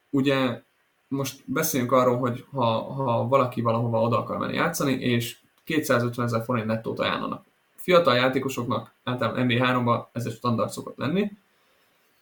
ugye 0.09 0.61
most 1.07 1.41
beszéljünk 1.45 1.91
arról, 1.91 2.17
hogy 2.17 2.45
ha, 2.51 2.93
ha 2.93 3.27
valaki 3.27 3.61
valahova 3.61 4.01
oda 4.01 4.17
akar 4.17 4.37
menni 4.37 4.53
játszani, 4.53 4.91
és 4.91 5.37
250 5.63 6.25
ezer 6.25 6.43
forint 6.43 6.65
nettót 6.65 6.99
ajánlanak. 6.99 7.45
Fiatal 7.75 8.15
játékosoknak 8.15 8.91
általában 9.03 9.45
NBA3-ban 9.49 10.05
ez 10.11 10.25
egy 10.25 10.35
standard 10.35 10.69
szokott 10.69 10.97
lenni, 10.97 11.31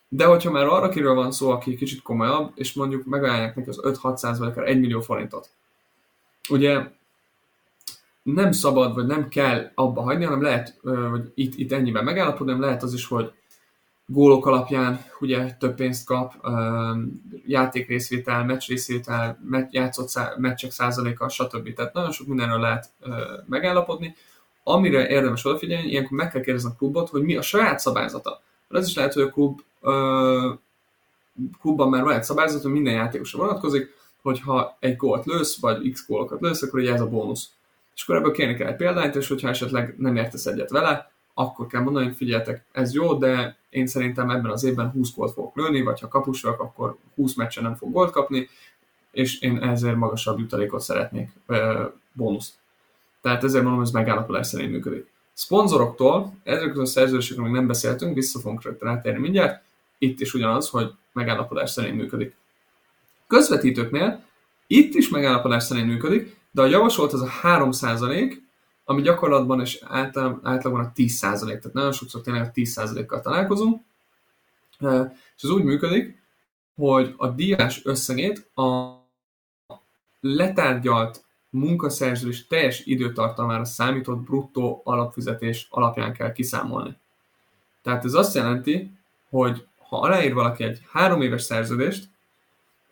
de 0.09 0.25
hogyha 0.25 0.51
már 0.51 0.65
arra 0.65 0.89
kiről 0.89 1.13
van 1.13 1.31
szó, 1.31 1.49
aki 1.49 1.75
kicsit 1.75 2.01
komolyabb, 2.01 2.51
és 2.55 2.73
mondjuk 2.73 3.05
megajánlják 3.05 3.55
neki 3.55 3.69
az 3.69 3.79
5-600 3.83 4.35
vagy 4.39 4.47
akár 4.47 4.67
1 4.67 4.79
millió 4.79 5.01
forintot. 5.01 5.49
Ugye 6.49 6.81
nem 8.23 8.51
szabad, 8.51 8.93
vagy 8.93 9.05
nem 9.05 9.27
kell 9.27 9.71
abba 9.75 10.01
hagyni, 10.01 10.23
hanem 10.23 10.41
lehet, 10.41 10.79
hogy 11.09 11.31
itt, 11.35 11.55
itt 11.55 11.71
ennyiben 11.71 12.03
megállapodni, 12.03 12.51
hanem 12.51 12.67
lehet 12.67 12.83
az 12.83 12.93
is, 12.93 13.05
hogy 13.05 13.31
gólok 14.05 14.45
alapján 14.45 15.05
ugye 15.19 15.53
több 15.53 15.75
pénzt 15.75 16.05
kap, 16.05 16.33
játékrészvétel, 17.45 18.45
meccsrészvétel, 18.45 19.39
játszott 19.69 20.07
szá- 20.07 20.37
meccsek 20.37 20.71
százaléka, 20.71 21.29
stb. 21.29 21.73
Tehát 21.73 21.93
nagyon 21.93 22.11
sok 22.11 22.27
mindenről 22.27 22.59
lehet 22.59 22.89
megállapodni. 23.45 24.15
Amire 24.63 25.07
érdemes 25.07 25.45
odafigyelni, 25.45 25.87
ilyenkor 25.89 26.17
meg 26.17 26.29
kell 26.31 26.41
kérdezni 26.41 26.69
a 26.69 26.75
klubot, 26.77 27.09
hogy 27.09 27.21
mi 27.21 27.35
a 27.35 27.41
saját 27.41 27.79
szabályzata. 27.79 28.41
Mert 28.67 28.83
ez 28.83 28.89
is 28.89 28.95
lehet, 28.95 29.13
hogy 29.13 29.23
a 29.23 29.29
klub, 29.29 29.61
klubban 31.61 31.89
már 31.89 32.03
van 32.03 32.13
egy 32.13 32.23
szabályzat, 32.23 32.61
hogy 32.61 32.71
minden 32.71 32.93
játékosra 32.93 33.39
vonatkozik, 33.39 33.95
hogyha 34.21 34.77
egy 34.79 34.95
gólt 34.95 35.25
lősz, 35.25 35.59
vagy 35.59 35.91
x 35.91 36.07
gólokat 36.07 36.41
lősz, 36.41 36.61
akkor 36.61 36.79
ugye 36.79 36.93
ez 36.93 37.01
a 37.01 37.09
bónusz. 37.09 37.49
És 37.95 38.03
akkor 38.03 38.15
ebből 38.15 38.31
kérni 38.31 38.55
kell 38.55 38.67
egy 38.67 38.75
példányt, 38.75 39.15
és 39.15 39.27
hogyha 39.27 39.49
esetleg 39.49 39.95
nem 39.97 40.15
értesz 40.15 40.45
egyet 40.45 40.69
vele, 40.69 41.11
akkor 41.33 41.67
kell 41.67 41.81
mondani, 41.81 42.05
hogy 42.05 42.15
figyeljetek, 42.15 42.65
ez 42.71 42.93
jó, 42.93 43.13
de 43.13 43.57
én 43.69 43.87
szerintem 43.87 44.29
ebben 44.29 44.51
az 44.51 44.63
évben 44.63 44.89
20 44.89 45.13
gólt 45.15 45.33
fogok 45.33 45.55
lőni, 45.55 45.81
vagy 45.81 45.99
ha 45.99 46.07
kapus 46.07 46.41
vagyok, 46.41 46.59
akkor 46.59 46.97
20 47.15 47.35
meccsen 47.35 47.63
nem 47.63 47.75
fog 47.75 47.91
gólt 47.91 48.11
kapni, 48.11 48.49
és 49.11 49.39
én 49.41 49.57
ezért 49.57 49.95
magasabb 49.95 50.39
jutalékot 50.39 50.81
szeretnék, 50.81 51.31
bónuszt. 52.13 52.53
Tehát 53.21 53.43
ezért 53.43 53.63
mondom, 53.63 53.81
ez 53.81 53.91
megállapodás 53.91 54.47
szerint 54.47 54.71
működik. 54.71 55.11
Szponzoroktól, 55.37 56.33
ezekről 56.43 56.83
a 56.83 56.85
szerződésekről 56.85 57.45
még 57.45 57.53
nem 57.53 57.67
beszéltünk, 57.67 58.15
vissza 58.15 58.39
fogunk 58.39 58.63
rögtön 58.63 58.87
átérni 58.87 59.19
mindjárt, 59.19 59.63
itt 59.97 60.19
is 60.19 60.33
ugyanaz, 60.33 60.69
hogy 60.69 60.93
megállapodás 61.13 61.69
szerint 61.69 61.97
működik. 61.97 62.35
Közvetítőknél 63.27 64.23
itt 64.67 64.93
is 64.93 65.09
megállapodás 65.09 65.63
szerint 65.63 65.87
működik, 65.87 66.39
de 66.51 66.61
a 66.61 66.65
javasolt 66.65 67.13
az 67.13 67.21
a 67.21 67.29
3% 67.43 68.37
ami 68.89 69.01
gyakorlatban 69.01 69.61
és 69.61 69.79
által, 69.83 70.39
átlagban 70.43 70.85
a 70.85 70.91
10 70.93 71.19
tehát 71.19 71.73
nagyon 71.73 71.91
sokszor 71.91 72.21
tényleg 72.21 72.41
a 72.41 72.51
10 72.51 73.03
kal 73.07 73.21
találkozunk, 73.21 73.81
és 75.35 75.43
ez 75.43 75.49
úgy 75.49 75.63
működik, 75.63 76.21
hogy 76.75 77.13
a 77.17 77.27
díjás 77.27 77.85
összegét 77.85 78.49
a 78.55 78.95
letárgyalt 80.19 81.23
munkaszerződés 81.49 82.47
teljes 82.47 82.85
időtartamára 82.85 83.65
számított 83.65 84.19
bruttó 84.19 84.81
alapfizetés 84.83 85.67
alapján 85.69 86.13
kell 86.13 86.31
kiszámolni. 86.31 86.97
Tehát 87.81 88.05
ez 88.05 88.13
azt 88.13 88.35
jelenti, 88.35 88.91
hogy 89.29 89.65
ha 89.89 89.99
aláír 89.99 90.33
valaki 90.33 90.63
egy 90.63 90.81
három 90.91 91.21
éves 91.21 91.41
szerződést, 91.41 92.09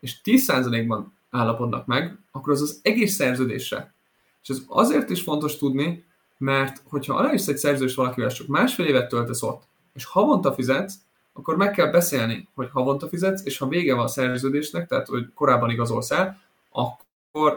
és 0.00 0.16
10%-ban 0.24 1.12
állapodnak 1.30 1.86
meg, 1.86 2.18
akkor 2.30 2.52
az 2.52 2.62
az 2.62 2.80
egész 2.82 3.14
szerződésre. 3.14 3.94
És 4.42 4.48
ez 4.48 4.62
azért 4.66 5.10
is 5.10 5.22
fontos 5.22 5.56
tudni, 5.56 6.04
mert 6.38 6.82
hogyha 6.84 7.14
aláírsz 7.14 7.48
egy 7.48 7.56
szerződést 7.56 7.96
valakivel, 7.96 8.30
csak 8.30 8.46
másfél 8.46 8.86
évet 8.86 9.08
töltesz 9.08 9.42
ott, 9.42 9.62
és 9.92 10.04
havonta 10.04 10.52
fizetsz, 10.52 10.94
akkor 11.32 11.56
meg 11.56 11.70
kell 11.70 11.90
beszélni, 11.90 12.48
hogy 12.54 12.68
havonta 12.72 13.08
fizetsz, 13.08 13.44
és 13.44 13.58
ha 13.58 13.68
vége 13.68 13.94
van 13.94 14.04
a 14.04 14.08
szerződésnek, 14.08 14.88
tehát 14.88 15.06
hogy 15.06 15.32
korábban 15.34 15.70
igazolsz 15.70 16.10
el, 16.10 16.40
akkor 16.70 17.05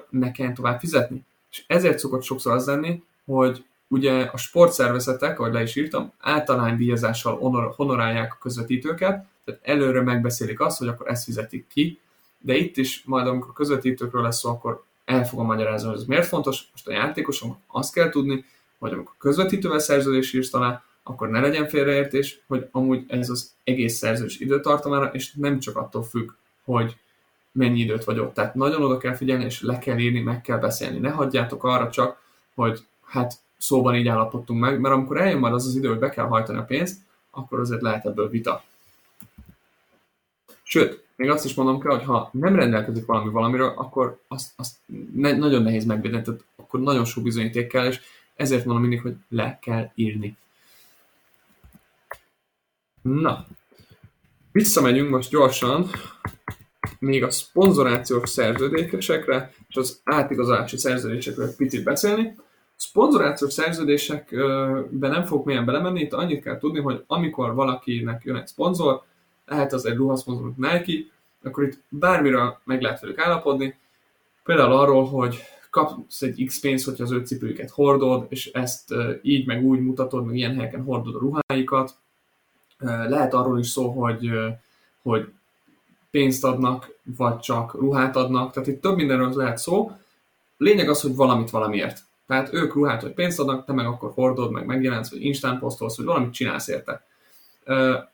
ne 0.09 0.32
kelljen 0.32 0.53
tovább 0.53 0.80
fizetni. 0.80 1.25
És 1.51 1.63
ezért 1.67 1.99
szokott 1.99 2.23
sokszor 2.23 2.53
az 2.53 2.65
lenni, 2.65 3.03
hogy 3.25 3.65
ugye 3.88 4.21
a 4.21 4.38
sportszervezetek, 4.38 5.39
ahogy 5.39 5.53
le 5.53 5.61
is 5.61 5.75
írtam, 5.75 6.11
díjazással 6.77 7.38
honor, 7.38 7.73
honorálják 7.75 8.34
a 8.34 8.38
közvetítőket, 8.41 9.25
tehát 9.45 9.59
előre 9.63 10.01
megbeszélik 10.01 10.59
azt, 10.59 10.77
hogy 10.77 10.88
akkor 10.88 11.09
ezt 11.09 11.23
fizetik 11.23 11.67
ki, 11.67 11.99
de 12.38 12.55
itt 12.55 12.77
is 12.77 13.03
majd 13.05 13.27
amikor 13.27 13.53
közvetítőkről 13.53 14.21
lesz 14.21 14.39
szó, 14.39 14.49
akkor 14.49 14.84
el 15.05 15.25
fogom 15.25 15.45
magyarázni, 15.45 15.88
hogy 15.88 15.97
ez 15.97 16.05
miért 16.05 16.27
fontos. 16.27 16.63
Most 16.71 16.88
a 16.88 16.91
játékosom 16.91 17.57
azt 17.67 17.93
kell 17.93 18.09
tudni, 18.09 18.45
hogy 18.80 18.91
amikor 18.91 19.15
közvetítővel 19.17 19.80
szerződés 19.80 20.34
írsz 20.34 20.53
alá, 20.53 20.84
akkor 21.03 21.30
ne 21.30 21.39
legyen 21.39 21.67
félreértés, 21.67 22.41
hogy 22.47 22.67
amúgy 22.71 23.03
ez 23.07 23.30
az 23.30 23.51
egész 23.63 23.97
szerződés 23.97 24.39
időtartamára, 24.39 25.05
és 25.05 25.34
nem 25.34 25.59
csak 25.59 25.77
attól 25.77 26.03
függ, 26.03 26.32
hogy 26.63 26.97
mennyi 27.52 27.80
időt 27.80 28.04
vagy 28.04 28.20
ott. 28.20 28.34
Tehát 28.34 28.56
nagyon 28.56 28.84
oda 28.84 28.97
kell 28.97 29.16
figyelni, 29.16 29.43
és 29.43 29.62
le 29.62 29.78
kell 29.78 29.97
írni, 29.97 30.20
meg 30.20 30.41
kell 30.41 30.58
beszélni. 30.58 31.00
Ne 31.00 31.10
hagyjátok 31.10 31.64
arra 31.64 31.89
csak, 31.89 32.22
hogy 32.56 32.86
hát 33.06 33.34
szóban 33.58 33.95
így 33.95 34.08
állapodtunk 34.08 34.60
meg, 34.60 34.80
mert 34.80 34.95
amikor 34.95 35.22
eljön 35.22 35.39
már 35.39 35.54
az 35.54 35.66
az 35.66 35.76
idő, 35.76 35.88
hogy 35.88 36.00
be 36.00 36.10
kell 36.10 36.26
hajtani 36.26 36.58
a 36.58 36.64
pénzt, 36.64 37.02
akkor 37.32 37.60
azért 37.60 37.82
lehet 37.82 38.06
ebből 38.06 38.30
vita. 38.30 38.64
Sőt, 40.64 41.04
még 41.16 41.30
azt 41.30 41.45
is 41.45 41.54
mondom 41.54 41.80
kell, 41.80 41.95
hogy 41.95 42.06
ha 42.06 42.30
nem 42.34 42.56
rendelkezik 42.56 43.06
valami 43.06 43.30
valamiről, 43.30 43.74
akkor 43.76 44.20
azt, 44.28 44.52
azt 44.56 44.76
ne, 45.14 45.38
nagyon 45.38 45.64
nehéz 45.64 45.86
megvédeni, 45.86 46.24
tehát 46.24 46.43
akkor 46.56 46.80
nagyon 46.80 47.06
sok 47.06 47.24
bizonyíték 47.24 47.68
kell, 47.68 47.86
és 47.86 48.00
ezért 48.36 48.66
mondom 48.66 48.82
mindig, 48.82 49.02
hogy 49.02 49.16
le 49.30 49.60
kell 49.62 49.91
írni. 49.95 50.38
Na, 53.02 53.47
visszamegyünk 54.52 55.10
most 55.10 55.30
gyorsan 55.30 55.89
még 57.00 57.24
a 57.24 57.32
szponzorációs 57.32 58.30
szerződésekre 58.30 59.54
és 59.68 59.76
az 59.76 60.02
átigazolási 60.04 60.78
szerződésekről 60.78 61.56
picit 61.56 61.84
beszélni. 61.84 62.36
Szponzorációs 62.76 63.54
szerződésekben 63.54 65.12
nem 65.12 65.26
fogok 65.26 65.45
mélyen 65.45 65.66
belemenni, 65.66 66.02
itt 66.02 66.14
annyit 66.14 66.43
kell 66.43 66.58
tudni, 66.58 66.80
hogy 66.80 67.04
amikor 67.08 67.54
valakinek 67.54 68.24
jön 68.24 68.36
egy 68.36 68.47
szponzor, 68.47 69.02
lehet 69.45 69.74
az 69.74 69.86
egy 69.86 69.95
ruhaszponzor 69.95 70.52
Nike, 70.56 71.10
akkor 71.43 71.64
itt 71.64 71.84
bármiről 71.89 72.60
meg 72.64 72.82
lehet 72.82 73.00
velük 73.00 73.20
állapodni. 73.20 73.78
Például 74.43 74.72
arról, 74.72 75.06
hogy 75.06 75.39
kapsz 75.70 76.22
egy 76.22 76.43
X 76.45 76.60
pénzt, 76.60 76.86
hogyha 76.86 77.04
az 77.04 77.12
ő 77.12 77.26
cipőjüket 77.26 77.70
hordod, 77.70 78.26
és 78.30 78.45
ezt 78.45 78.93
így 79.22 79.45
meg 79.45 79.64
úgy 79.64 79.80
mutatod, 79.80 80.26
meg 80.26 80.36
ilyen 80.36 80.56
helyeken 80.56 80.84
hordod 80.84 81.16
a 81.16 81.20
ruháikat. 81.20 81.95
Lehet 83.08 83.34
arról 83.34 83.60
is 83.60 83.68
szó, 83.68 83.89
hogy, 83.89 84.30
hogy 85.02 85.32
pénzt 86.12 86.43
adnak, 86.43 86.95
vagy 87.18 87.39
csak 87.39 87.74
ruhát 87.74 88.16
adnak, 88.16 88.51
tehát 88.51 88.70
itt 88.70 88.82
több 88.82 88.95
mindenről 88.95 89.32
lehet 89.36 89.57
szó. 89.57 89.91
Lényeg 90.57 90.89
az, 90.89 91.01
hogy 91.01 91.16
valamit 91.16 91.49
valamiért. 91.49 91.99
Tehát 92.28 92.53
ők 92.53 92.74
ruhát 92.74 93.01
vagy 93.01 93.14
pénzt 93.14 93.39
adnak, 93.39 93.66
te 93.66 93.74
meg 93.74 93.86
akkor 93.86 94.12
hordod, 94.14 94.51
meg 94.51 94.66
megjelensz, 94.66 95.12
vagy 95.12 95.24
instán 95.24 95.60
posztolsz, 95.60 95.97
vagy 95.97 96.05
valamit 96.05 96.34
csinálsz 96.34 96.68
érte. 96.68 97.05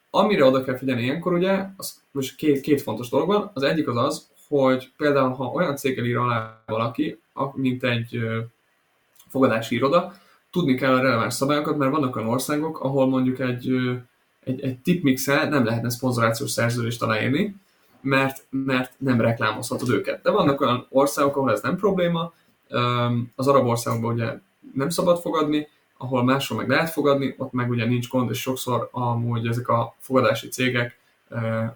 Amire 0.09 0.45
oda 0.45 0.63
kell 0.63 0.77
figyelni 0.77 1.01
ilyenkor, 1.01 1.33
ugye, 1.33 1.65
az, 1.77 2.01
most 2.11 2.35
két, 2.35 2.61
két 2.61 2.81
fontos 2.81 3.09
dolog 3.09 3.27
van. 3.27 3.51
Az 3.53 3.63
egyik 3.63 3.87
az 3.87 3.97
az, 3.97 4.27
hogy 4.47 4.91
például, 4.97 5.33
ha 5.33 5.45
olyan 5.45 5.75
céggel 5.75 6.05
ír 6.05 6.17
alá 6.17 6.63
valaki, 6.65 7.19
mint 7.53 7.83
egy 7.83 8.19
fogadási 9.27 9.75
iroda, 9.75 10.13
tudni 10.51 10.75
kell 10.75 10.93
a 10.93 11.01
releváns 11.01 11.33
szabályokat, 11.33 11.77
mert 11.77 11.91
vannak 11.91 12.15
olyan 12.15 12.29
országok, 12.29 12.79
ahol 12.79 13.07
mondjuk 13.07 13.39
egy, 13.39 13.71
egy, 14.39 14.61
egy 14.61 14.79
tipmixel 14.79 15.49
nem 15.49 15.65
lehetne 15.65 15.89
szponzorációs 15.89 16.51
szerződést 16.51 17.01
aláírni, 17.01 17.55
mert, 18.05 18.45
mert 18.49 18.93
nem 18.97 19.21
reklámozhatod 19.21 19.89
őket. 19.89 20.21
De 20.21 20.31
vannak 20.31 20.61
olyan 20.61 20.85
országok, 20.89 21.35
ahol 21.35 21.51
ez 21.51 21.61
nem 21.61 21.77
probléma, 21.77 22.33
az 23.35 23.47
arab 23.47 23.65
országokban 23.65 24.13
ugye 24.13 24.33
nem 24.73 24.89
szabad 24.89 25.21
fogadni, 25.21 25.67
ahol 25.97 26.23
máshol 26.23 26.57
meg 26.57 26.69
lehet 26.69 26.89
fogadni, 26.89 27.35
ott 27.37 27.51
meg 27.51 27.69
ugye 27.69 27.85
nincs 27.85 28.09
gond, 28.09 28.29
és 28.29 28.39
sokszor 28.41 28.89
amúgy 28.91 29.47
ezek 29.47 29.67
a 29.67 29.95
fogadási 29.99 30.47
cégek 30.47 30.99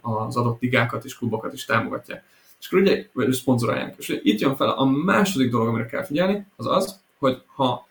az 0.01 0.37
adott 0.37 0.61
ligákat 0.61 1.05
és 1.05 1.17
klubokat 1.17 1.53
is 1.53 1.65
támogatják. 1.65 2.23
És 2.59 2.67
akkor 2.67 2.79
ugye, 2.79 3.07
vagy 3.13 3.31
szponzorálják. 3.31 3.95
És 3.97 4.09
ugye 4.09 4.19
itt 4.23 4.39
jön 4.39 4.55
fel 4.55 4.69
a 4.69 4.85
második 4.85 5.51
dolog, 5.51 5.67
amire 5.67 5.85
kell 5.85 6.03
figyelni, 6.03 6.45
az 6.55 6.67
az, 6.67 6.99
hogy 7.17 7.43
ha 7.45 7.87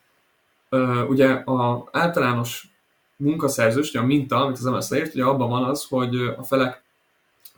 ugye 1.09 1.29
a 1.29 1.89
általános 1.93 2.69
munkaszerzős, 3.17 3.89
ugye 3.89 3.99
a 3.99 4.05
minta, 4.05 4.37
amit 4.37 4.57
az 4.57 4.65
MLS 4.65 4.89
leírt, 4.89 5.15
ugye 5.15 5.25
abban 5.25 5.49
van 5.49 5.65
az, 5.65 5.87
hogy 5.89 6.17
a 6.37 6.43
felek, 6.43 6.83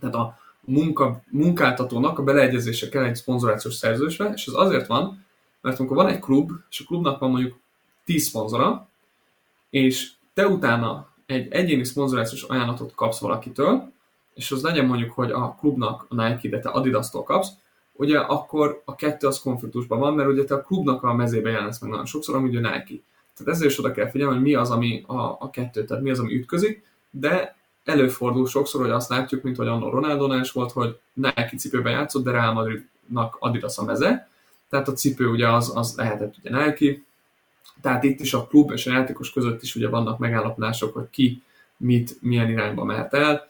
tehát 0.01 0.15
a 0.15 0.39
munka, 0.71 1.23
munkáltatónak 1.31 2.19
a 2.19 2.23
beleegyezése 2.23 2.89
kell 2.89 3.05
egy 3.05 3.17
szponzorációs 3.17 3.75
szerződésre, 3.75 4.33
és 4.35 4.47
ez 4.47 4.55
azért 4.55 4.87
van, 4.87 5.25
mert 5.61 5.79
amikor 5.79 5.97
van 5.97 6.09
egy 6.09 6.19
klub, 6.19 6.51
és 6.71 6.81
a 6.81 6.85
klubnak 6.87 7.19
van 7.19 7.31
mondjuk 7.31 7.59
10 8.05 8.25
szponzora, 8.25 8.89
és 9.71 10.11
te 10.35 10.47
utána 10.47 11.09
egy 11.27 11.53
egyéni 11.53 11.85
szponzorációs 11.85 12.43
ajánlatot 12.43 12.95
kapsz 12.95 13.21
valakitől, 13.21 13.93
és 14.35 14.51
az 14.51 14.63
legyen 14.63 14.87
mondjuk, 14.87 15.13
hogy 15.13 15.31
a 15.31 15.57
klubnak 15.61 16.07
a 16.09 16.15
Nike, 16.15 16.49
de 16.49 16.59
te 16.59 16.69
Adidas-tól 16.69 17.23
kapsz, 17.23 17.49
ugye 17.93 18.19
akkor 18.19 18.83
a 18.85 18.95
kettő 18.95 19.27
az 19.27 19.41
konfliktusban 19.41 19.99
van, 19.99 20.15
mert 20.15 20.29
ugye 20.29 20.45
te 20.45 20.55
a 20.55 20.63
klubnak 20.63 21.03
a 21.03 21.15
mezébe 21.15 21.51
jelensz 21.51 21.81
meg 21.81 21.91
nagyon 21.91 22.07
sokszor, 22.07 22.35
ami 22.35 22.49
ugye 22.49 22.61
Nike. 22.61 23.03
Tehát 23.37 23.55
ezért 23.55 23.71
is 23.71 23.79
oda 23.79 23.93
kell 23.93 24.11
figyelni, 24.11 24.35
hogy 24.35 24.43
mi 24.43 24.55
az, 24.55 24.71
ami 24.71 25.05
a, 25.07 25.19
a 25.19 25.51
kettő, 25.51 25.85
tehát 25.85 26.03
mi 26.03 26.11
az, 26.11 26.19
ami 26.19 26.35
ütközik, 26.35 26.85
de 27.11 27.60
előfordul 27.91 28.47
sokszor, 28.47 28.81
hogy 28.81 28.91
azt 28.91 29.09
látjuk, 29.09 29.43
mint 29.43 29.57
hogy 29.57 29.67
annó 29.67 29.89
Ronaldo 29.89 30.35
is 30.35 30.53
volt, 30.53 30.73
hogy 30.73 30.99
Nike 31.13 31.53
cipőben 31.57 31.93
játszott, 31.93 32.25
de 32.25 32.31
Real 32.31 32.53
Madrid 32.53 32.89
Nike-nak 33.11 33.37
Adidas 33.39 33.79
a 33.79 33.85
meze, 33.85 34.29
tehát 34.69 34.89
a 34.89 34.93
cipő 34.93 35.27
ugye 35.27 35.49
az, 35.49 35.73
az 35.75 35.95
lehetett 35.97 36.35
ugye 36.39 36.65
Nike, 36.65 37.01
tehát 37.81 38.05
itt 38.05 38.21
is 38.21 38.35
a 38.35 38.47
klub 38.47 38.71
és 38.71 38.87
a 38.87 38.93
játékos 38.93 39.33
között 39.33 39.63
is 39.63 39.75
ugye 39.75 39.89
vannak 39.89 40.19
megállapodások, 40.19 40.95
hogy 40.95 41.11
ki 41.11 41.43
mit, 41.77 42.23
milyen 42.23 42.51
irányba 42.51 42.85
mehet 42.85 43.15
el, 43.15 43.49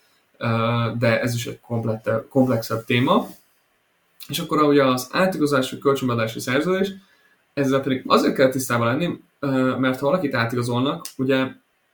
de 0.99 1.21
ez 1.21 1.35
is 1.35 1.47
egy 1.47 1.61
komplexebb 2.29 2.85
téma. 2.85 3.29
És 4.29 4.39
akkor 4.39 4.63
ugye 4.63 4.85
az 4.85 5.09
átigazolási 5.13 5.79
kölcsönbeadási 5.79 6.41
szerződés, 6.41 6.93
ezzel 7.55 7.81
pedig 7.81 8.03
azért 8.07 8.35
kell 8.35 8.49
tisztában 8.49 8.87
lenni, 8.87 9.21
mert 9.79 9.99
ha 9.99 10.07
valakit 10.07 10.35
átigazolnak, 10.35 11.05
ugye 11.17 11.47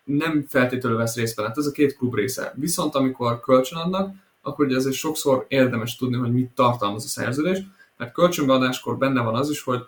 nem 0.07 0.45
feltétlenül 0.49 0.99
vesz 0.99 1.17
részt 1.17 1.37
benne. 1.37 1.49
Hát 1.49 1.59
ez 1.59 1.67
a 1.67 1.73
két 1.73 1.97
klub 1.97 2.15
része. 2.15 2.53
Viszont 2.57 2.95
amikor 2.95 3.41
kölcsön 3.41 3.79
adnak, 3.79 4.15
akkor 4.43 4.67
ugye 4.67 4.77
ezért 4.77 4.95
sokszor 4.95 5.45
érdemes 5.49 5.97
tudni, 5.97 6.17
hogy 6.17 6.33
mit 6.33 6.51
tartalmaz 6.55 7.05
a 7.05 7.09
szerződés, 7.09 7.59
mert 7.97 8.13
kölcsönbeadáskor 8.13 8.99
benne 8.99 9.23
van 9.23 9.35
az 9.35 9.51
is, 9.51 9.63
hogy 9.63 9.81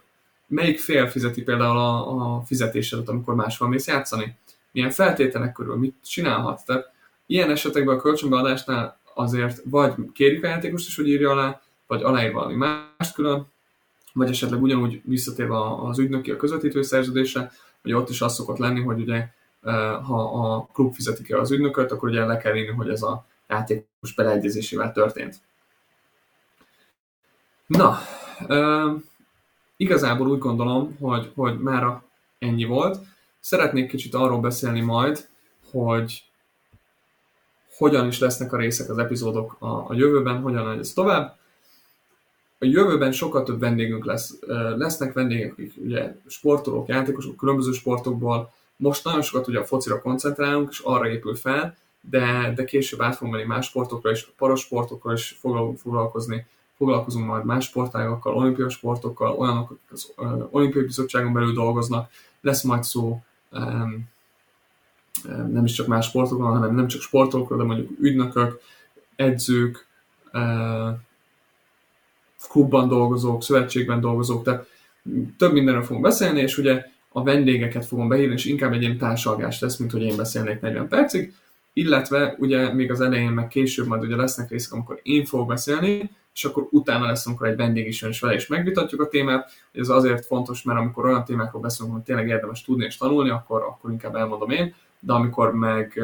melyik 0.46 0.78
fél 0.78 1.08
fizeti 1.08 1.42
például 1.42 1.78
a, 1.78 2.36
a 2.36 2.42
fizetésedet, 2.46 3.08
amikor 3.08 3.34
máshol 3.34 3.68
mész 3.68 3.86
játszani. 3.86 4.36
Milyen 4.72 4.90
feltételek 4.90 5.52
körül, 5.52 5.76
mit 5.76 5.94
csinálhatsz. 6.04 6.64
Tehát 6.64 6.92
ilyen 7.26 7.50
esetekben 7.50 7.96
a 7.96 8.00
kölcsönbeadásnál 8.00 8.98
azért 9.14 9.62
vagy 9.64 9.94
kérik 10.12 10.44
a 10.44 10.48
játékost 10.48 10.88
is, 10.88 10.96
hogy 10.96 11.08
írja 11.08 11.30
alá, 11.30 11.60
vagy 11.86 12.02
aláír 12.02 12.32
valami 12.32 12.54
mást 12.54 13.14
külön, 13.14 13.46
vagy 14.12 14.28
esetleg 14.28 14.62
ugyanúgy 14.62 15.00
visszatérve 15.04 15.56
az 15.88 15.98
ügynöki 15.98 16.30
a 16.30 16.36
közvetítő 16.36 16.82
szerződésre, 16.82 17.52
hogy 17.82 17.92
ott 17.92 18.08
is 18.08 18.20
az 18.20 18.34
szokott 18.34 18.58
lenni, 18.58 18.80
hogy 18.80 19.00
ugye 19.00 19.28
ha 20.02 20.52
a 20.52 20.66
klub 20.72 20.94
fizeti 20.94 21.22
ki 21.22 21.32
az 21.32 21.50
ügynököt, 21.50 21.92
akkor 21.92 22.08
ugye 22.08 22.24
le 22.24 22.36
kell 22.36 22.56
írni, 22.56 22.74
hogy 22.74 22.88
ez 22.88 23.02
a 23.02 23.26
játékos 23.48 24.14
beleegyezésével 24.14 24.92
történt. 24.92 25.40
Na, 27.66 27.98
igazából 29.76 30.28
úgy 30.28 30.38
gondolom, 30.38 30.96
hogy, 31.00 31.32
hogy 31.34 31.58
már 31.58 32.02
ennyi 32.38 32.64
volt. 32.64 32.98
Szeretnék 33.40 33.88
kicsit 33.88 34.14
arról 34.14 34.40
beszélni 34.40 34.80
majd, 34.80 35.28
hogy 35.70 36.24
hogyan 37.76 38.06
is 38.06 38.18
lesznek 38.18 38.52
a 38.52 38.56
részek, 38.56 38.90
az 38.90 38.98
epizódok 38.98 39.56
a, 39.58 39.66
a 39.66 39.94
jövőben, 39.94 40.40
hogyan 40.40 40.64
megy 40.64 40.78
ez 40.78 40.92
tovább. 40.92 41.36
A 42.58 42.64
jövőben 42.64 43.12
sokkal 43.12 43.42
több 43.42 43.60
vendégünk 43.60 44.04
lesz. 44.04 44.38
Lesznek 44.76 45.12
vendégek, 45.12 45.52
akik 45.52 45.72
ugye 45.76 46.14
sportolók, 46.26 46.88
játékosok, 46.88 47.36
különböző 47.36 47.72
sportokból. 47.72 48.52
Most 48.80 49.04
nagyon 49.04 49.22
sokat 49.22 49.48
ugye 49.48 49.58
a 49.58 49.64
focira 49.64 50.00
koncentrálunk, 50.00 50.68
és 50.70 50.78
arra 50.78 51.08
épül 51.08 51.34
fel, 51.34 51.76
de, 52.00 52.52
de 52.56 52.64
később 52.64 53.00
át 53.00 53.16
fogunk 53.16 53.36
menni 53.36 53.46
más 53.46 53.66
sportokra 53.66 54.10
és 54.10 54.26
parasportokra 54.36 55.12
is 55.12 55.38
foglalkozni. 55.76 56.46
Foglalkozunk 56.76 57.26
majd 57.26 57.44
más 57.44 57.64
sportágakkal, 57.64 58.34
olimpiai 58.34 58.70
sportokkal, 58.70 59.30
olyanok, 59.32 59.70
akik 59.70 59.90
az 59.90 60.12
olimpiai 60.50 60.84
bizottságon 60.84 61.32
belül 61.32 61.52
dolgoznak, 61.52 62.10
lesz 62.40 62.62
majd 62.62 62.84
szó 62.84 63.22
um, 63.50 64.08
nem 65.24 65.64
is 65.64 65.72
csak 65.72 65.86
más 65.86 66.06
sportokról, 66.06 66.50
hanem 66.50 66.74
nem 66.74 66.86
csak 66.86 67.00
sportolókról, 67.00 67.58
de 67.58 67.64
mondjuk 67.64 67.90
ügynökök, 68.00 68.60
edzők, 69.16 69.86
uh, 70.32 70.88
klubban 72.48 72.88
dolgozók, 72.88 73.42
szövetségben 73.42 74.00
dolgozók, 74.00 74.44
tehát 74.44 74.66
több 75.36 75.52
mindenről 75.52 75.82
fogunk 75.82 76.04
beszélni, 76.04 76.40
és 76.40 76.58
ugye 76.58 76.84
a 77.18 77.22
vendégeket 77.22 77.86
fogom 77.86 78.08
behívni, 78.08 78.34
és 78.34 78.44
inkább 78.44 78.72
egy 78.72 78.82
ilyen 78.82 78.98
társalgás 78.98 79.60
lesz, 79.60 79.76
mint 79.76 79.92
hogy 79.92 80.02
én 80.02 80.16
beszélnék 80.16 80.60
40 80.60 80.88
percig, 80.88 81.34
illetve 81.72 82.34
ugye 82.38 82.72
még 82.72 82.90
az 82.90 83.00
elején, 83.00 83.30
meg 83.30 83.48
később 83.48 83.86
majd 83.86 84.02
ugye 84.02 84.16
lesznek 84.16 84.50
részek, 84.50 84.72
amikor 84.72 85.00
én 85.02 85.24
fogok 85.24 85.46
beszélni, 85.46 86.10
és 86.34 86.44
akkor 86.44 86.68
utána 86.70 87.06
lesz, 87.06 87.26
amikor 87.26 87.46
egy 87.46 87.56
vendég 87.56 87.86
is 87.86 88.00
jön, 88.00 88.10
és 88.10 88.20
vele 88.20 88.34
is 88.34 88.46
megvitatjuk 88.46 89.00
a 89.00 89.08
témát. 89.08 89.50
Ez 89.72 89.88
azért 89.88 90.26
fontos, 90.26 90.62
mert 90.62 90.78
amikor 90.78 91.04
olyan 91.04 91.24
témákról 91.24 91.62
beszélünk, 91.62 91.94
hogy 91.94 92.04
tényleg 92.04 92.28
érdemes 92.28 92.62
tudni 92.62 92.84
és 92.84 92.96
tanulni, 92.96 93.30
akkor, 93.30 93.62
akkor 93.62 93.90
inkább 93.90 94.14
elmondom 94.14 94.50
én, 94.50 94.74
de 95.00 95.12
amikor 95.12 95.54
meg, 95.54 96.02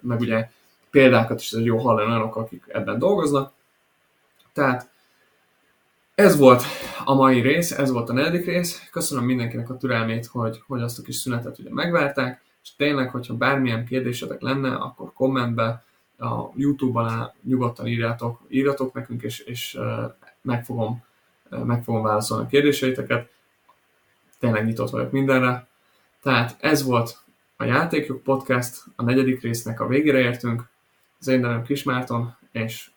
meg 0.00 0.20
ugye 0.20 0.48
példákat 0.90 1.40
is 1.40 1.52
ez 1.52 1.64
jó 1.64 1.78
hallani 1.78 2.10
olyanok, 2.10 2.36
akik 2.36 2.64
ebben 2.68 2.98
dolgoznak. 2.98 3.52
Tehát 4.52 4.90
ez 6.14 6.38
volt 6.38 6.62
a 7.04 7.14
mai 7.14 7.40
rész, 7.40 7.70
ez 7.70 7.90
volt 7.90 8.08
a 8.08 8.12
negyedik 8.12 8.44
rész. 8.44 8.88
Köszönöm 8.90 9.24
mindenkinek 9.24 9.70
a 9.70 9.76
türelmét, 9.76 10.26
hogy, 10.26 10.62
hogy 10.66 10.82
azt 10.82 10.98
a 10.98 11.02
kis 11.02 11.16
szünetet 11.16 11.58
ugye 11.58 11.72
megvárták, 11.72 12.42
és 12.62 12.76
tényleg, 12.76 13.10
hogyha 13.10 13.34
bármilyen 13.34 13.86
kérdésetek 13.86 14.40
lenne, 14.40 14.74
akkor 14.74 15.12
kommentbe, 15.12 15.84
a 16.18 16.52
YouTube 16.56 17.00
alá 17.00 17.34
nyugodtan 17.42 17.86
írjátok, 17.86 18.40
írjatok 18.48 18.92
nekünk, 18.92 19.22
és, 19.22 19.38
és 19.38 19.78
meg, 20.40 20.64
fogom, 20.64 21.04
meg 21.48 21.82
fogom 21.82 22.02
válaszolni 22.02 22.44
a 22.44 22.48
kérdéseiteket. 22.48 23.30
Tényleg 24.38 24.64
nyitott 24.64 24.90
vagyok 24.90 25.10
mindenre. 25.10 25.66
Tehát 26.22 26.56
ez 26.60 26.82
volt 26.82 27.18
a 27.56 27.64
Játékjog 27.64 28.22
Podcast, 28.22 28.84
a 28.96 29.02
negyedik 29.02 29.40
résznek 29.40 29.80
a 29.80 29.86
végére 29.86 30.18
értünk. 30.18 30.68
Az 31.20 31.28
én 31.28 31.40
nevem 31.40 31.62
Kismárton, 31.62 32.36
és 32.52 32.90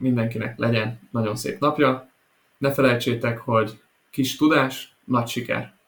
mindenkinek 0.00 0.58
legyen 0.58 1.08
nagyon 1.10 1.36
szép 1.36 1.60
napja. 1.60 2.10
Ne 2.58 2.72
felejtsétek, 2.72 3.38
hogy 3.38 3.80
kis 4.10 4.36
tudás, 4.36 4.96
nagy 5.04 5.28
siker. 5.28 5.79